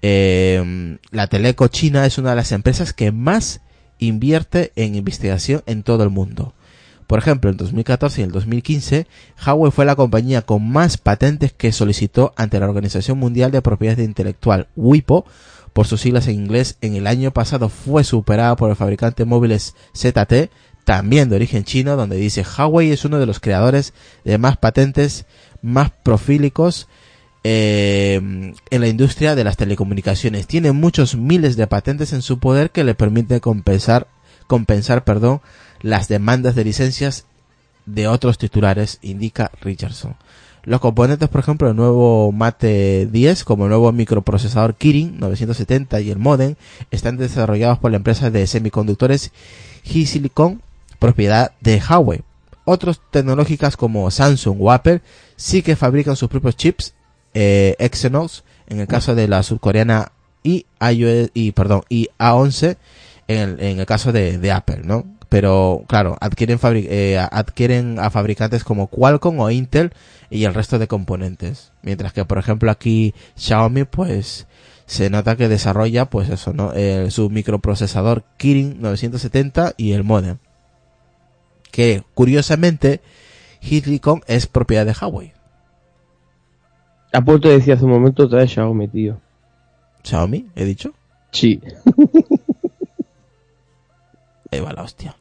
eh, 0.02 0.98
la 1.12 1.28
Teleco 1.28 1.68
China 1.68 2.06
es 2.06 2.18
una 2.18 2.30
de 2.32 2.38
las 2.38 2.52
empresas 2.52 2.94
que 2.94 3.12
más 3.12 3.62
invierte 4.00 4.72
en 4.76 4.96
investigación 4.96 5.64
en 5.66 5.84
todo 5.84 6.04
el 6.04 6.10
mundo. 6.10 6.54
Por 7.08 7.20
ejemplo, 7.20 7.50
en 7.50 7.58
2014 7.58 8.22
y 8.22 8.24
en 8.26 8.32
2015, 8.32 9.08
Huawei 9.46 9.72
fue 9.72 9.86
la 9.86 9.96
compañía 9.96 10.44
con 10.44 10.70
más 10.70 10.98
patentes 10.98 11.54
que 11.54 11.72
solicitó 11.72 12.34
ante 12.36 12.60
la 12.60 12.68
Organización 12.68 13.18
Mundial 13.18 13.52
de 13.52 13.62
Propiedad 13.62 13.98
Intelectual, 13.98 14.68
WIPO, 14.76 15.26
por 15.74 15.88
sus 15.88 16.02
siglas 16.02 16.28
en 16.28 16.36
inglés, 16.36 16.78
en 16.82 16.96
el 16.96 17.08
año 17.08 17.32
pasado 17.32 17.70
fue 17.70 18.04
superada 18.04 18.56
por 18.56 18.70
el 18.70 18.76
fabricante 18.76 19.26
móviles 19.26 19.76
ZT, 19.96 20.52
también 20.84 21.30
de 21.30 21.36
origen 21.36 21.64
chino, 21.64 21.96
donde 21.96 22.16
dice 22.16 22.44
Huawei 22.44 22.92
es 22.92 23.06
uno 23.06 23.20
de 23.20 23.26
los 23.26 23.40
creadores 23.40 23.94
de 24.24 24.38
más 24.38 24.58
patentes 24.58 25.26
más 25.62 25.92
profílicos 25.92 26.88
eh, 27.44 28.16
en 28.70 28.82
la 28.82 28.88
industria 28.88 29.36
de 29.36 29.44
las 29.44 29.58
telecomunicaciones. 29.58 30.48
Tiene 30.48 30.72
muchos 30.72 31.16
miles 31.16 31.56
de 31.56 31.68
patentes 31.68 32.12
en 32.14 32.22
su 32.22 32.40
poder 32.40 32.72
que 32.72 32.84
le 32.84 32.96
permite 32.96 33.40
compensar, 33.40 34.08
compensar, 34.48 35.04
perdón, 35.04 35.42
las 35.82 36.08
demandas 36.08 36.56
de 36.56 36.66
licencias 36.66 37.26
de 37.86 38.08
otros 38.08 38.38
titulares, 38.38 39.00
indica 39.02 39.52
Richardson. 39.62 40.16
Los 40.64 40.82
componentes, 40.82 41.30
por 41.30 41.40
ejemplo, 41.40 41.70
el 41.70 41.76
nuevo 41.76 42.32
Mate 42.32 43.08
10, 43.12 43.44
como 43.44 43.66
el 43.66 43.70
nuevo 43.70 43.92
microprocesador 43.92 44.76
Kirin 44.76 45.20
970 45.20 46.02
y 46.02 46.12
el 46.12 46.20
modem, 46.20 46.56
están 46.92 47.18
desarrollados 47.18 47.80
por 47.80 47.92
la 47.92 47.98
empresa 47.98 48.30
de 48.30 48.46
semiconductores 48.46 49.32
Silicon, 49.84 50.62
propiedad 51.00 51.52
de 51.62 51.82
Huawei. 51.82 52.22
Otros 52.66 53.02
tecnológicas 53.10 53.78
como 53.78 54.12
Samsung 54.12 54.58
o 54.62 54.72
Apple 54.72 55.02
sí 55.36 55.62
que 55.62 55.76
fabrican 55.76 56.16
sus 56.16 56.30
propios 56.30 56.56
chips 56.56 56.94
eh, 57.34 57.76
Exynos, 57.80 58.44
en 58.68 58.80
el 58.80 58.88
caso 58.88 59.16
de 59.16 59.28
la 59.28 59.42
surcoreana 59.42 60.12
y, 60.44 60.66
iOS, 60.80 61.32
y 61.34 61.52
perdón, 61.54 61.84
y 61.90 62.10
A11 62.20 62.78
en 63.28 63.60
el, 63.80 63.86
caso 63.86 64.12
de 64.12 64.52
Apple, 64.52 64.82
¿no? 64.84 65.06
Pero 65.30 65.84
claro, 65.88 66.18
adquieren, 66.20 66.60
eh, 66.64 67.20
adquieren 67.32 68.00
a 68.00 68.10
fabricantes 68.10 68.64
como 68.64 68.88
Qualcomm 68.88 69.40
o 69.40 69.52
Intel 69.52 69.94
y 70.32 70.46
el 70.46 70.56
resto 70.56 70.80
de 70.80 70.88
componentes. 70.88 71.72
Mientras 71.84 72.14
que, 72.14 72.26
por 72.26 72.40
ejemplo, 72.40 72.72
aquí 72.72 73.14
Xiaomi, 73.36 73.84
pues 73.84 74.48
se 74.88 75.12
nota 75.12 75.36
que 75.36 75.48
desarrolla, 75.48 76.06
pues 76.06 76.30
eso, 76.30 76.52
¿no? 76.52 76.74
Eh, 76.74 77.12
su 77.12 77.30
microprocesador 77.30 78.24
Kirin 78.38 78.82
970 78.82 79.76
y 79.78 79.92
el 79.92 80.04
modem. 80.04 80.38
Que, 81.72 82.02
curiosamente, 82.16 83.02
Silicon 83.62 84.22
es 84.26 84.48
propiedad 84.48 84.88
de 84.88 84.96
Huawei. 85.00 85.34
A 87.14 87.22
punto 87.22 87.50
de 87.50 87.56
decir 87.56 87.74
hace 87.74 87.86
un 87.86 87.92
momento 87.92 88.24
otra 88.24 88.40
vez 88.40 88.52
Xiaomi, 88.52 88.88
tío. 88.88 89.20
Xiaomi, 90.04 90.48
he 90.56 90.66
dicho. 90.66 90.94
Sí. 91.32 91.62
Ahí 94.52 94.60
va 94.60 94.74
la 94.74 94.82
hostia. 94.82 95.16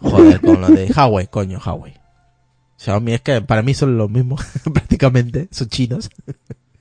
Joder, 0.00 0.40
con 0.40 0.60
lo 0.60 0.68
de 0.68 0.92
Huawei, 0.94 1.26
coño, 1.26 1.60
Huawei. 1.64 1.94
Xiaomi 2.76 3.12
es 3.12 3.20
que 3.20 3.40
para 3.42 3.62
mí 3.62 3.74
son 3.74 3.96
los 3.96 4.10
mismos, 4.10 4.40
prácticamente, 4.72 5.48
son 5.50 5.68
chinos. 5.68 6.10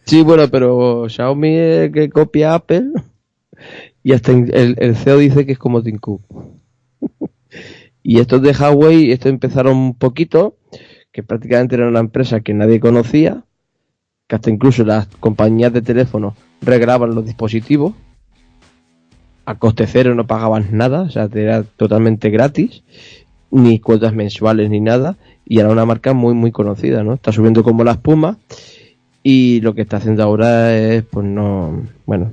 Sí, 0.06 0.24
bueno, 0.24 0.48
pero 0.50 1.08
Xiaomi 1.08 1.56
es 1.56 1.92
que 1.92 2.10
copia 2.10 2.56
Apple 2.56 2.92
y 4.04 4.14
hasta 4.14 4.32
el 4.32 4.96
CEO 4.96 5.18
dice 5.18 5.46
que 5.46 5.52
es 5.52 5.60
como 5.60 5.84
Tim 5.84 6.00
Cook. 6.00 6.22
y 8.04 8.20
estos 8.20 8.42
de 8.42 8.52
Huawei, 8.52 9.12
estos 9.12 9.32
empezaron 9.32 9.78
un 9.78 9.94
poquito, 9.94 10.58
que 11.12 11.24
prácticamente 11.24 11.76
era 11.76 11.88
una 11.88 12.00
empresa 12.00 12.42
que 12.42 12.54
nadie 12.54 12.80
conocía, 12.80 13.44
que 14.28 14.36
hasta 14.36 14.50
incluso 14.50 14.84
las 14.84 15.08
compañías 15.08 15.74
de 15.74 15.82
teléfono 15.82 16.36
regraban 16.62 17.14
los 17.14 17.26
dispositivos, 17.26 17.94
a 19.52 19.56
coste 19.60 19.88
cero 19.88 20.16
no 20.16 20.26
pagaban 20.28 20.70
nada, 20.72 21.02
o 21.02 21.10
sea, 21.10 21.30
era 21.34 21.64
totalmente 21.64 22.30
gratis, 22.30 22.84
ni 23.52 23.80
cuotas 23.80 24.14
mensuales 24.14 24.70
ni 24.70 24.80
nada, 24.80 25.18
y 25.46 25.60
era 25.60 25.70
una 25.70 25.86
marca 25.86 26.14
muy 26.14 26.34
muy 26.34 26.52
conocida, 26.52 27.04
¿no? 27.04 27.14
Está 27.14 27.32
subiendo 27.32 27.64
como 27.64 27.84
la 27.84 27.92
espuma 27.92 28.38
y 29.24 29.62
lo 29.62 29.76
que 29.76 29.82
está 29.82 29.98
haciendo 29.98 30.24
ahora 30.24 30.78
es, 30.78 31.04
pues 31.04 31.26
no, 31.26 31.84
bueno, 32.06 32.32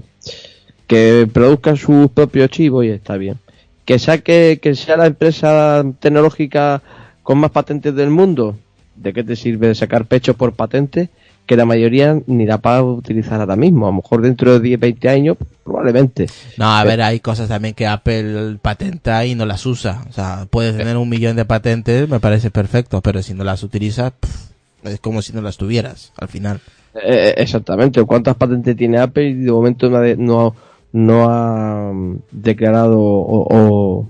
que 0.86 1.28
produzca 1.32 1.76
sus 1.76 2.10
propios 2.10 2.50
chivos 2.50 2.84
y 2.84 2.88
está 2.88 3.16
bien. 3.16 3.36
Que 3.84 3.98
saque, 3.98 4.58
que 4.62 4.74
sea 4.74 4.96
la 4.96 5.06
empresa 5.06 5.84
tecnológica 5.98 6.82
con 7.22 7.38
más 7.38 7.50
patentes 7.50 7.94
del 7.94 8.10
mundo, 8.10 8.56
¿de 8.96 9.12
qué 9.12 9.24
te 9.24 9.36
sirve 9.36 9.74
sacar 9.74 10.06
pecho 10.06 10.34
por 10.34 10.54
patente? 10.54 11.10
Que 11.49 11.57
la 11.57 11.64
mayoría 11.64 12.20
ni 12.26 12.44
la 12.46 12.59
para 12.59 12.82
utilizar 12.84 13.40
ahora 13.40 13.57
mismo. 13.57 13.86
A 13.86 13.90
lo 13.90 13.96
mejor 13.96 14.20
dentro 14.20 14.53
de 14.53 14.61
10, 14.61 14.78
20 14.78 15.09
años, 15.09 15.36
probablemente. 15.64 16.26
No, 16.59 16.66
a 16.66 16.84
ver, 16.84 17.01
hay 17.01 17.20
cosas 17.20 17.49
también 17.49 17.72
que 17.74 17.86
Apple 17.86 18.59
patenta 18.61 19.24
y 19.24 19.34
no 19.34 19.46
las 19.46 19.64
usa. 19.64 20.05
O 20.11 20.12
sea, 20.12 20.46
puedes 20.51 20.76
tener 20.76 20.96
un 20.99 21.09
millón 21.09 21.36
de 21.36 21.46
patentes, 21.46 22.07
me 22.09 22.20
parece 22.20 22.51
perfecto, 22.51 23.01
pero 23.01 23.22
si 23.22 23.32
no 23.32 23.44
las 23.44 23.62
utilizas, 23.62 24.12
pff, 24.12 24.51
es 24.84 25.01
como 25.01 25.22
si 25.22 25.32
no 25.32 25.40
las 25.40 25.57
tuvieras, 25.57 26.12
al 26.20 26.28
final. 26.28 26.61
Eh, 27.03 27.32
exactamente. 27.38 28.05
¿Cuántas 28.05 28.36
patentes 28.36 28.76
tiene 28.76 28.99
Apple? 28.99 29.28
Y 29.30 29.34
de 29.34 29.51
momento 29.51 29.88
no 29.88 29.96
ha, 29.96 30.53
no 30.92 31.30
ha 31.30 31.92
mm, 31.94 32.16
declarado 32.30 33.01
o, 33.01 33.46
o- 33.51 34.07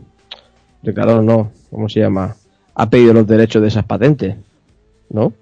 declarado 0.82 1.22
no, 1.22 1.52
¿cómo 1.70 1.88
se 1.88 2.00
llama? 2.00 2.34
Ha 2.74 2.90
pedido 2.90 3.12
los 3.12 3.26
derechos 3.28 3.62
de 3.62 3.68
esas 3.68 3.84
patentes, 3.84 4.34
¿no? 5.10 5.32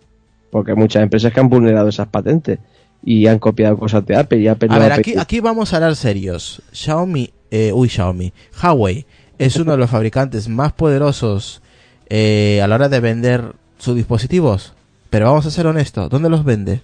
Porque 0.50 0.70
hay 0.72 0.76
muchas 0.76 1.02
empresas 1.02 1.32
que 1.32 1.40
han 1.40 1.48
vulnerado 1.48 1.88
esas 1.88 2.08
patentes 2.08 2.58
y 3.04 3.26
han 3.26 3.38
copiado 3.38 3.76
cosas 3.76 4.04
de 4.06 4.16
Apple 4.16 4.38
y 4.38 4.48
Apple 4.48 4.68
A 4.70 4.74
no 4.74 4.80
ver, 4.80 4.92
aquí, 5.18 5.40
vamos 5.40 5.72
a 5.72 5.76
hablar 5.76 5.96
serios. 5.96 6.62
Xiaomi, 6.72 7.30
eh, 7.50 7.72
uy, 7.72 7.88
Xiaomi, 7.88 8.32
Huawei 8.62 9.06
es 9.38 9.56
uno 9.56 9.72
de 9.72 9.78
los 9.78 9.90
fabricantes 9.90 10.48
más 10.48 10.72
poderosos 10.72 11.60
eh, 12.08 12.60
a 12.62 12.66
la 12.66 12.76
hora 12.76 12.88
de 12.88 13.00
vender 13.00 13.52
sus 13.78 13.94
dispositivos. 13.96 14.72
Pero 15.10 15.26
vamos 15.26 15.46
a 15.46 15.50
ser 15.50 15.66
honestos, 15.66 16.08
¿dónde 16.10 16.28
los 16.30 16.44
vende? 16.44 16.80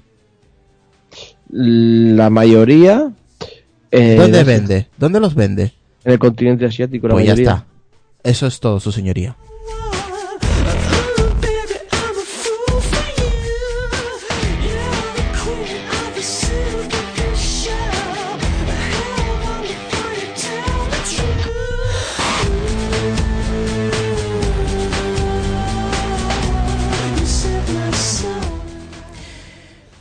La 1.51 2.31
mayoría 2.31 3.11
eh, 3.91 4.17
¿Dónde 4.17 4.39
de- 4.39 4.45
vende? 4.45 4.87
¿Dónde 4.97 5.21
los 5.21 5.35
vende? 5.35 5.73
en 6.05 6.13
el 6.13 6.19
continente 6.19 6.65
asiático, 6.67 7.07
la 7.09 7.15
Pues 7.15 7.27
ya 7.27 7.33
mayoría. 7.33 7.51
está. 7.53 7.67
Eso 8.25 8.47
es 8.47 8.59
todo, 8.61 8.81
su 8.81 8.91
señoría. 8.91 9.37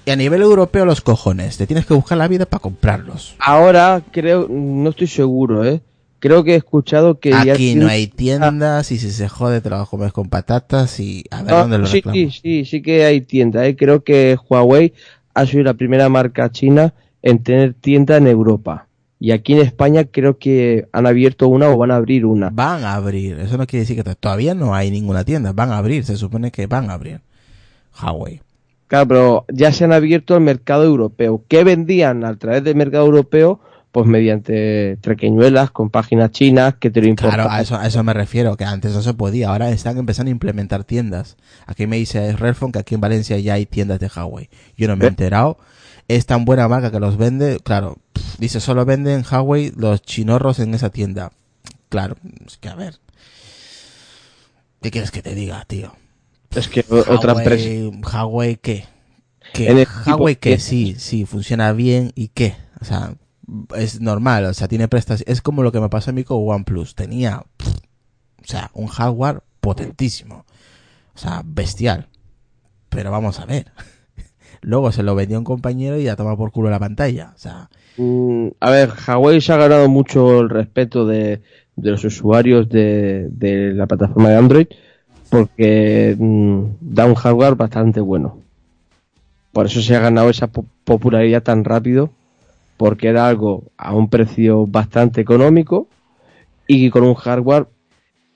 Y 0.06 0.12
a 0.12 0.16
nivel 0.16 0.42
europeo, 0.42 0.86
los 0.86 1.02
cojones. 1.02 1.58
Te 1.58 1.68
tienes 1.68 1.86
que 1.86 1.94
buscar 1.94 2.18
la 2.18 2.28
vida 2.28 2.46
para 2.46 2.62
comprarlos. 2.62 3.36
Ahora 3.40 4.02
creo, 4.12 4.48
no 4.50 4.90
estoy 4.90 5.08
seguro, 5.08 5.64
¿eh? 5.66 5.82
Creo 6.20 6.44
que 6.44 6.54
he 6.54 6.58
escuchado 6.58 7.20
que 7.20 7.34
Aquí 7.34 7.74
no 7.76 7.88
hay 7.88 8.06
tiendas 8.08 8.92
y 8.92 9.00
si 9.00 9.10
se 9.12 9.28
jode 9.28 9.60
te 9.62 9.70
lo 9.72 9.84
comer 9.88 10.12
con 10.12 10.30
patatas 10.30 11.00
y 11.00 11.24
a 11.32 11.42
ver 11.42 11.54
Ah, 11.56 11.62
dónde 11.62 11.78
lo 11.80 11.88
sí, 11.88 11.94
reclamo. 11.98 12.16
sí, 12.16 12.30
sí, 12.32 12.66
sí 12.66 12.82
que 12.84 13.06
hay 13.06 13.22
tiendas. 13.22 13.66
¿eh? 13.66 13.76
Creo 13.76 14.04
que 14.04 14.38
Huawei 14.50 14.94
ha 15.34 15.46
sido 15.48 15.64
la 15.64 15.74
primera 15.74 16.10
marca 16.10 16.52
china 16.52 16.94
en 17.24 17.42
tener 17.44 17.74
tienda 17.74 18.18
en 18.18 18.28
Europa. 18.28 18.88
Y 19.20 19.32
aquí 19.32 19.54
en 19.54 19.62
España 19.62 20.06
creo 20.06 20.38
que 20.38 20.88
han 20.92 21.06
abierto 21.08 21.48
una 21.48 21.70
o 21.70 21.78
van 21.78 21.90
a 21.92 21.96
abrir 21.96 22.26
una. 22.26 22.50
Van 22.52 22.84
a 22.84 22.94
abrir. 22.96 23.40
Eso 23.40 23.58
no 23.58 23.66
quiere 23.68 23.82
decir 23.82 23.96
que 23.96 24.04
to- 24.04 24.16
todavía 24.16 24.54
no 24.56 24.74
hay 24.76 24.90
ninguna 24.92 25.24
tienda. 25.24 25.54
Van 25.54 25.72
a 25.72 25.78
abrir. 25.78 26.04
Se 26.06 26.18
supone 26.18 26.52
que 26.52 26.66
van 26.68 26.90
a 26.90 26.94
abrir. 26.94 27.22
Huawei. 28.02 28.42
Claro, 28.92 29.08
pero 29.08 29.46
ya 29.48 29.72
se 29.72 29.86
han 29.86 29.94
abierto 29.94 30.36
al 30.36 30.42
mercado 30.42 30.84
europeo. 30.84 31.46
¿Qué 31.48 31.64
vendían 31.64 32.26
a 32.26 32.36
través 32.36 32.62
del 32.62 32.76
mercado 32.76 33.06
europeo? 33.06 33.62
Pues 33.94 34.06
mediante 34.06 34.98
trequeñuelas 35.00 35.72
con 35.72 35.90
páginas 35.90 36.32
chinas 36.32 36.76
que 36.76 36.90
te 36.90 37.02
lo 37.02 37.08
importan. 37.08 37.40
Claro, 37.40 37.50
a 37.50 37.62
eso, 37.62 37.78
a 37.78 37.88
eso 37.88 38.04
me 38.04 38.14
refiero, 38.14 38.58
que 38.58 38.66
antes 38.66 38.94
no 38.94 39.02
se 39.02 39.14
podía. 39.14 39.48
Ahora 39.48 39.70
están 39.70 39.98
empezando 39.98 40.28
a 40.28 40.34
implementar 40.34 40.84
tiendas. 40.84 41.38
Aquí 41.68 41.88
me 41.88 41.96
dice 41.96 42.36
Redphone 42.36 42.74
que 42.74 42.80
aquí 42.80 42.96
en 42.96 43.00
Valencia 43.00 43.40
ya 43.40 43.54
hay 43.54 43.66
tiendas 43.66 44.02
de 44.02 44.12
Huawei. 44.14 44.50
Yo 44.76 44.90
no 44.90 44.98
me 44.98 45.06
he 45.06 45.08
¿Eh? 45.08 45.12
enterado. 45.12 45.58
Es 46.10 46.26
tan 46.26 46.44
buena 46.44 46.68
marca 46.68 46.92
que 46.92 47.00
los 47.00 47.16
vende. 47.16 47.62
Claro, 47.64 47.98
dice 48.40 48.60
solo 48.60 48.84
venden 48.84 49.24
Huawei 49.24 49.72
los 49.74 50.02
chinorros 50.02 50.60
en 50.60 50.74
esa 50.74 50.90
tienda. 50.90 51.32
Claro, 51.88 52.18
es 52.46 52.58
que 52.58 52.68
a 52.68 52.76
ver. 52.76 52.96
¿Qué 54.82 54.92
quieres 54.92 55.12
que 55.12 55.22
te 55.22 55.34
diga, 55.34 55.64
tío? 55.64 55.94
Es 56.56 56.68
que 56.68 56.86
otra 56.90 57.34
empresa. 57.34 57.70
Huawei, 58.14 58.58
¿qué? 58.58 58.86
¿Qué? 59.54 59.70
En 59.70 59.78
el 59.80 59.88
Huawei, 60.06 60.36
¿qué? 60.36 60.60
Sí, 60.60 60.96
sí, 60.98 61.26
funciona 61.26 61.74
bien 61.74 62.12
y 62.16 62.30
¿qué? 62.30 62.56
O 62.82 62.86
sea, 62.86 63.16
es 63.76 64.02
normal, 64.02 64.46
o 64.46 64.54
sea, 64.54 64.68
tiene 64.68 64.88
prestaciones. 64.88 65.32
Es 65.32 65.42
como 65.42 65.64
lo 65.64 65.72
que 65.72 65.80
me 65.80 65.90
pasó 65.90 66.12
a 66.12 66.14
mí 66.14 66.24
con 66.24 66.38
OnePlus. 66.48 66.96
Tenía, 66.96 67.44
pff, 67.58 67.68
o 67.68 68.46
sea, 68.46 68.72
un 68.74 68.88
hardware 68.88 69.44
potentísimo. 69.60 70.46
O 71.16 71.18
sea, 71.18 71.42
bestial. 71.46 72.08
Pero 72.90 73.12
vamos 73.12 73.40
a 73.40 73.46
ver. 73.46 73.72
Luego 74.62 74.92
se 74.92 75.04
lo 75.04 75.16
vendió 75.16 75.38
un 75.38 75.44
compañero 75.46 75.98
y 75.98 76.04
ya 76.04 76.16
toma 76.16 76.38
por 76.38 76.52
culo 76.52 76.70
la 76.70 76.80
pantalla. 76.80 77.34
O 77.36 77.40
sea, 77.40 77.70
Mm, 77.98 78.50
a 78.60 78.70
ver, 78.72 78.90
Huawei 79.08 79.42
se 79.42 79.54
ha 79.54 79.58
ganado 79.58 79.90
mucho 79.90 80.40
el 80.42 80.50
respeto 80.50 81.06
de, 81.06 81.42
de 81.76 81.92
los 81.92 82.04
usuarios 82.04 82.70
de, 82.70 83.28
de 83.32 83.74
la 83.74 83.88
plataforma 83.88 84.30
de 84.30 84.36
Android 84.38 84.68
porque 85.32 86.16
mm, 86.20 86.64
da 86.82 87.06
un 87.08 87.16
hardware 87.16 87.56
bastante 87.56 88.02
bueno. 88.02 88.38
Por 89.52 89.66
eso 89.66 89.82
se 89.82 89.96
ha 89.96 90.00
ganado 90.00 90.30
esa 90.30 90.48
po- 90.48 90.66
popularidad 90.86 91.44
tan 91.44 91.64
rápido 91.64 92.10
porque 92.78 93.08
era 93.10 93.28
algo 93.28 93.66
a 93.78 93.96
un 93.96 94.10
precio 94.10 94.68
bastante 94.68 95.22
económico 95.22 95.88
y 96.68 96.90
con 96.92 97.04
un 97.04 97.16
hardware 97.16 97.68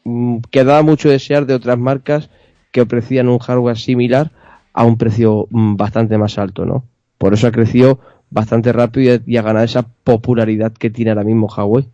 mm, 0.05 0.39
que 0.51 0.63
daba 0.65 0.83
mucho 0.83 1.09
desear 1.09 1.45
de 1.45 1.55
otras 1.55 1.77
marcas 1.79 2.29
que 2.71 2.81
ofrecían 2.81 3.29
un 3.29 3.39
hardware 3.39 3.77
similar 3.77 4.31
a 4.73 4.85
un 4.85 4.97
precio 4.97 5.47
mm, 5.51 5.75
bastante 5.77 6.17
más 6.17 6.37
alto, 6.39 6.65
¿no? 6.65 6.85
Por 7.17 7.33
eso 7.33 7.47
ha 7.47 7.51
crecido 7.53 7.99
bastante 8.31 8.73
rápido 8.73 9.19
y 9.27 9.37
ha 9.37 9.43
ganado 9.43 9.65
esa 9.65 9.83
popularidad 10.03 10.73
que 10.73 10.89
tiene 10.91 11.11
ahora 11.11 11.23
mismo 11.25 11.47
Huawei. 11.47 11.87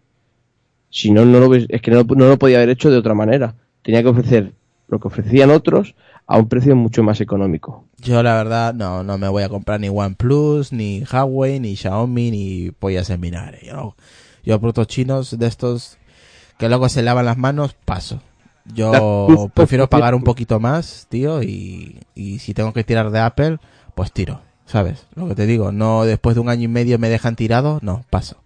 Si 0.89 1.11
no, 1.11 1.25
no 1.25 1.39
lo, 1.39 1.55
es 1.55 1.81
que 1.81 1.91
no, 1.91 2.03
no 2.03 2.27
lo 2.27 2.37
podía 2.39 2.57
haber 2.57 2.69
hecho 2.69 2.89
de 2.91 2.97
otra 2.97 3.13
manera. 3.15 3.55
Tenía 3.81 4.03
que 4.03 4.09
ofrecer 4.09 4.53
lo 4.91 4.99
que 4.99 5.07
ofrecían 5.07 5.49
otros 5.49 5.95
a 6.27 6.37
un 6.37 6.49
precio 6.49 6.75
mucho 6.75 7.01
más 7.01 7.21
económico. 7.21 7.85
yo 7.97 8.21
la 8.21 8.35
verdad 8.35 8.73
no, 8.73 9.03
no 9.03 9.17
me 9.17 9.29
voy 9.29 9.43
a 9.43 9.49
comprar 9.49 9.79
ni 9.79 9.87
OnePlus, 9.89 10.73
ni 10.73 11.03
Huawei, 11.09 11.59
ni 11.59 11.75
Xiaomi, 11.77 12.29
ni 12.29 12.71
pollas 12.71 13.09
en 13.09 13.21
vinagre. 13.21 13.59
Yo, 13.65 13.95
yo 14.43 14.59
productos 14.59 14.87
chinos 14.87 15.39
de 15.39 15.47
estos 15.47 15.97
que 16.59 16.67
luego 16.67 16.89
se 16.89 17.01
lavan 17.01 17.25
las 17.25 17.37
manos, 17.37 17.73
paso. 17.85 18.21
Yo 18.65 19.49
prefiero 19.55 19.89
pagar 19.89 20.13
un 20.13 20.23
poquito 20.23 20.59
más, 20.59 21.07
tío, 21.09 21.41
y, 21.41 21.99
y 22.13 22.39
si 22.39 22.53
tengo 22.53 22.73
que 22.73 22.83
tirar 22.83 23.11
de 23.11 23.19
Apple, 23.19 23.59
pues 23.95 24.11
tiro, 24.11 24.41
¿sabes? 24.65 25.07
Lo 25.15 25.27
que 25.29 25.35
te 25.35 25.45
digo, 25.45 25.71
no 25.71 26.03
después 26.03 26.35
de 26.35 26.41
un 26.41 26.49
año 26.49 26.65
y 26.65 26.67
medio 26.67 26.99
me 26.99 27.09
dejan 27.09 27.37
tirado, 27.37 27.79
no, 27.81 28.03
paso. 28.09 28.41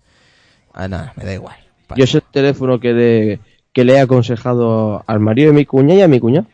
Ah, 0.73 0.87
nada, 0.87 1.13
me 1.17 1.25
da 1.25 1.33
igual. 1.33 1.57
paso. 1.87 1.97
Yo 1.97 2.03
es 2.03 2.13
el 2.13 2.21
teléfono 2.21 2.79
que 2.79 2.93
le, 2.93 3.39
que 3.75 3.83
le 3.83 3.93
he 3.95 3.99
aconsejado 3.99 5.03
al 5.05 5.19
marido 5.19 5.51
de 5.51 5.57
mi 5.57 5.65
cuña 5.65 5.95
y 5.95 6.01
a 6.01 6.07
mi 6.07 6.21
cuña. 6.21 6.45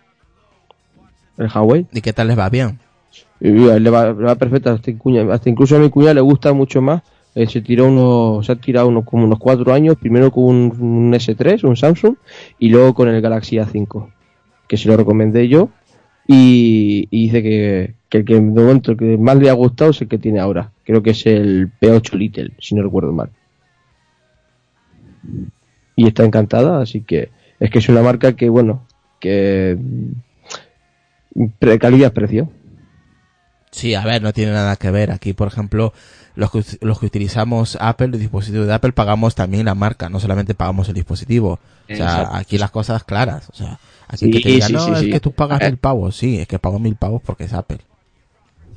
El 1.38 1.48
Huawei. 1.54 1.86
¿Y 1.94 2.02
qué 2.02 2.14
tal 2.14 2.28
les 2.30 2.38
va 2.38 2.50
bien? 2.50 2.80
Y 3.40 3.70
a 3.70 3.76
él 3.76 3.84
le 3.84 3.92
va, 3.92 4.08
le 4.08 4.14
va 4.26 4.34
perfecto, 4.36 4.72
hasta, 4.72 4.92
cuña- 4.98 5.32
hasta 5.32 5.48
incluso 5.48 5.76
a 5.76 5.80
mi 5.80 5.92
cuña 5.92 6.16
le 6.16 6.22
gusta 6.22 6.52
mucho 6.52 6.82
más. 6.82 7.04
Eh, 7.36 7.46
se 7.48 7.62
tiró 7.62 7.86
unos, 7.88 8.46
se 8.48 8.52
ha 8.54 8.56
tirado 8.56 8.88
unos, 8.88 9.06
como 9.06 9.26
unos 9.26 9.38
cuatro 9.38 9.72
años, 9.72 9.98
primero 9.98 10.32
con 10.32 10.46
un, 10.46 10.76
un 10.80 11.14
S3, 11.14 11.64
un 11.64 11.78
Samsung, 11.78 12.16
y 12.58 12.70
luego 12.70 12.96
con 12.96 13.08
el 13.08 13.22
Galaxy 13.22 13.58
A5, 13.58 14.08
que 14.68 14.78
se 14.78 14.90
lo 14.90 14.98
recomendé 14.98 15.48
yo, 15.48 15.70
y, 16.28 17.08
y 17.12 17.26
dice 17.26 17.44
que, 17.44 17.94
que 18.10 18.18
el 18.18 18.26
que 18.26 18.34
de 18.34 18.42
momento 18.42 18.98
que 18.98 19.16
más 19.18 19.38
le 19.38 19.50
ha 19.52 19.54
gustado 19.54 19.92
es 19.92 20.02
el 20.02 20.08
que 20.08 20.18
tiene 20.18 20.40
ahora. 20.40 20.72
Creo 20.84 21.04
que 21.04 21.12
es 21.12 21.26
el 21.28 21.72
P8 21.80 22.14
Little, 22.18 22.52
si 22.60 22.74
no 22.74 22.82
recuerdo 22.82 23.14
mal. 23.14 23.30
Y 26.04 26.08
está 26.08 26.24
encantada, 26.24 26.82
así 26.82 27.02
que 27.02 27.30
es 27.60 27.70
que 27.70 27.80
es 27.80 27.90
una 27.90 28.02
marca 28.02 28.34
que, 28.34 28.50
bueno, 28.50 28.88
que 29.20 29.78
mm, 29.80 31.46
pre- 31.60 31.80
calidad-precio. 31.80 32.50
Sí, 33.72 33.96
a 33.96 34.04
ver, 34.04 34.22
no 34.22 34.34
tiene 34.34 34.52
nada 34.52 34.76
que 34.76 34.92
ver. 34.92 35.12
Aquí, 35.12 35.32
por 35.34 35.48
ejemplo, 35.48 35.94
los 36.36 36.52
que, 36.52 36.62
los 36.82 37.00
que 37.00 37.06
utilizamos 37.06 37.78
Apple, 37.80 38.08
el 38.08 38.20
dispositivo 38.20 38.66
de 38.66 38.74
Apple, 38.74 38.92
pagamos 38.92 39.34
también 39.36 39.66
la 39.66 39.76
marca, 39.76 40.10
no 40.10 40.20
solamente 40.20 40.54
pagamos 40.56 40.90
el 40.90 40.96
dispositivo. 40.96 41.54
O 41.54 41.96
sea, 41.96 41.96
Exacto. 41.96 42.36
aquí 42.36 42.58
las 42.58 42.72
cosas 42.72 43.04
claras. 43.06 43.48
O 43.50 43.54
sea, 43.56 43.80
aquí 44.10 44.26
Sí, 44.26 44.32
que 44.32 44.40
te 44.42 44.50
digan, 44.50 44.68
sí, 44.68 44.74
no, 44.74 44.86
sí, 44.88 44.92
es 44.92 45.00
sí. 45.00 45.10
que 45.12 45.20
tú 45.22 45.32
pagas 45.32 45.62
Eh. 45.62 45.68
mil 45.70 45.78
pavos. 45.78 46.18
Sí, 46.18 46.40
es 46.40 46.48
que 46.48 46.60
pago 46.60 46.80
mil 46.80 46.96
pavos 46.96 47.22
porque 47.26 47.46
es 47.46 47.54
Apple. 47.54 47.80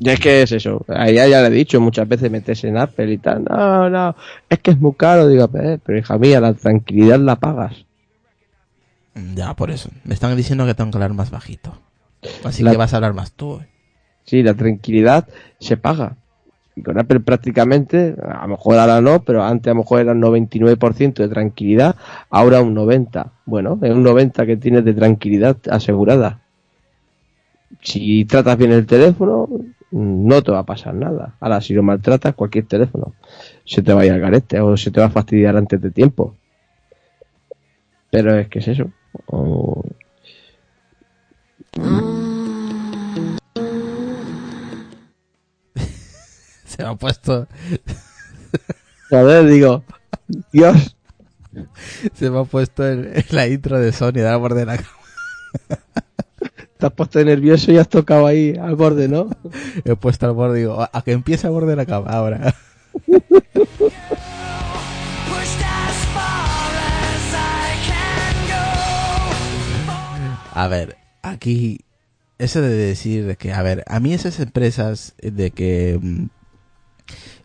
Ya 0.00 0.12
es 0.14 0.20
que 0.20 0.42
es 0.42 0.52
eso. 0.52 0.84
A 0.88 1.08
ella 1.08 1.26
ya 1.28 1.40
le 1.42 1.48
he 1.48 1.50
dicho 1.50 1.80
muchas 1.80 2.08
veces 2.08 2.30
metes 2.30 2.62
en 2.64 2.76
Apple 2.76 3.12
y 3.12 3.18
tal. 3.18 3.44
No, 3.44 3.88
no, 3.88 4.16
es 4.48 4.58
que 4.58 4.72
es 4.72 4.78
muy 4.80 4.94
caro. 4.94 5.28
Digo, 5.28 5.48
"Eh, 5.54 5.78
pero 5.84 5.98
hija 5.98 6.18
mía, 6.18 6.40
la 6.40 6.52
tranquilidad 6.54 7.18
la 7.20 7.36
pagas. 7.36 7.84
Ya, 9.34 9.54
por 9.54 9.70
eso. 9.70 9.90
Me 10.04 10.14
están 10.14 10.36
diciendo 10.36 10.66
que 10.66 10.74
tengo 10.74 10.90
que 10.90 10.96
hablar 10.96 11.14
más 11.14 11.30
bajito. 11.30 11.78
Así 12.42 12.62
La- 12.62 12.72
que 12.72 12.76
vas 12.76 12.92
a 12.92 12.96
hablar 12.96 13.14
más 13.14 13.32
tú. 13.32 13.60
eh. 13.60 13.66
Sí, 14.24 14.42
la 14.42 14.54
tranquilidad 14.54 15.28
se 15.60 15.76
paga. 15.76 16.16
Y 16.76 16.82
con 16.82 16.98
Apple 16.98 17.20
prácticamente, 17.20 18.16
a 18.20 18.42
lo 18.42 18.48
mejor 18.48 18.78
ahora 18.78 19.00
no, 19.00 19.22
pero 19.22 19.44
antes 19.44 19.70
a 19.70 19.74
lo 19.74 19.82
mejor 19.82 20.00
era 20.00 20.12
un 20.12 20.20
99% 20.20 21.22
de 21.22 21.28
tranquilidad, 21.28 21.94
ahora 22.30 22.60
un 22.62 22.74
90%. 22.74 23.30
Bueno, 23.46 23.78
es 23.80 23.92
un 23.92 24.02
90% 24.02 24.46
que 24.46 24.56
tienes 24.56 24.84
de 24.84 24.94
tranquilidad 24.94 25.56
asegurada. 25.70 26.40
Si 27.82 28.24
tratas 28.24 28.56
bien 28.56 28.72
el 28.72 28.86
teléfono, 28.86 29.48
no 29.94 30.42
te 30.42 30.50
va 30.50 30.60
a 30.60 30.66
pasar 30.66 30.94
nada. 30.94 31.34
Ahora, 31.40 31.60
si 31.60 31.72
lo 31.74 31.82
maltratas, 31.82 32.34
cualquier 32.34 32.66
teléfono 32.66 33.14
se 33.64 33.82
te 33.82 33.92
va 33.94 34.02
a 34.02 34.06
ir 34.06 34.12
al 34.12 34.20
garete 34.20 34.60
o 34.60 34.76
se 34.76 34.90
te 34.90 35.00
va 35.00 35.06
a 35.06 35.10
fastidiar 35.10 35.56
antes 35.56 35.80
de 35.80 35.90
tiempo. 35.90 36.34
Pero 38.10 38.36
es 38.36 38.48
que 38.48 38.58
es 38.58 38.68
eso. 38.68 38.90
O- 39.26 39.84
Se 46.64 46.82
me 46.82 46.88
ha 46.88 46.94
puesto, 46.96 47.46
A 49.12 49.22
ver, 49.22 49.46
digo, 49.46 49.84
Dios, 50.52 50.96
se 52.14 52.30
me 52.30 52.40
ha 52.40 52.44
puesto 52.44 52.86
en, 52.86 53.12
en 53.16 53.24
la 53.30 53.46
intro 53.46 53.78
de 53.78 53.92
Sony 53.92 54.12
de 54.12 54.22
la 54.24 54.38
de 54.38 54.66
la 54.66 54.76
cama. 54.76 54.88
Te 56.84 56.88
has 56.88 56.92
puesto 56.92 57.24
nervioso 57.24 57.72
y 57.72 57.78
has 57.78 57.88
tocado 57.88 58.26
ahí 58.26 58.54
al 58.60 58.76
borde, 58.76 59.08
¿no? 59.08 59.30
He 59.86 59.96
puesto 59.96 60.26
al 60.26 60.32
borde, 60.32 60.58
digo, 60.58 60.86
a 60.92 61.02
que 61.02 61.12
empiece 61.12 61.46
al 61.46 61.54
borde 61.54 61.70
de 61.70 61.76
la 61.76 61.86
cama 61.86 62.10
ahora. 62.10 62.54
A 70.56 70.68
ver, 70.68 70.96
aquí, 71.22 71.80
eso 72.38 72.60
de 72.60 72.68
decir 72.68 73.26
de 73.26 73.34
que, 73.34 73.52
a 73.52 73.60
ver, 73.62 73.82
a 73.88 73.98
mí 73.98 74.14
esas 74.14 74.38
empresas 74.38 75.16
de 75.20 75.50
que 75.50 75.98
mm, 76.00 76.26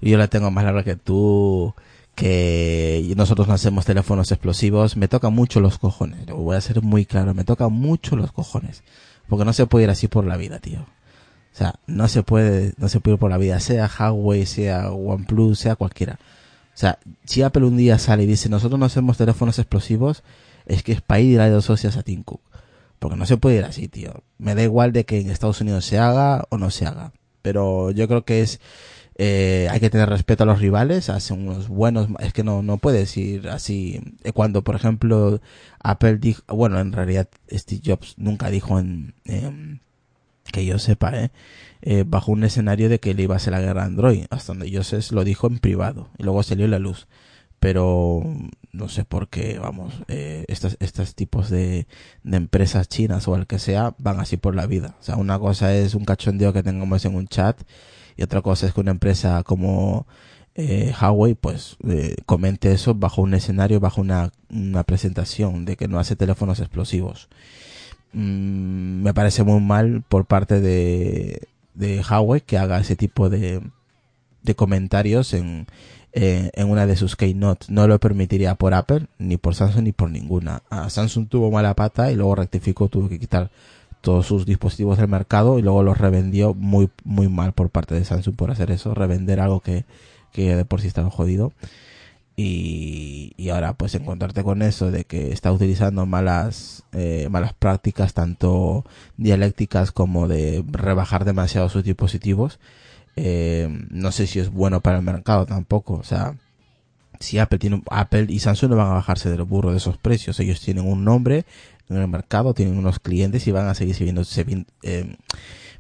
yo 0.02 0.18
la 0.20 0.28
tengo 0.28 0.52
más 0.52 0.64
larga 0.64 0.84
que 0.84 0.96
tú, 0.96 1.74
que 2.14 3.12
nosotros 3.18 3.48
no 3.48 3.56
hacemos 3.56 3.86
teléfonos 3.86 4.32
explosivos, 4.32 4.96
me 4.96 5.08
toca 5.08 5.30
mucho 5.30 5.60
los 5.60 5.80
cojones. 5.80 6.28
Voy 6.28 6.56
a 6.56 6.62
ser 6.62 6.84
muy 6.84 7.06
claro, 7.08 7.34
me 7.34 7.46
toca 7.46 7.68
mucho 7.70 8.16
los 8.16 8.32
cojones. 8.32 8.84
Porque 9.30 9.46
no 9.46 9.54
se 9.54 9.68
puede 9.68 9.86
ir 9.86 9.90
así 9.90 10.08
por 10.08 10.26
la 10.26 10.36
vida, 10.36 10.60
tío. 10.60 10.82
O 10.82 11.56
sea, 11.56 11.76
no 11.88 12.08
se 12.08 12.24
puede, 12.24 12.74
no 12.78 12.90
se 12.90 13.00
puede 13.00 13.16
ir 13.16 13.20
por 13.20 13.32
la 13.32 13.38
vida, 13.38 13.60
sea 13.60 13.88
Huawei, 13.88 14.46
sea 14.46 14.92
OnePlus, 14.92 15.60
sea 15.60 15.76
cualquiera. 15.76 16.20
O 16.74 16.78
sea, 16.80 17.00
si 17.26 17.42
Apple 17.42 17.66
un 17.66 17.78
día 17.78 17.98
sale 17.98 18.24
y 18.24 18.28
dice, 18.28 18.50
nosotros 18.50 18.80
no 18.80 18.86
hacemos 18.86 19.18
teléfonos 19.18 19.60
explosivos, 19.60 20.24
es 20.66 20.84
que 20.84 20.94
a 20.94 21.18
las 21.18 21.52
dos 21.52 21.66
socias 21.66 21.98
a 21.98 22.04
Tim 22.04 22.24
Cook. 22.24 22.42
Porque 23.00 23.18
no 23.18 23.26
se 23.26 23.38
puede 23.38 23.58
ir 23.58 23.66
así, 23.66 23.88
tío. 23.88 24.24
Me 24.38 24.56
da 24.56 24.64
igual 24.64 24.92
de 24.92 25.06
que 25.06 25.20
en 25.20 25.30
Estados 25.30 25.62
Unidos 25.62 25.86
se 25.86 25.98
haga 25.98 26.46
o 26.50 26.58
no 26.58 26.70
se 26.70 26.86
haga. 26.86 27.14
Pero 27.42 27.92
yo 27.92 28.08
creo 28.08 28.26
que 28.26 28.42
es, 28.42 28.60
eh, 29.22 29.68
hay 29.70 29.82
que 29.82 29.90
tener 29.90 30.08
respeto 30.08 30.44
a 30.44 30.46
los 30.46 30.62
rivales, 30.62 31.10
hacen 31.10 31.46
unos 31.46 31.68
buenos, 31.68 32.08
es 32.20 32.32
que 32.32 32.46
no, 32.46 32.64
no 32.64 32.78
puedes 32.78 33.18
ir 33.18 33.50
así. 33.50 34.00
Eh, 34.24 34.32
Cuando, 34.32 34.64
por 34.64 34.76
ejemplo, 34.76 35.42
Apple 35.84 36.20
dijo, 36.20 36.42
bueno, 36.48 36.80
en 36.80 36.94
realidad 36.94 37.28
Steve 37.52 37.82
Jobs 37.86 38.16
nunca 38.18 38.50
dijo 38.50 38.80
en, 38.80 39.14
em, 39.26 39.80
que 40.54 40.66
yo 40.66 40.80
sepa, 40.80 41.12
¿eh? 41.20 41.32
eh, 41.82 42.06
bajo 42.08 42.32
un 42.32 42.46
escenario 42.46 42.88
de 42.88 43.02
que 43.02 43.14
le 43.14 43.24
iba 43.24 43.36
a 43.36 43.38
hacer 43.38 43.52
la 43.52 43.60
guerra 43.60 43.84
a 43.84 43.88
Android. 43.88 44.26
Hasta 44.30 44.54
donde 44.54 44.72
yo 44.72 44.84
sé, 44.84 45.00
lo 45.14 45.26
dijo 45.26 45.48
en 45.48 45.60
privado. 45.60 46.10
Y 46.18 46.24
luego 46.24 46.42
salió 46.44 46.66
la 46.70 46.80
luz. 46.80 47.08
Pero 47.60 48.24
no 48.72 48.88
sé 48.88 49.04
por 49.04 49.28
qué, 49.28 49.60
vamos, 49.60 49.94
eh, 50.08 50.46
estos, 50.48 50.78
estos 50.80 51.14
tipos 51.16 51.50
de, 51.50 51.88
de 52.24 52.38
empresas 52.38 52.88
chinas 52.88 53.28
o 53.28 53.36
el 53.36 53.48
que 53.48 53.60
sea 53.60 53.96
van 53.98 54.22
así 54.22 54.38
por 54.38 54.56
la 54.56 54.66
vida. 54.66 54.96
O 55.02 55.04
sea, 55.04 55.18
una 55.18 55.38
cosa 55.40 55.76
es 55.76 55.94
un 55.94 56.06
cachondeo 56.06 56.54
que 56.54 56.64
tengamos 56.64 57.04
en 57.04 57.16
un 57.16 57.28
chat 57.28 57.62
y 58.20 58.24
otra 58.24 58.42
cosa 58.42 58.68
es 58.68 58.74
que 58.74 58.82
una 58.82 58.92
empresa 58.92 59.44
como 59.44 60.06
eh, 60.54 60.94
Huawei 61.00 61.36
pues 61.36 61.78
eh, 61.88 62.18
comente 62.26 62.74
eso 62.74 62.94
bajo 62.94 63.22
un 63.22 63.34
escenario, 63.34 63.80
bajo 63.80 64.02
una, 64.02 64.34
una 64.50 64.84
presentación 64.84 65.64
de 65.64 65.78
que 65.78 65.88
no 65.88 66.00
hace 66.00 66.18
teléfonos 66.18 66.60
explosivos. 66.60 67.30
Mm, 68.12 69.04
me 69.04 69.14
parece 69.14 69.44
muy 69.44 69.62
mal 69.62 70.04
por 70.10 70.26
parte 70.26 70.60
de, 70.60 71.48
Huawei 72.10 72.42
que 72.42 72.58
haga 72.58 72.82
ese 72.82 72.98
tipo 72.98 73.30
de, 73.30 73.62
de 74.44 74.56
comentarios 74.56 75.34
en, 75.34 75.66
eh, 76.12 76.50
en 76.56 76.70
una 76.70 76.88
de 76.88 76.98
sus 76.98 77.16
keynote. 77.16 77.68
No 77.70 77.88
lo 77.88 77.98
permitiría 78.00 78.56
por 78.56 78.74
Apple, 78.74 79.08
ni 79.18 79.38
por 79.38 79.56
Samsung, 79.56 79.84
ni 79.84 79.92
por 79.94 80.12
ninguna. 80.12 80.62
Ah, 80.70 80.90
Samsung 80.90 81.30
tuvo 81.30 81.52
mala 81.52 81.74
pata 81.74 82.12
y 82.12 82.16
luego 82.16 82.36
rectificó, 82.36 82.90
tuvo 82.90 83.08
que 83.08 83.18
quitar 83.18 83.50
todos 84.02 84.26
sus 84.26 84.46
dispositivos 84.46 84.98
del 84.98 85.08
mercado 85.08 85.60
y 85.60 85.62
luego 85.62 85.84
los 85.84 85.98
revendió 85.98 86.54
muy, 86.54 86.90
muy 87.04 87.28
mal 87.28 87.54
por 87.54 87.70
parte 87.70 87.96
de 87.96 88.06
Samsung 88.06 88.36
por 88.36 88.52
hacer 88.52 88.72
eso, 88.72 88.94
revender 88.94 89.40
algo 89.40 89.60
que, 89.60 89.86
que 90.32 90.56
de 90.56 90.66
por 90.66 90.82
sí 90.82 90.88
estaba 90.88 91.10
jodido. 91.10 91.52
Y, 92.36 93.34
y 93.36 93.50
ahora 93.50 93.74
pues 93.74 93.96
encontrarte 93.96 94.44
con 94.44 94.62
eso 94.62 94.92
de 94.92 95.04
que 95.04 95.34
está 95.34 95.52
utilizando 95.52 96.06
malas 96.06 96.84
eh, 96.94 97.28
malas 97.30 97.52
prácticas 97.52 98.14
tanto 98.14 98.86
dialécticas 99.18 99.92
como 99.92 100.30
de 100.30 100.64
rebajar 100.72 101.26
demasiado 101.26 101.68
sus 101.68 101.84
dispositivos 101.84 102.58
eh, 103.18 103.68
no 103.90 104.14
sé 104.14 104.26
si 104.26 104.40
es 104.40 104.52
bueno 104.52 104.80
para 104.80 105.00
el 105.00 105.04
mercado 105.04 105.46
tampoco 105.48 105.96
o 105.96 106.04
sea 106.04 106.36
si 107.20 107.40
Apple 107.40 107.60
tiene 107.60 107.84
Apple 107.92 108.28
y 108.30 108.40
Samsung 108.40 108.70
no 108.70 108.78
van 108.78 108.88
a 108.88 108.94
bajarse 108.94 109.30
del 109.30 109.44
burro 109.44 109.72
de 109.72 109.78
esos 109.78 109.98
precios 109.98 110.40
ellos 110.40 110.62
tienen 110.62 110.88
un 110.88 111.04
nombre 111.04 111.44
en 111.90 111.98
el 111.98 112.08
mercado 112.08 112.54
tienen 112.54 112.78
unos 112.78 113.00
clientes 113.00 113.48
y 113.48 113.52
van 113.52 113.68
a 113.68 113.74
seguir 113.76 113.96
eh, 114.84 115.16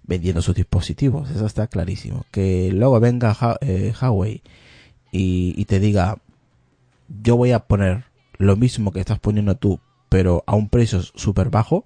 vendiendo 0.04 0.42
sus 0.42 0.56
dispositivos 0.56 1.30
eso 1.30 1.46
está 1.46 1.68
clarísimo 1.68 2.26
que 2.32 2.72
luego 2.74 3.00
venga 3.00 3.36
Ha- 3.40 3.58
eh, 3.62 3.94
Huawei 4.02 4.42
y, 5.12 5.54
y 5.58 5.66
te 5.66 5.80
diga 5.80 6.18
yo 7.24 7.38
voy 7.38 7.52
a 7.52 7.60
poner 7.60 8.06
lo 8.38 8.56
mismo 8.56 8.92
que 8.92 9.00
estás 9.00 9.20
poniendo 9.20 9.56
tú, 9.56 9.80
pero 10.10 10.44
a 10.48 10.56
un 10.56 10.70
precio 10.70 11.02
súper 11.02 11.50
bajo, 11.50 11.86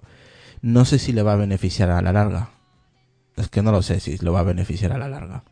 no 0.62 0.84
sé 0.84 0.98
si 0.98 1.12
le 1.12 1.22
va 1.22 1.32
a 1.32 1.36
beneficiar 1.36 1.90
a 1.90 2.00
la 2.02 2.12
larga. 2.12 2.50
Es 3.36 3.48
que 3.48 3.62
no 3.62 3.72
lo 3.72 3.82
sé 3.82 4.00
si 4.00 4.18
lo 4.18 4.32
va 4.32 4.40
a 4.40 4.44
beneficiar 4.44 4.92
a 4.92 4.98
la 4.98 5.08
larga. 5.08 5.42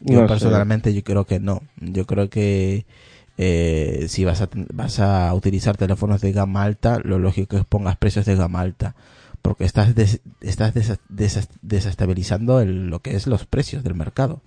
Yo 0.00 0.20
No 0.22 0.28
sé. 0.28 0.34
personalmente 0.34 0.94
yo 0.94 1.02
creo 1.02 1.24
que 1.26 1.40
no. 1.40 1.62
Yo 1.80 2.06
creo 2.06 2.30
que 2.30 2.86
eh, 3.36 4.06
si 4.08 4.24
vas 4.24 4.40
a, 4.42 4.48
vas 4.72 5.00
a 5.00 5.32
utilizar 5.34 5.76
teléfonos 5.76 6.20
de 6.20 6.32
gama 6.32 6.62
alta, 6.62 7.00
lo 7.02 7.18
lógico 7.18 7.56
es 7.56 7.62
que 7.62 7.68
pongas 7.68 7.96
precios 7.96 8.26
de 8.26 8.36
gama 8.36 8.60
alta. 8.60 8.94
Porque 9.42 9.64
estás, 9.64 9.94
estás 10.40 10.72
desestabilizando 11.60 12.64
lo 12.64 13.00
que 13.00 13.14
es 13.14 13.26
los 13.26 13.44
precios 13.44 13.84
del 13.84 13.94
mercado. 13.94 14.40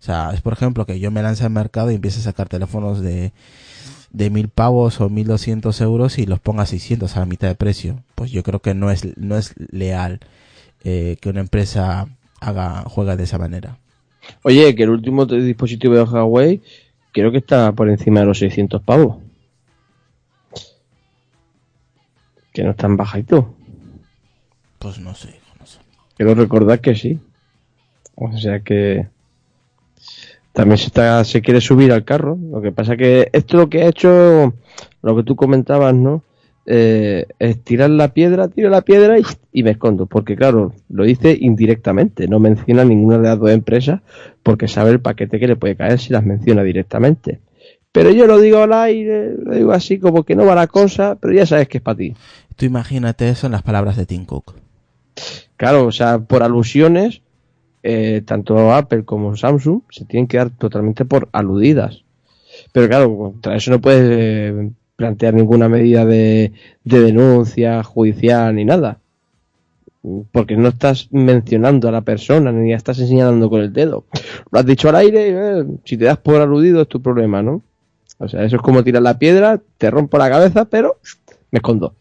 O 0.00 0.02
sea, 0.02 0.30
es 0.32 0.40
por 0.40 0.54
ejemplo 0.54 0.86
que 0.86 0.98
yo 0.98 1.10
me 1.10 1.22
lance 1.22 1.44
al 1.44 1.50
mercado 1.50 1.90
y 1.90 1.96
empiece 1.96 2.20
a 2.20 2.22
sacar 2.22 2.48
teléfonos 2.48 3.02
de, 3.02 3.32
de 4.12 4.30
mil 4.30 4.48
pavos 4.48 5.00
o 5.02 5.10
mil 5.10 5.26
doscientos 5.26 5.80
euros 5.82 6.18
y 6.18 6.24
los 6.24 6.40
ponga 6.40 6.62
a 6.62 6.66
600 6.66 7.16
a 7.16 7.20
la 7.20 7.26
mitad 7.26 7.48
de 7.48 7.54
precio. 7.54 8.02
Pues 8.14 8.30
yo 8.30 8.42
creo 8.42 8.60
que 8.60 8.72
no 8.72 8.90
es, 8.90 9.16
no 9.18 9.36
es 9.36 9.54
leal 9.70 10.20
eh, 10.84 11.18
que 11.20 11.28
una 11.28 11.40
empresa 11.40 12.08
haga, 12.40 12.84
juega 12.86 13.16
de 13.16 13.24
esa 13.24 13.36
manera. 13.36 13.78
Oye, 14.42 14.74
que 14.74 14.84
el 14.84 14.90
último 14.90 15.26
dispositivo 15.26 15.94
de 15.94 16.02
Huawei 16.02 16.62
creo 17.12 17.30
que 17.30 17.38
está 17.38 17.72
por 17.72 17.88
encima 17.88 18.20
de 18.20 18.26
los 18.26 18.38
600 18.38 18.82
pavos. 18.82 19.18
Que 22.52 22.64
no 22.64 22.70
es 22.70 22.76
tan 22.76 22.96
bajito. 22.96 23.54
Pues 24.78 24.98
no 24.98 25.14
sé, 25.14 25.40
no 25.58 25.66
sé. 25.66 25.78
Quiero 26.16 26.34
recordar 26.34 26.80
que 26.80 26.94
sí. 26.94 27.20
O 28.14 28.36
sea 28.36 28.60
que 28.60 29.08
también 30.52 30.78
se, 30.78 30.86
está, 30.86 31.24
se 31.24 31.42
quiere 31.42 31.60
subir 31.60 31.92
al 31.92 32.04
carro. 32.04 32.38
Lo 32.50 32.60
que 32.60 32.72
pasa 32.72 32.96
que 32.96 33.28
esto 33.32 33.56
lo 33.56 33.68
que 33.68 33.82
ha 33.82 33.88
hecho, 33.88 34.52
lo 35.02 35.16
que 35.16 35.22
tú 35.22 35.36
comentabas, 35.36 35.94
¿no? 35.94 36.22
Eh, 36.72 37.26
es 37.40 37.64
tirar 37.64 37.90
la 37.90 38.14
piedra, 38.14 38.46
tiro 38.46 38.70
la 38.70 38.82
piedra 38.82 39.18
y, 39.18 39.24
y 39.52 39.64
me 39.64 39.70
escondo. 39.70 40.06
Porque 40.06 40.36
claro, 40.36 40.72
lo 40.88 41.04
dice 41.04 41.36
indirectamente. 41.40 42.28
No 42.28 42.38
menciona 42.38 42.84
ninguna 42.84 43.18
de 43.18 43.24
las 43.24 43.40
dos 43.40 43.50
empresas 43.50 44.02
porque 44.44 44.68
sabe 44.68 44.92
el 44.92 45.00
paquete 45.00 45.40
que 45.40 45.48
le 45.48 45.56
puede 45.56 45.74
caer 45.74 45.98
si 45.98 46.12
las 46.12 46.24
menciona 46.24 46.62
directamente. 46.62 47.40
Pero 47.90 48.10
yo 48.12 48.28
lo 48.28 48.38
digo 48.38 48.58
al 48.58 48.72
aire, 48.72 49.34
lo 49.36 49.52
digo 49.52 49.72
así 49.72 49.98
como 49.98 50.22
que 50.22 50.36
no 50.36 50.46
va 50.46 50.54
la 50.54 50.68
cosa, 50.68 51.16
pero 51.20 51.34
ya 51.34 51.44
sabes 51.44 51.66
que 51.66 51.78
es 51.78 51.82
para 51.82 51.98
ti. 51.98 52.14
Tú 52.54 52.66
imagínate 52.66 53.28
eso 53.28 53.46
en 53.46 53.52
las 53.52 53.62
palabras 53.62 53.96
de 53.96 54.06
Tim 54.06 54.24
Cook. 54.24 54.54
Claro, 55.56 55.86
o 55.86 55.92
sea, 55.92 56.20
por 56.20 56.44
alusiones, 56.44 57.22
eh, 57.82 58.22
tanto 58.24 58.72
Apple 58.72 59.04
como 59.04 59.36
Samsung 59.36 59.82
se 59.90 60.04
tienen 60.04 60.28
que 60.28 60.36
dar 60.36 60.50
totalmente 60.50 61.04
por 61.04 61.28
aludidas. 61.32 62.04
Pero 62.72 62.88
claro, 62.88 63.16
contra 63.16 63.56
eso 63.56 63.72
no 63.72 63.80
puedes 63.80 64.08
eh, 64.08 64.70
plantear 65.00 65.32
ninguna 65.32 65.66
medida 65.66 66.04
de, 66.04 66.52
de 66.84 67.00
denuncia 67.00 67.82
judicial 67.82 68.54
ni 68.54 68.66
nada. 68.66 68.98
Porque 70.30 70.56
no 70.56 70.68
estás 70.68 71.08
mencionando 71.10 71.88
a 71.88 71.92
la 71.92 72.02
persona 72.02 72.52
ni 72.52 72.74
estás 72.74 72.98
señalando 72.98 73.48
con 73.48 73.62
el 73.62 73.72
dedo. 73.72 74.04
Lo 74.50 74.58
has 74.60 74.66
dicho 74.66 74.90
al 74.90 74.96
aire 74.96 75.30
eh, 75.30 75.64
si 75.84 75.96
te 75.96 76.04
das 76.04 76.18
por 76.18 76.40
aludido 76.40 76.82
es 76.82 76.88
tu 76.88 77.00
problema, 77.00 77.42
¿no? 77.42 77.62
O 78.18 78.28
sea, 78.28 78.44
eso 78.44 78.56
es 78.56 78.62
como 78.62 78.84
tirar 78.84 79.02
la 79.02 79.18
piedra, 79.18 79.58
te 79.78 79.90
rompo 79.90 80.18
la 80.18 80.28
cabeza, 80.28 80.66
pero 80.66 80.98
me 81.50 81.58
escondo. 81.58 81.94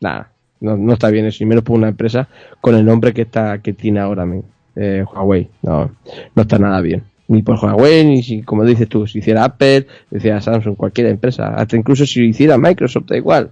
Nada, 0.00 0.30
no, 0.60 0.76
no 0.76 0.92
está 0.92 1.10
bien 1.10 1.26
eso, 1.26 1.42
y 1.42 1.46
menos 1.46 1.64
por 1.64 1.76
una 1.76 1.88
empresa 1.88 2.28
con 2.60 2.76
el 2.76 2.84
nombre 2.84 3.12
que 3.12 3.22
está 3.22 3.58
que 3.58 3.72
tiene 3.72 3.98
ahora 3.98 4.24
mismo. 4.24 4.48
eh, 4.76 5.04
Huawei. 5.12 5.48
No, 5.62 5.90
no 6.36 6.42
está 6.42 6.58
nada 6.58 6.80
bien. 6.80 7.02
Ni 7.28 7.42
por 7.42 7.56
Huawei, 7.56 8.04
ni 8.04 8.22
si, 8.22 8.42
como 8.42 8.64
dices 8.64 8.88
tú, 8.88 9.06
si 9.06 9.18
hiciera 9.20 9.44
Apple, 9.44 9.86
si 10.10 10.16
hiciera 10.18 10.40
Samsung, 10.42 10.76
cualquier 10.76 11.06
empresa. 11.08 11.54
Hasta 11.54 11.76
incluso 11.76 12.04
si 12.06 12.24
hiciera 12.26 12.58
Microsoft, 12.58 13.06
da 13.06 13.16
igual. 13.16 13.50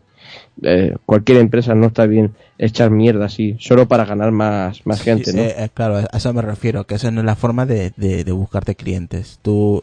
Eh, 0.62 0.94
cualquier 1.06 1.38
empresa 1.38 1.74
no 1.74 1.86
está 1.86 2.04
bien 2.06 2.32
echar 2.58 2.90
mierda 2.90 3.24
así, 3.26 3.56
solo 3.58 3.88
para 3.88 4.04
ganar 4.04 4.30
más, 4.32 4.84
más 4.86 5.00
gente, 5.02 5.30
Sí, 5.30 5.36
¿no? 5.36 5.42
eh, 5.42 5.54
eh, 5.56 5.68
claro, 5.72 5.96
a 5.96 6.16
eso 6.16 6.32
me 6.34 6.42
refiero, 6.42 6.84
que 6.84 6.94
esa 6.96 7.10
no 7.10 7.20
es 7.20 7.26
la 7.26 7.34
forma 7.36 7.64
de, 7.66 7.92
de, 7.96 8.24
de 8.24 8.32
buscarte 8.32 8.74
clientes. 8.74 9.38
Tú 9.42 9.82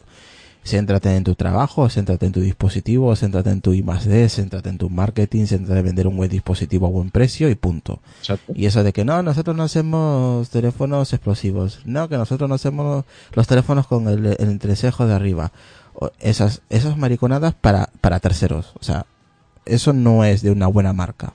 céntrate 0.63 1.15
en 1.15 1.23
tu 1.23 1.35
trabajo, 1.35 1.89
céntrate 1.89 2.25
en 2.25 2.31
tu 2.31 2.41
dispositivo, 2.41 3.15
céntrate 3.15 3.49
en 3.49 3.61
tu 3.61 3.73
I 3.73 3.83
más 3.83 4.05
D, 4.05 4.29
céntrate 4.29 4.69
en 4.69 4.77
tu 4.77 4.89
marketing, 4.89 5.45
céntrate 5.45 5.79
en 5.79 5.85
vender 5.85 6.07
un 6.07 6.17
buen 6.17 6.29
dispositivo 6.29 6.87
a 6.87 6.89
buen 6.89 7.11
precio 7.11 7.49
y 7.49 7.55
punto. 7.55 7.99
Exacto. 8.19 8.53
Y 8.55 8.65
eso 8.65 8.83
de 8.83 8.93
que 8.93 9.05
no, 9.05 9.23
nosotros 9.23 9.55
no 9.55 9.63
hacemos 9.63 10.49
teléfonos 10.49 11.13
explosivos, 11.13 11.81
no, 11.85 12.07
que 12.09 12.17
nosotros 12.17 12.47
no 12.47 12.55
hacemos 12.55 13.05
los 13.33 13.47
teléfonos 13.47 13.87
con 13.87 14.07
el, 14.07 14.25
el 14.25 14.49
entrecejo 14.49 15.07
de 15.07 15.13
arriba. 15.13 15.51
O 15.93 16.11
esas, 16.19 16.61
esas 16.69 16.97
mariconadas 16.97 17.53
para, 17.53 17.89
para 17.99 18.19
terceros. 18.19 18.73
O 18.79 18.83
sea, 18.83 19.05
eso 19.65 19.93
no 19.93 20.23
es 20.23 20.41
de 20.41 20.51
una 20.51 20.67
buena 20.67 20.93
marca. 20.93 21.33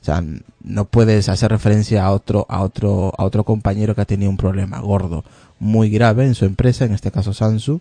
O 0.00 0.04
sea, 0.04 0.22
no 0.62 0.84
puedes 0.84 1.30
hacer 1.30 1.50
referencia 1.50 2.04
a 2.04 2.10
otro, 2.12 2.44
a 2.50 2.60
otro, 2.60 3.14
a 3.16 3.24
otro 3.24 3.44
compañero 3.44 3.94
que 3.94 4.02
ha 4.02 4.04
tenido 4.04 4.30
un 4.30 4.36
problema 4.36 4.78
gordo, 4.80 5.24
muy 5.58 5.88
grave 5.88 6.26
en 6.26 6.34
su 6.34 6.44
empresa, 6.44 6.84
en 6.84 6.92
este 6.92 7.10
caso 7.10 7.32
Samsung, 7.32 7.80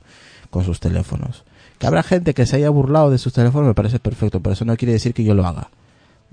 con 0.54 0.64
sus 0.64 0.80
teléfonos. 0.80 1.43
Que 1.80 1.88
habrá 1.88 2.04
gente 2.04 2.34
que 2.36 2.45
se 2.45 2.58
haya 2.58 2.70
burlado 2.70 3.10
de 3.10 3.18
sus 3.18 3.34
teléfonos, 3.34 3.68
me 3.68 3.74
parece 3.74 3.97
perfecto, 3.99 4.39
pero 4.39 4.54
eso 4.54 4.64
no 4.66 4.78
quiere 4.78 4.93
decir 4.93 5.14
que 5.16 5.24
yo 5.24 5.34
lo 5.34 5.45
haga. 5.45 5.70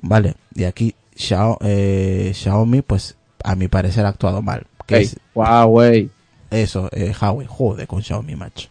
Vale, 0.02 0.34
y 0.54 0.64
aquí 0.64 0.94
Xiao- 1.16 1.56
eh, 1.62 2.32
Xiaomi, 2.34 2.82
pues 2.82 3.16
a 3.42 3.56
mi 3.56 3.68
parecer 3.68 4.04
ha 4.04 4.10
actuado 4.10 4.42
mal. 4.42 4.66
Que 4.86 4.96
Hey, 4.96 5.02
es 5.04 5.16
Huawei. 5.34 6.10
eso, 6.50 6.88
eh, 6.92 7.14
Huawei, 7.18 7.46
joder, 7.48 7.86
con 7.86 8.02
Xiaomi, 8.02 8.36
macho. 8.36 8.68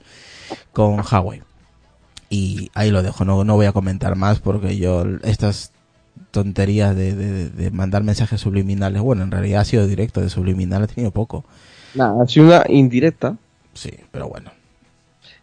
Con 0.71 0.99
Huawei. 1.01 1.41
Y 2.29 2.69
ahí 2.75 2.91
lo 2.91 3.01
dejo, 3.01 3.25
no, 3.25 3.43
no 3.43 3.55
voy 3.55 3.65
a 3.65 3.71
comentar 3.71 4.15
más 4.15 4.39
porque 4.39 4.77
yo 4.77 5.03
estas 5.23 5.71
tonterías 6.31 6.95
de, 6.95 7.15
de- 7.15 7.49
de 7.49 7.71
mandar 7.71 8.03
mensajes 8.03 8.39
subliminales, 8.39 9.01
bueno, 9.01 9.23
en 9.23 9.31
realidad 9.31 9.61
ha 9.61 9.65
sido 9.65 9.87
directo, 9.87 10.21
de 10.21 10.29
subliminal 10.29 10.83
he 10.83 10.87
tenido 10.87 11.09
poco. 11.11 11.43
Nada, 11.95 12.21
ha 12.23 12.27
sido 12.27 12.45
una 12.45 12.63
indirecta. 12.69 13.35
Sí, 13.73 13.91
pero 14.11 14.29
bueno. 14.29 14.51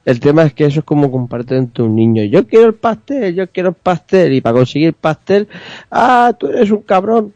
El 0.06 0.20
tema 0.20 0.44
es 0.44 0.54
que 0.54 0.64
eso 0.64 0.80
es 0.80 0.86
como 0.86 1.10
compartir 1.10 1.56
entre 1.56 1.82
un 1.82 1.96
niño. 1.96 2.22
Yo 2.22 2.46
quiero 2.46 2.68
el 2.68 2.74
pastel, 2.74 3.34
yo 3.34 3.50
quiero 3.50 3.70
el 3.70 3.74
pastel. 3.74 4.32
Y 4.34 4.40
para 4.40 4.54
conseguir 4.54 4.88
el 4.88 4.94
pastel, 4.94 5.48
ah, 5.90 6.32
tú 6.38 6.46
eres 6.46 6.70
un 6.70 6.82
cabrón. 6.82 7.34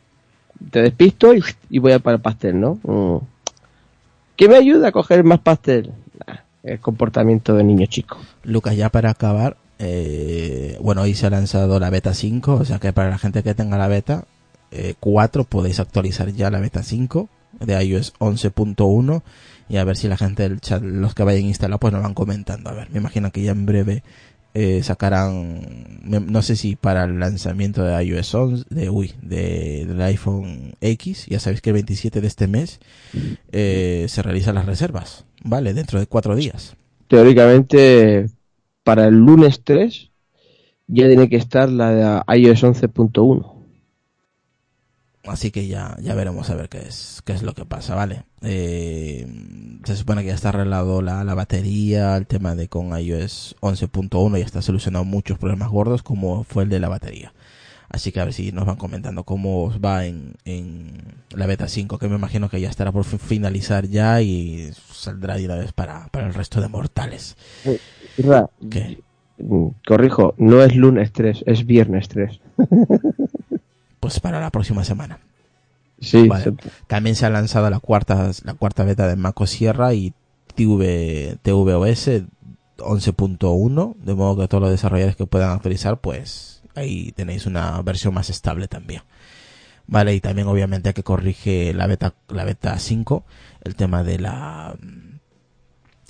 Te 0.71 0.83
despisto 0.83 1.35
y, 1.35 1.79
voy 1.81 1.93
a 1.93 1.99
para 1.99 2.16
el 2.16 2.23
pastel, 2.23 2.61
¿no? 2.61 2.79
Mm. 2.85 3.25
¿Qué 4.37 4.49
me 4.49 4.57
ayuda 4.57 4.89
a 4.89 4.93
coger 4.93 5.25
más 5.25 5.41
pastel? 5.41 5.93
El 6.62 6.79
comportamiento 6.79 7.55
de 7.55 7.64
niño 7.64 7.87
chico. 7.87 8.18
Lucas, 8.45 8.77
ya 8.77 8.89
para 8.89 9.11
acabar, 9.11 9.57
eh, 9.81 10.79
bueno, 10.81 11.03
hoy 11.03 11.14
se 11.14 11.27
ha 11.27 11.31
lanzado 11.31 11.81
la 11.81 11.91
beta 11.91 12.14
5, 12.14 12.55
o 12.55 12.64
sea 12.64 12.79
que 12.79 12.93
para 12.93 13.11
la 13.11 13.18
gente 13.18 13.43
que 13.43 13.55
tenga 13.55 13.79
la 13.79 13.89
beta 13.89 14.27
eh, 14.71 14.95
4 15.01 15.45
podéis 15.45 15.81
actualizar 15.81 16.31
ya 16.31 16.51
la 16.51 16.61
beta 16.61 16.85
5 16.85 17.29
de 17.59 17.85
iOS 17.85 18.14
11.1 18.18 19.23
y 19.71 19.77
a 19.77 19.85
ver 19.85 19.97
si 19.97 20.09
la 20.09 20.16
gente 20.16 20.43
del 20.43 20.61
chat, 20.61 20.83
los 20.83 21.14
que 21.14 21.23
vayan 21.23 21.45
a 21.45 21.49
instalar, 21.49 21.79
pues 21.79 21.93
nos 21.93 22.03
van 22.03 22.12
comentando. 22.12 22.71
A 22.71 22.73
ver, 22.75 22.91
me 22.91 22.99
imagino 22.99 23.31
que 23.31 23.43
ya 23.43 23.53
en 23.53 23.66
breve 23.66 24.03
eh, 24.53 24.83
sacarán, 24.83 26.01
no 26.03 26.43
sé 26.43 26.57
si 26.57 26.75
para 26.75 27.05
el 27.05 27.21
lanzamiento 27.21 27.85
de 27.85 28.05
iOS 28.05 28.35
11, 28.35 28.64
de, 28.68 28.91
uy, 28.91 29.12
de, 29.23 29.85
del 29.87 30.03
iPhone 30.03 30.75
X, 30.81 31.27
ya 31.27 31.39
sabéis 31.39 31.61
que 31.61 31.71
el 31.71 31.75
27 31.75 32.21
de 32.21 32.27
este 32.27 32.49
mes 32.49 32.81
eh, 33.53 34.07
se 34.09 34.23
realizan 34.23 34.57
las 34.57 34.66
reservas, 34.66 35.25
¿vale? 35.45 35.73
Dentro 35.73 36.01
de 36.01 36.07
cuatro 36.07 36.35
días. 36.35 36.75
Teóricamente, 37.07 38.29
para 38.83 39.07
el 39.07 39.14
lunes 39.14 39.62
3 39.62 40.11
ya 40.89 41.07
tiene 41.07 41.29
que 41.29 41.37
estar 41.37 41.68
la 41.68 42.25
de 42.27 42.41
iOS 42.41 42.64
11.1. 42.64 43.60
Así 45.25 45.51
que 45.51 45.66
ya, 45.66 45.97
ya 46.01 46.14
veremos 46.14 46.49
a 46.49 46.55
ver 46.55 46.71
qué 46.71 46.79
es, 46.79 47.21
qué 47.27 47.35
es 47.35 47.43
lo 47.43 47.53
que 47.55 47.66
pasa, 47.66 47.95
¿vale? 47.95 48.23
Eh, 48.41 49.27
se 49.85 49.95
supone 49.97 50.23
que 50.23 50.29
ya 50.29 50.35
está 50.35 50.49
arreglado 50.49 51.03
la, 51.03 51.25
la 51.25 51.35
batería, 51.35 52.16
el 52.16 52.27
tema 52.27 52.55
de 52.55 52.68
con 52.68 52.99
iOS 52.99 53.55
11.1 53.61 54.39
ya 54.39 54.45
está 54.47 54.62
solucionado 54.62 55.05
muchos 55.05 55.39
problemas 55.39 55.68
gordos 55.71 56.03
como 56.03 56.45
fue 56.45 56.62
el 56.64 56.71
de 56.71 56.81
la 56.81 56.89
batería. 56.89 57.35
Así 57.91 58.12
que 58.12 58.21
a 58.21 58.25
ver 58.25 58.33
si 58.33 58.53
nos 58.53 58.66
van 58.66 58.77
comentando 58.77 59.25
cómo 59.25 59.64
os 59.64 59.79
va 59.81 60.07
en, 60.07 60.35
en 60.45 60.93
la 61.35 61.47
beta 61.47 61.68
5, 61.68 61.99
que 61.99 62.09
me 62.09 62.16
imagino 62.16 62.49
que 62.49 62.61
ya 62.61 62.71
estará 62.71 62.91
por 62.93 63.05
fin- 63.05 63.18
finalizar 63.18 63.89
ya 63.89 64.23
y 64.23 64.71
saldrá 64.93 65.37
de 65.37 65.45
una 65.47 65.57
vez 65.57 65.73
para, 65.73 66.07
para 66.09 66.29
el 66.29 66.35
resto 66.35 66.61
de 66.62 66.68
mortales. 66.68 67.37
¿Qué? 68.71 68.97
mm, 69.39 69.68
Corrijo, 69.87 70.35
no 70.39 70.62
es 70.62 70.75
lunes 70.77 71.12
3, 71.12 71.43
es 71.47 71.66
viernes 71.66 72.09
3. 72.09 72.41
Pues 74.01 74.19
para 74.21 74.41
la 74.41 74.51
próxima 74.51 74.83
semana. 74.85 75.19
Sí, 76.01 76.27
Vale. 76.27 76.45
se- 76.45 76.55
También 76.87 77.15
se 77.15 77.27
ha 77.27 77.31
lanzado 77.31 77.69
la 77.71 77.79
cuarta, 77.79 78.31
la 78.45 78.55
cuarta 78.55 78.85
beta 78.85 79.07
de 79.07 79.17
Mac 79.17 79.39
OS 79.41 79.51
Sierra 79.51 79.93
y 79.95 80.15
TV, 80.55 81.37
tvOS 81.43 82.09
11.1, 82.79 83.95
de 84.03 84.15
modo 84.15 84.41
que 84.41 84.49
todos 84.49 84.63
los 84.63 84.71
desarrolladores 84.71 85.17
que 85.17 85.27
puedan 85.27 85.51
actualizar, 85.51 86.01
pues 86.01 86.63
ahí 86.75 87.13
tenéis 87.13 87.45
una 87.47 87.81
versión 87.83 88.15
más 88.15 88.31
estable 88.31 88.69
también. 88.69 89.03
Vale, 89.87 90.15
y 90.15 90.21
también 90.21 90.47
obviamente 90.49 90.95
que 90.95 91.03
corrige 91.03 91.75
la 91.75 91.87
beta, 91.87 92.15
la 92.29 92.45
beta 92.45 92.79
5, 92.79 93.25
el 93.65 93.75
tema 93.75 94.03
de 94.03 94.19
la, 94.21 94.77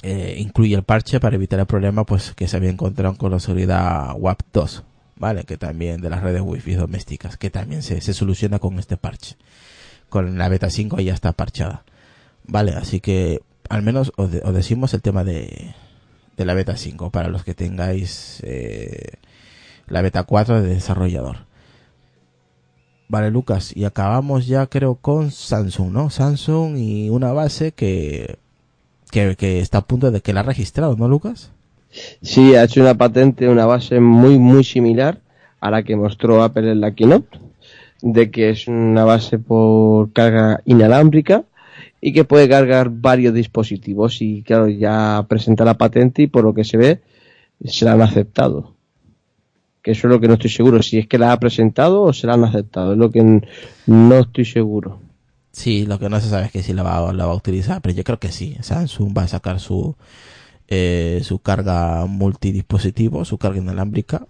eh, 0.02 0.36
incluye 0.38 0.74
el 0.74 0.82
parche 0.82 1.18
para 1.18 1.36
evitar 1.36 1.58
el 1.58 1.66
problema, 1.66 2.04
pues 2.04 2.32
que 2.34 2.46
se 2.46 2.56
había 2.56 2.70
encontrado 2.70 3.16
con 3.16 3.30
la 3.32 3.40
seguridad 3.40 4.14
WAP 4.16 4.40
2, 4.52 4.84
vale, 5.20 5.44
que 5.44 5.56
también 5.56 6.00
de 6.00 6.10
las 6.10 6.22
redes 6.22 6.42
wifi 6.42 6.74
domésticas, 6.74 7.36
que 7.36 7.50
también 7.50 7.82
se, 7.82 8.00
se 8.00 8.12
soluciona 8.12 8.58
con 8.58 8.80
este 8.80 8.96
parche 8.96 9.36
con 10.10 10.36
la 10.36 10.50
beta 10.50 10.68
5 10.68 11.00
ya 11.00 11.14
está 11.14 11.32
parchada. 11.32 11.84
Vale, 12.46 12.72
así 12.72 13.00
que 13.00 13.40
al 13.70 13.82
menos 13.82 14.12
os, 14.16 14.30
os 14.42 14.54
decimos 14.54 14.92
el 14.92 15.00
tema 15.00 15.24
de, 15.24 15.74
de 16.36 16.44
la 16.44 16.52
beta 16.52 16.76
5 16.76 17.10
para 17.10 17.28
los 17.28 17.44
que 17.44 17.54
tengáis 17.54 18.40
eh, 18.42 19.12
la 19.86 20.02
beta 20.02 20.24
4 20.24 20.60
de 20.60 20.74
desarrollador. 20.74 21.46
Vale, 23.08 23.30
Lucas, 23.30 23.74
y 23.74 23.84
acabamos 23.84 24.46
ya 24.46 24.66
creo 24.66 24.96
con 24.96 25.30
Samsung, 25.30 25.90
¿no? 25.90 26.10
Samsung 26.10 26.76
y 26.76 27.08
una 27.08 27.32
base 27.32 27.72
que, 27.72 28.38
que, 29.10 29.36
que 29.36 29.60
está 29.60 29.78
a 29.78 29.86
punto 29.86 30.10
de 30.10 30.20
que 30.20 30.32
la 30.32 30.40
ha 30.40 30.44
registrado, 30.44 30.96
¿no, 30.96 31.08
Lucas? 31.08 31.50
Sí, 32.22 32.54
ha 32.54 32.64
hecho 32.64 32.80
una 32.80 32.94
patente, 32.94 33.48
una 33.48 33.66
base 33.66 34.00
muy, 34.00 34.38
muy 34.38 34.64
similar 34.64 35.20
a 35.60 35.70
la 35.70 35.82
que 35.82 35.96
mostró 35.96 36.42
Apple 36.42 36.70
en 36.70 36.80
la 36.80 36.94
keynote, 36.94 37.38
de 38.02 38.30
que 38.30 38.50
es 38.50 38.66
una 38.66 39.04
base 39.04 39.38
por 39.38 40.12
carga 40.12 40.62
inalámbrica 40.64 41.44
y 42.00 42.12
que 42.12 42.24
puede 42.24 42.48
cargar 42.48 42.90
varios 42.90 43.34
dispositivos 43.34 44.22
y 44.22 44.42
claro, 44.42 44.68
ya 44.68 45.26
presenta 45.28 45.64
la 45.64 45.76
patente 45.76 46.22
y 46.22 46.26
por 46.26 46.44
lo 46.44 46.54
que 46.54 46.64
se 46.64 46.76
ve 46.76 47.00
se 47.64 47.84
la 47.84 47.92
han 47.92 48.02
aceptado. 48.02 48.74
Que 49.82 49.92
eso 49.92 50.06
es 50.06 50.12
lo 50.12 50.20
que 50.20 50.28
no 50.28 50.34
estoy 50.34 50.50
seguro, 50.50 50.82
si 50.82 50.98
es 50.98 51.06
que 51.06 51.18
la 51.18 51.32
ha 51.32 51.40
presentado 51.40 52.02
o 52.02 52.12
se 52.12 52.26
la 52.26 52.34
han 52.34 52.44
aceptado, 52.44 52.92
es 52.92 52.98
lo 52.98 53.10
que 53.10 53.42
no 53.86 54.18
estoy 54.18 54.44
seguro. 54.44 55.00
Sí, 55.52 55.84
lo 55.84 55.98
que 55.98 56.08
no 56.08 56.20
se 56.20 56.28
sabe 56.28 56.46
es 56.46 56.52
que 56.52 56.62
si 56.62 56.72
la 56.72 56.82
va, 56.82 57.12
la 57.12 57.26
va 57.26 57.32
a 57.32 57.36
utilizar, 57.36 57.82
pero 57.82 57.94
yo 57.94 58.04
creo 58.04 58.18
que 58.18 58.30
sí. 58.30 58.56
Samsung 58.60 59.16
va 59.16 59.22
a 59.22 59.28
sacar 59.28 59.58
su 59.58 59.96
eh, 60.70 61.20
su 61.24 61.40
carga 61.40 62.06
multidispositivo, 62.06 63.24
su 63.24 63.36
carga 63.38 63.58
inalámbrica, 63.58 64.26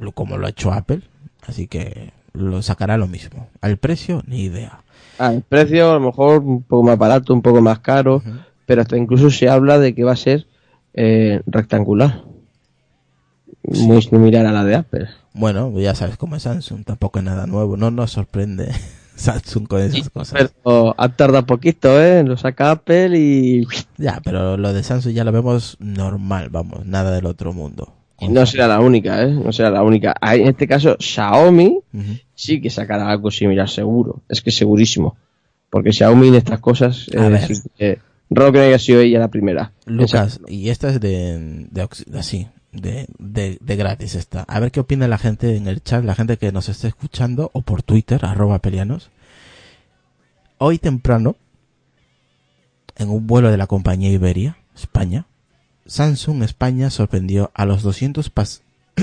lo- 0.00 0.12
como 0.12 0.36
lo 0.38 0.46
ha 0.46 0.50
hecho 0.50 0.72
Apple. 0.72 1.02
Así 1.46 1.66
que 1.68 2.12
lo 2.32 2.62
sacará 2.62 2.96
lo 2.96 3.06
mismo. 3.06 3.48
Al 3.60 3.76
precio, 3.76 4.22
ni 4.26 4.40
idea. 4.44 4.80
Ah, 5.18 5.32
el 5.32 5.42
precio 5.42 5.90
a 5.90 5.94
lo 5.94 6.00
mejor 6.00 6.40
un 6.42 6.62
poco 6.62 6.82
más 6.82 6.98
barato, 6.98 7.32
un 7.34 7.42
poco 7.42 7.60
más 7.60 7.78
caro, 7.80 8.22
pero 8.66 8.82
hasta 8.82 8.96
incluso 8.96 9.30
se 9.30 9.48
habla 9.48 9.78
de 9.78 9.94
que 9.94 10.02
va 10.04 10.12
a 10.12 10.16
ser 10.16 10.46
eh, 10.94 11.40
rectangular. 11.46 12.24
Muy 13.62 14.02
similar 14.02 14.44
a 14.46 14.52
la 14.52 14.64
de 14.64 14.74
Apple. 14.74 15.08
Bueno, 15.32 15.72
ya 15.80 15.94
sabes 15.94 16.16
cómo 16.16 16.36
es 16.36 16.42
Samsung, 16.42 16.84
tampoco 16.84 17.18
es 17.18 17.24
nada 17.24 17.46
nuevo. 17.46 17.76
No 17.76 17.90
nos 17.90 18.10
sorprende 18.12 18.72
Samsung 19.14 19.66
con 19.66 19.80
esas 19.80 20.10
cosas. 20.10 20.52
Pero 20.62 20.94
ha 20.96 21.08
tardado 21.10 21.46
poquito, 21.46 22.00
¿eh? 22.02 22.22
Lo 22.24 22.36
saca 22.36 22.70
Apple 22.72 23.18
y, 23.18 23.66
Ya, 23.98 24.20
pero 24.24 24.56
lo 24.56 24.72
de 24.72 24.82
Samsung 24.82 25.12
ya 25.12 25.24
lo 25.24 25.32
vemos 25.32 25.76
normal, 25.80 26.48
vamos, 26.50 26.84
nada 26.86 27.10
del 27.12 27.26
otro 27.26 27.52
mundo. 27.52 27.92
y 28.20 28.28
no 28.28 28.46
será 28.46 28.68
la 28.68 28.80
única, 28.80 29.22
¿eh? 29.22 29.30
No 29.30 29.52
será 29.52 29.70
la 29.70 29.82
única. 29.82 30.14
En 30.22 30.48
este 30.48 30.66
caso, 30.66 30.96
Xiaomi 30.98 31.80
sí 32.34 32.60
que 32.60 32.70
sacará 32.70 33.10
algo 33.10 33.30
similar, 33.30 33.68
seguro. 33.68 34.22
Es 34.28 34.42
que 34.42 34.50
segurísimo. 34.50 35.16
Porque 35.70 35.92
Xiaomi 35.92 36.28
en 36.28 36.34
estas 36.36 36.60
cosas, 36.60 37.06
A 37.16 37.26
eh, 37.26 37.30
ver. 37.30 37.46
sí 37.46 37.62
no 38.28 38.60
haya 38.60 38.78
sido 38.78 39.00
ella 39.00 39.18
la 39.18 39.28
primera. 39.28 39.72
Lucas, 39.86 40.40
y 40.48 40.68
esta 40.68 40.88
es 40.90 41.00
de, 41.00 41.66
de 41.70 41.88
así, 42.18 42.48
de, 42.74 43.06
de, 43.18 43.58
de 43.60 43.76
gratis 43.76 44.14
esta. 44.14 44.42
A 44.42 44.60
ver 44.60 44.70
qué 44.72 44.80
opina 44.80 45.08
la 45.08 45.18
gente 45.18 45.56
en 45.56 45.66
el 45.66 45.82
chat, 45.82 46.04
la 46.04 46.14
gente 46.14 46.36
que 46.36 46.52
nos 46.52 46.68
esté 46.68 46.88
escuchando, 46.88 47.50
o 47.54 47.62
por 47.62 47.82
Twitter, 47.82 48.24
arroba 48.24 48.58
pelianos. 48.58 49.10
Hoy 50.58 50.78
temprano, 50.78 51.36
en 52.96 53.10
un 53.10 53.26
vuelo 53.26 53.50
de 53.50 53.56
la 53.56 53.66
compañía 53.66 54.10
Iberia, 54.10 54.58
España, 54.74 55.26
Samsung 55.86 56.42
España 56.42 56.90
sorprendió 56.90 57.50
a 57.54 57.66
los 57.66 57.82
200 57.82 58.30
pas... 58.30 58.62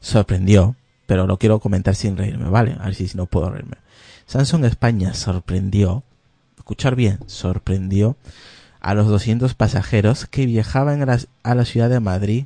sorprendió, 0.00 0.76
pero 1.06 1.26
lo 1.26 1.38
quiero 1.38 1.60
comentar 1.60 1.94
sin 1.94 2.16
reírme, 2.16 2.48
¿vale? 2.48 2.76
A 2.80 2.86
ver 2.86 2.94
si 2.94 3.10
no 3.16 3.26
puedo 3.26 3.50
reírme. 3.50 3.76
Samsung 4.26 4.64
España 4.64 5.14
sorprendió, 5.14 6.02
escuchar 6.56 6.96
bien, 6.96 7.18
sorprendió 7.26 8.16
a 8.84 8.92
los 8.92 9.08
200 9.08 9.54
pasajeros 9.54 10.26
que 10.26 10.44
viajaban 10.44 11.08
a 11.08 11.54
la, 11.54 11.64
ciudad 11.64 11.88
de 11.88 12.00
Madrid, 12.00 12.44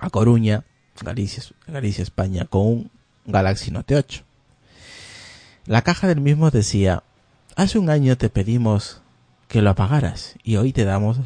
a 0.00 0.08
Coruña, 0.08 0.64
Galicia, 1.02 1.42
Galicia, 1.66 2.00
España, 2.00 2.46
con 2.46 2.66
un 2.66 2.90
Galaxy 3.26 3.70
Note 3.70 3.96
8. 3.96 4.22
La 5.66 5.82
caja 5.82 6.08
del 6.08 6.22
mismo 6.22 6.50
decía, 6.50 7.02
hace 7.54 7.78
un 7.78 7.90
año 7.90 8.16
te 8.16 8.30
pedimos 8.30 9.02
que 9.46 9.60
lo 9.60 9.68
apagaras 9.68 10.36
y 10.42 10.56
hoy 10.56 10.72
te 10.72 10.86
damos... 10.86 11.20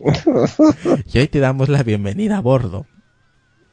y 1.12 1.18
hoy 1.18 1.28
te 1.28 1.38
damos 1.38 1.68
la 1.68 1.84
bienvenida 1.84 2.38
a 2.38 2.40
bordo. 2.40 2.84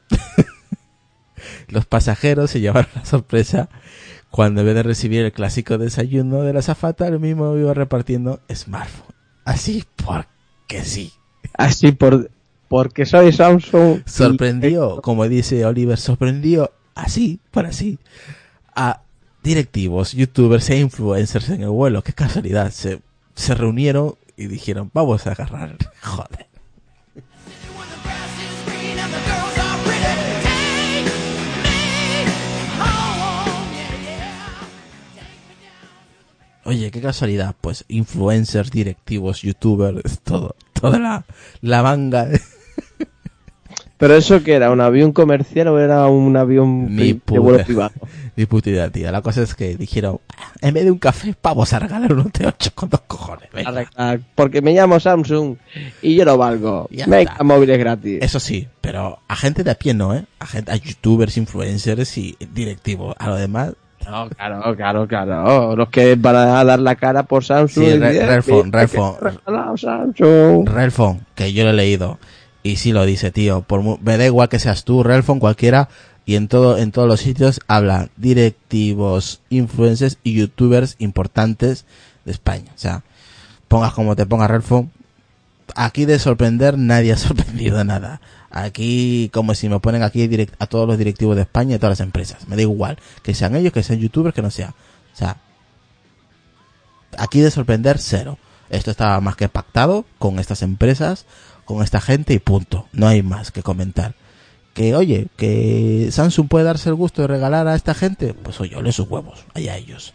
Los 1.66 1.84
pasajeros 1.86 2.52
se 2.52 2.60
llevaron 2.60 2.92
la 2.94 3.04
sorpresa 3.04 3.68
cuando 4.32 4.62
en 4.62 4.66
vez 4.66 4.74
de 4.74 4.82
recibir 4.82 5.22
el 5.24 5.30
clásico 5.32 5.78
desayuno 5.78 6.42
de 6.42 6.52
la 6.52 6.62
zafata, 6.62 7.06
el 7.06 7.20
mismo 7.20 7.56
iba 7.56 7.72
repartiendo 7.74 8.40
smartphone. 8.52 9.14
Así 9.44 9.84
porque 10.04 10.82
sí. 10.82 11.12
Así 11.54 11.92
por 11.92 12.30
porque 12.68 13.04
soy 13.06 13.30
Samsung. 13.32 13.98
y- 13.98 14.10
Sorprendió, 14.10 15.00
como 15.02 15.28
dice 15.28 15.64
Oliver, 15.66 15.98
sorprendió 15.98 16.70
así, 16.94 17.38
por 17.50 17.66
así, 17.66 17.98
a 18.74 19.02
directivos, 19.42 20.12
youtubers 20.12 20.70
e 20.70 20.78
influencers 20.78 21.50
en 21.50 21.62
el 21.62 21.68
vuelo. 21.68 22.02
Qué 22.02 22.12
casualidad. 22.14 22.70
Se, 22.70 23.00
se 23.34 23.54
reunieron 23.54 24.14
y 24.36 24.46
dijeron, 24.46 24.90
vamos 24.94 25.26
a 25.26 25.32
agarrar. 25.32 25.76
Joder. 26.02 26.46
Oye, 36.64 36.90
qué 36.90 37.00
casualidad. 37.00 37.54
Pues 37.60 37.84
influencers, 37.88 38.70
directivos, 38.70 39.42
youtubers, 39.42 40.20
todo. 40.24 40.54
Toda 40.72 40.98
la, 40.98 41.24
la 41.60 41.82
manga. 41.82 42.28
Pero 43.98 44.16
eso 44.16 44.42
que 44.42 44.54
era 44.54 44.72
un 44.72 44.80
avión 44.80 45.12
comercial 45.12 45.68
o 45.68 45.78
era 45.78 46.06
un 46.08 46.36
avión 46.36 46.96
Ni 46.96 47.14
pri- 47.14 47.34
de 47.34 47.38
vuelo 47.38 47.58
puta. 47.58 47.64
privado. 47.66 47.92
Ni 48.34 48.46
puta 48.46 48.70
idea, 48.70 48.90
tía. 48.90 49.12
La 49.12 49.22
cosa 49.22 49.42
es 49.42 49.54
que 49.54 49.76
dijeron, 49.76 50.18
"Ah, 50.36 50.52
en 50.60 50.74
vez 50.74 50.84
de 50.84 50.90
un 50.90 50.98
café, 50.98 51.36
vamos 51.40 51.72
a 51.72 51.78
regalar 51.78 52.12
un 52.14 52.32
T8 52.32 52.72
con 52.74 52.88
dos 52.88 53.02
cojones. 53.02 53.48
venga". 53.52 53.68
Arreglar, 53.70 54.20
Porque 54.34 54.60
me 54.60 54.72
llamo 54.74 54.98
Samsung 54.98 55.56
y 56.00 56.16
yo 56.16 56.24
lo 56.24 56.36
valgo. 56.36 56.88
Ya 56.90 57.06
Venga, 57.06 57.32
está. 57.32 57.44
móviles 57.44 57.78
gratis. 57.78 58.18
Eso 58.22 58.40
sí, 58.40 58.66
pero 58.80 59.20
a 59.28 59.36
gente 59.36 59.62
de 59.62 59.70
a 59.70 59.74
pie 59.76 59.94
no, 59.94 60.14
¿eh? 60.16 60.24
A, 60.40 60.46
gente, 60.46 60.72
a 60.72 60.76
youtubers, 60.76 61.36
influencers 61.36 62.18
y 62.18 62.36
directivos. 62.52 63.14
A 63.20 63.28
lo 63.28 63.36
demás, 63.36 63.74
No, 64.08 64.28
claro, 64.30 64.76
claro, 64.76 65.06
claro. 65.08 65.76
Los 65.76 65.88
que 65.88 66.14
van 66.16 66.36
a 66.36 66.64
dar 66.64 66.78
la 66.80 66.94
cara 66.96 67.22
por 67.22 67.44
Samsung. 67.44 67.84
Sí, 67.84 67.90
y 67.90 67.98
Re- 67.98 68.12
bien, 68.12 68.26
Redphone, 68.26 68.62
bien, 68.62 68.72
Redphone. 68.72 69.16
que 69.18 69.24
regalado 69.30 69.76
Samsung. 69.76 70.68
Relfon, 70.68 71.26
que 71.34 71.52
yo 71.52 71.64
lo 71.64 71.70
he 71.70 71.74
leído. 71.74 72.18
Y 72.62 72.76
sí 72.76 72.92
lo 72.92 73.04
dice, 73.04 73.30
tío. 73.30 73.62
Por, 73.62 73.82
me 74.02 74.18
da 74.18 74.26
igual 74.26 74.48
que 74.48 74.58
seas 74.58 74.84
tú, 74.84 75.02
Relfon, 75.02 75.38
cualquiera. 75.40 75.88
Y 76.24 76.36
en 76.36 76.46
todo, 76.48 76.78
en 76.78 76.92
todos 76.92 77.08
los 77.08 77.20
sitios 77.20 77.60
habla 77.66 78.08
directivos, 78.16 79.40
influencers 79.50 80.18
y 80.22 80.34
youtubers 80.34 80.96
importantes 80.98 81.84
de 82.24 82.32
España. 82.32 82.70
O 82.74 82.78
sea, 82.78 83.02
pongas 83.68 83.92
como 83.92 84.14
te 84.16 84.26
ponga 84.26 84.46
Relfon. 84.48 84.90
Aquí 85.74 86.04
de 86.04 86.18
sorprender 86.18 86.76
nadie 86.78 87.12
ha 87.12 87.16
sorprendido 87.18 87.82
nada. 87.84 88.20
Aquí, 88.50 89.30
como 89.32 89.54
si 89.54 89.68
me 89.68 89.80
ponen 89.80 90.02
aquí 90.02 90.26
direct- 90.28 90.54
a 90.58 90.66
todos 90.66 90.86
los 90.86 90.98
directivos 90.98 91.36
de 91.36 91.42
España 91.42 91.76
y 91.76 91.78
todas 91.78 91.98
las 91.98 92.06
empresas. 92.06 92.46
Me 92.48 92.56
da 92.56 92.62
igual. 92.62 92.98
Que 93.22 93.34
sean 93.34 93.56
ellos, 93.56 93.72
que 93.72 93.82
sean 93.82 93.98
youtubers, 93.98 94.34
que 94.34 94.42
no 94.42 94.50
sea. 94.50 94.74
O 95.12 95.16
sea, 95.16 95.38
aquí 97.18 97.40
de 97.40 97.50
sorprender 97.50 97.98
cero. 97.98 98.38
Esto 98.70 98.90
estaba 98.90 99.20
más 99.20 99.36
que 99.36 99.48
pactado 99.48 100.06
con 100.18 100.38
estas 100.38 100.62
empresas, 100.62 101.26
con 101.64 101.82
esta 101.82 102.00
gente 102.00 102.32
y 102.34 102.38
punto. 102.38 102.88
No 102.92 103.06
hay 103.06 103.22
más 103.22 103.50
que 103.50 103.62
comentar. 103.62 104.14
Que 104.74 104.94
oye, 104.96 105.28
que 105.36 106.08
Samsung 106.10 106.48
puede 106.48 106.64
darse 106.64 106.88
el 106.88 106.94
gusto 106.94 107.20
de 107.22 107.28
regalar 107.28 107.68
a 107.68 107.74
esta 107.74 107.92
gente, 107.92 108.32
pues 108.32 108.58
oye, 108.60 108.74
ole 108.76 108.90
sus 108.92 109.06
huevos, 109.08 109.44
allá 109.52 109.76
ellos. 109.76 110.14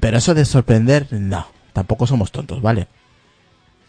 Pero 0.00 0.18
eso 0.18 0.34
de 0.34 0.44
sorprender, 0.44 1.06
no, 1.10 1.46
tampoco 1.72 2.06
somos 2.06 2.30
tontos, 2.30 2.60
¿vale? 2.60 2.88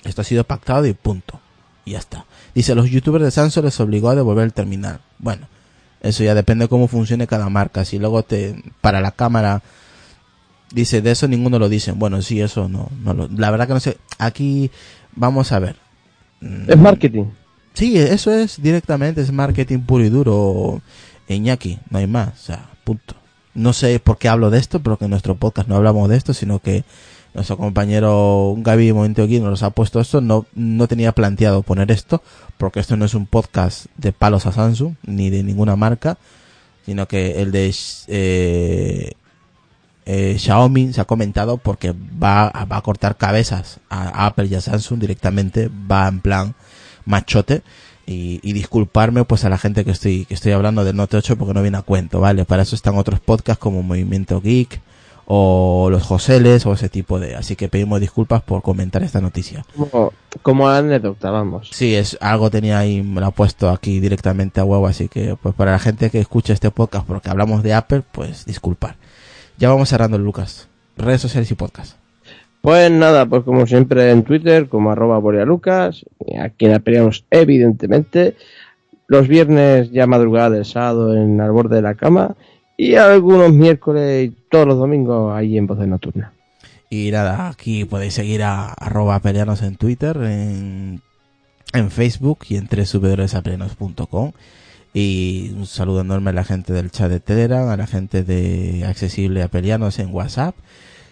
Esto 0.04 0.22
ha 0.22 0.26
sido 0.26 0.44
pactado 0.44 0.86
y 0.86 0.94
punto. 0.94 1.40
Y 1.86 1.92
ya 1.92 2.00
está. 2.00 2.26
Dice, 2.56 2.76
los 2.76 2.90
youtubers 2.90 3.24
de 3.24 3.32
Samsung 3.32 3.66
les 3.66 3.80
obligó 3.80 4.10
a 4.10 4.16
devolver 4.16 4.46
el 4.46 4.54
terminal. 4.54 5.02
Bueno, 5.18 5.48
eso 6.02 6.24
ya 6.24 6.36
depende 6.36 6.66
de 6.66 6.70
cómo 6.70 6.88
funcione 6.88 7.28
cada 7.28 7.50
marca. 7.50 7.86
Si 7.86 8.00
luego 8.00 8.24
te, 8.24 8.64
para 8.82 9.02
la 9.02 9.12
cámara, 9.12 9.62
dice, 10.72 11.02
de 11.02 11.12
eso 11.12 11.28
ninguno 11.28 11.60
lo 11.60 11.70
dice. 11.70 11.92
Bueno, 11.92 12.22
sí, 12.22 12.42
eso 12.42 12.70
no, 12.70 12.90
no 13.04 13.14
lo, 13.14 13.28
la 13.28 13.52
verdad 13.52 13.68
que 13.68 13.74
no 13.74 13.80
sé. 13.80 13.98
Aquí, 14.18 14.72
vamos 15.16 15.52
a 15.52 15.60
ver. 15.60 15.76
Es 16.68 16.78
marketing. 16.78 17.26
Sí, 17.74 17.98
eso 17.98 18.34
es 18.34 18.62
directamente, 18.62 19.22
es 19.22 19.32
marketing 19.32 19.80
puro 19.80 20.04
y 20.04 20.10
duro, 20.10 20.82
Iñaki, 21.28 21.80
no 21.90 22.00
hay 22.00 22.08
más, 22.08 22.30
o 22.30 22.44
sea, 22.44 22.70
punto. 22.84 23.16
No 23.54 23.74
sé 23.74 24.00
por 24.00 24.18
qué 24.18 24.28
hablo 24.30 24.50
de 24.50 24.60
esto, 24.60 24.82
pero 24.82 24.98
que 24.98 25.06
en 25.06 25.12
nuestro 25.12 25.36
podcast 25.36 25.68
no 25.68 25.76
hablamos 25.76 26.10
de 26.10 26.18
esto, 26.18 26.34
sino 26.34 26.60
que 26.60 26.84
nuestro 27.34 27.58
compañero 27.58 28.56
Gaby 28.58 28.90
aquí 28.90 29.40
nos 29.40 29.64
ha 29.64 29.70
puesto 29.70 30.00
esto, 30.00 30.22
no, 30.22 30.46
no 30.56 30.88
tenía 30.88 31.12
planteado 31.12 31.62
poner 31.62 31.92
esto, 31.92 32.22
porque 32.58 32.80
esto 32.80 32.98
no 32.98 33.06
es 33.06 33.14
un 33.14 33.28
podcast 33.28 33.86
de 33.98 34.12
palos 34.12 34.46
a 34.46 34.52
Samsung, 34.52 34.96
ni 35.06 35.30
de 35.30 35.44
ninguna 35.44 35.76
marca, 35.76 36.18
sino 36.86 37.08
que 37.08 37.42
el 37.42 37.52
de 37.52 37.74
eh, 38.08 39.12
eh, 40.06 40.36
Xiaomi 40.40 40.92
se 40.94 41.02
ha 41.02 41.06
comentado 41.06 41.58
porque 41.58 41.94
va, 41.94 42.50
va 42.50 42.78
a 42.78 42.82
cortar 42.82 43.18
cabezas 43.18 43.80
a, 43.90 44.24
a 44.24 44.26
Apple 44.26 44.48
y 44.48 44.56
a 44.56 44.62
Samsung 44.62 45.00
directamente, 45.00 45.70
va 45.70 46.08
en 46.08 46.22
plan 46.22 46.56
machote 47.06 47.62
y, 48.06 48.40
y 48.42 48.54
disculparme 48.54 49.24
pues 49.24 49.46
a 49.46 49.50
la 49.50 49.58
gente 49.58 49.86
que 49.86 49.92
estoy 49.92 50.26
que 50.26 50.34
estoy 50.34 50.52
hablando 50.52 50.84
del 50.84 50.96
Note 50.96 51.18
8 51.18 51.38
porque 51.38 51.54
no 51.54 51.62
viene 51.62 51.78
a 51.78 51.84
cuento, 51.84 52.20
¿vale? 52.20 52.44
Para 52.46 52.64
eso 52.64 52.76
están 52.76 52.98
otros 52.98 53.20
podcasts 53.20 53.62
como 53.62 53.84
Movimiento 53.84 54.42
Geek 54.42 54.82
o 55.32 55.90
los 55.92 56.02
Joseles 56.02 56.66
o 56.66 56.74
ese 56.74 56.90
tipo 56.90 57.20
de, 57.20 57.36
así 57.36 57.56
que 57.56 57.70
pedimos 57.70 58.02
disculpas 58.02 58.42
por 58.42 58.64
comentar 58.64 59.04
esta 59.04 59.22
noticia. 59.22 59.64
Como, 59.78 60.12
como 60.42 60.68
anécdota, 60.68 61.30
vamos. 61.30 61.70
Sí, 61.72 61.94
es 61.94 62.18
algo 62.20 62.50
tenía 62.50 62.80
ahí, 62.80 63.04
me 63.04 63.22
lo 63.22 63.28
ha 63.28 63.32
puesto 63.32 63.70
aquí 63.70 64.00
directamente 64.00 64.60
a 64.60 64.64
huevo, 64.64 64.88
así 64.88 65.08
que 65.08 65.36
pues 65.40 65.54
para 65.54 65.74
la 65.74 65.80
gente 65.80 66.10
que 66.10 66.20
escucha 66.20 66.52
este 66.54 66.72
podcast 66.72 67.06
porque 67.06 67.30
hablamos 67.30 67.62
de 67.62 67.76
Apple, 67.76 68.02
pues 68.12 68.44
disculpar. 68.46 68.96
Ya 69.60 69.70
vamos 69.70 69.90
cerrando, 69.90 70.18
Lucas. 70.18 70.68
Redes 70.98 71.22
sociales 71.22 71.52
y 71.52 71.54
podcast. 71.54 71.96
Pues 72.62 72.90
nada, 72.90 73.28
pues 73.28 73.44
como 73.44 73.68
siempre 73.68 74.10
en 74.10 74.24
Twitter, 74.24 74.68
como 74.68 74.90
arroba 74.90 75.20
Lucas, 75.46 76.06
aquí 76.42 76.66
en 76.66 76.74
Aperianos, 76.74 77.24
evidentemente, 77.30 78.36
los 79.06 79.28
viernes 79.28 79.92
ya 79.92 80.08
madrugada 80.08 80.50
del 80.50 80.66
sábado 80.66 81.16
en 81.16 81.40
al 81.40 81.52
borde 81.52 81.76
de 81.76 81.82
la 81.84 81.94
cama, 81.94 82.36
y 82.80 82.96
algunos 82.96 83.52
miércoles 83.52 84.30
y 84.30 84.36
todos 84.50 84.66
los 84.66 84.78
domingos 84.78 85.36
ahí 85.36 85.58
en 85.58 85.68
Voz 85.68 85.80
de 85.80 85.88
Nocturna. 85.88 86.32
Y 86.90 87.12
nada, 87.12 87.50
aquí 87.50 87.84
podéis 87.84 88.14
seguir 88.14 88.42
a 88.42 88.72
arroba 88.72 89.20
peleanos 89.20 89.62
en 89.64 89.76
Twitter, 89.76 90.16
en, 90.24 91.02
Facebook 91.90 92.40
y 92.48 92.56
en 92.56 92.70
www.apeleanos.com. 92.70 94.32
Y 94.94 95.52
un 95.58 95.66
saludo 95.66 96.00
enorme 96.00 96.30
a 96.30 96.34
la 96.34 96.46
gente 96.46 96.72
del 96.72 96.90
chat 96.90 97.12
de 97.12 97.20
Telegram, 97.20 97.68
a 97.68 97.76
la 97.76 97.86
gente 97.86 98.24
de 98.24 98.86
Accesible 98.88 99.44
a 99.44 99.50
Peleanos 99.50 100.00
en 100.00 100.16
WhatsApp 100.16 100.56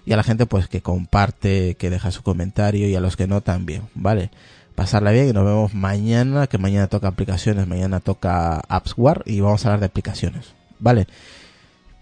y 0.05 0.13
a 0.13 0.15
la 0.15 0.23
gente 0.23 0.45
pues 0.45 0.69
que 0.69 0.81
comparte, 0.81 1.75
que 1.75 1.89
deja 1.89 2.11
su 2.11 2.23
comentario 2.23 2.87
y 2.87 2.95
a 2.95 3.01
los 3.01 3.17
que 3.17 3.27
no 3.27 3.41
también, 3.41 3.81
¿vale? 3.93 4.29
Pasarla 4.73 5.11
bien 5.11 5.27
y 5.27 5.33
nos 5.33 5.43
vemos 5.43 5.73
mañana, 5.73 6.47
que 6.47 6.59
mañana 6.59 6.87
toca 6.87 7.09
aplicaciones, 7.09 7.67
mañana 7.67 7.99
toca 7.99 8.61
AppsWare 8.69 9.23
y 9.25 9.41
vamos 9.41 9.65
a 9.65 9.67
hablar 9.67 9.81
de 9.81 9.87
aplicaciones, 9.87 10.53
¿vale? 10.79 11.07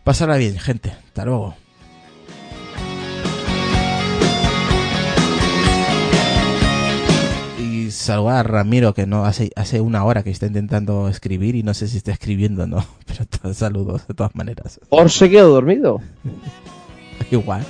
Pasarla 0.05 0.37
bien, 0.37 0.59
gente. 0.59 0.91
Hasta 0.91 1.25
luego. 1.25 1.55
Y 7.59 7.89
saludar 7.89 8.35
a 8.35 8.43
Ramiro 8.43 8.93
que 8.93 9.07
no 9.07 9.25
hace 9.25 9.49
hace 9.55 9.81
una 9.81 10.05
hora 10.05 10.21
que 10.21 10.29
está 10.29 10.45
intentando 10.45 11.09
escribir 11.09 11.55
y 11.55 11.63
no 11.63 11.73
sé 11.73 11.87
si 11.87 11.97
está 11.97 12.11
escribiendo 12.11 12.65
o 12.65 12.67
no, 12.67 12.85
pero 13.41 13.53
saludos 13.55 14.07
de 14.07 14.13
todas 14.13 14.35
maneras. 14.35 14.79
Por 14.89 15.09
se 15.09 15.27
quedó 15.27 15.49
dormido. 15.49 15.99
Igual. 17.31 17.65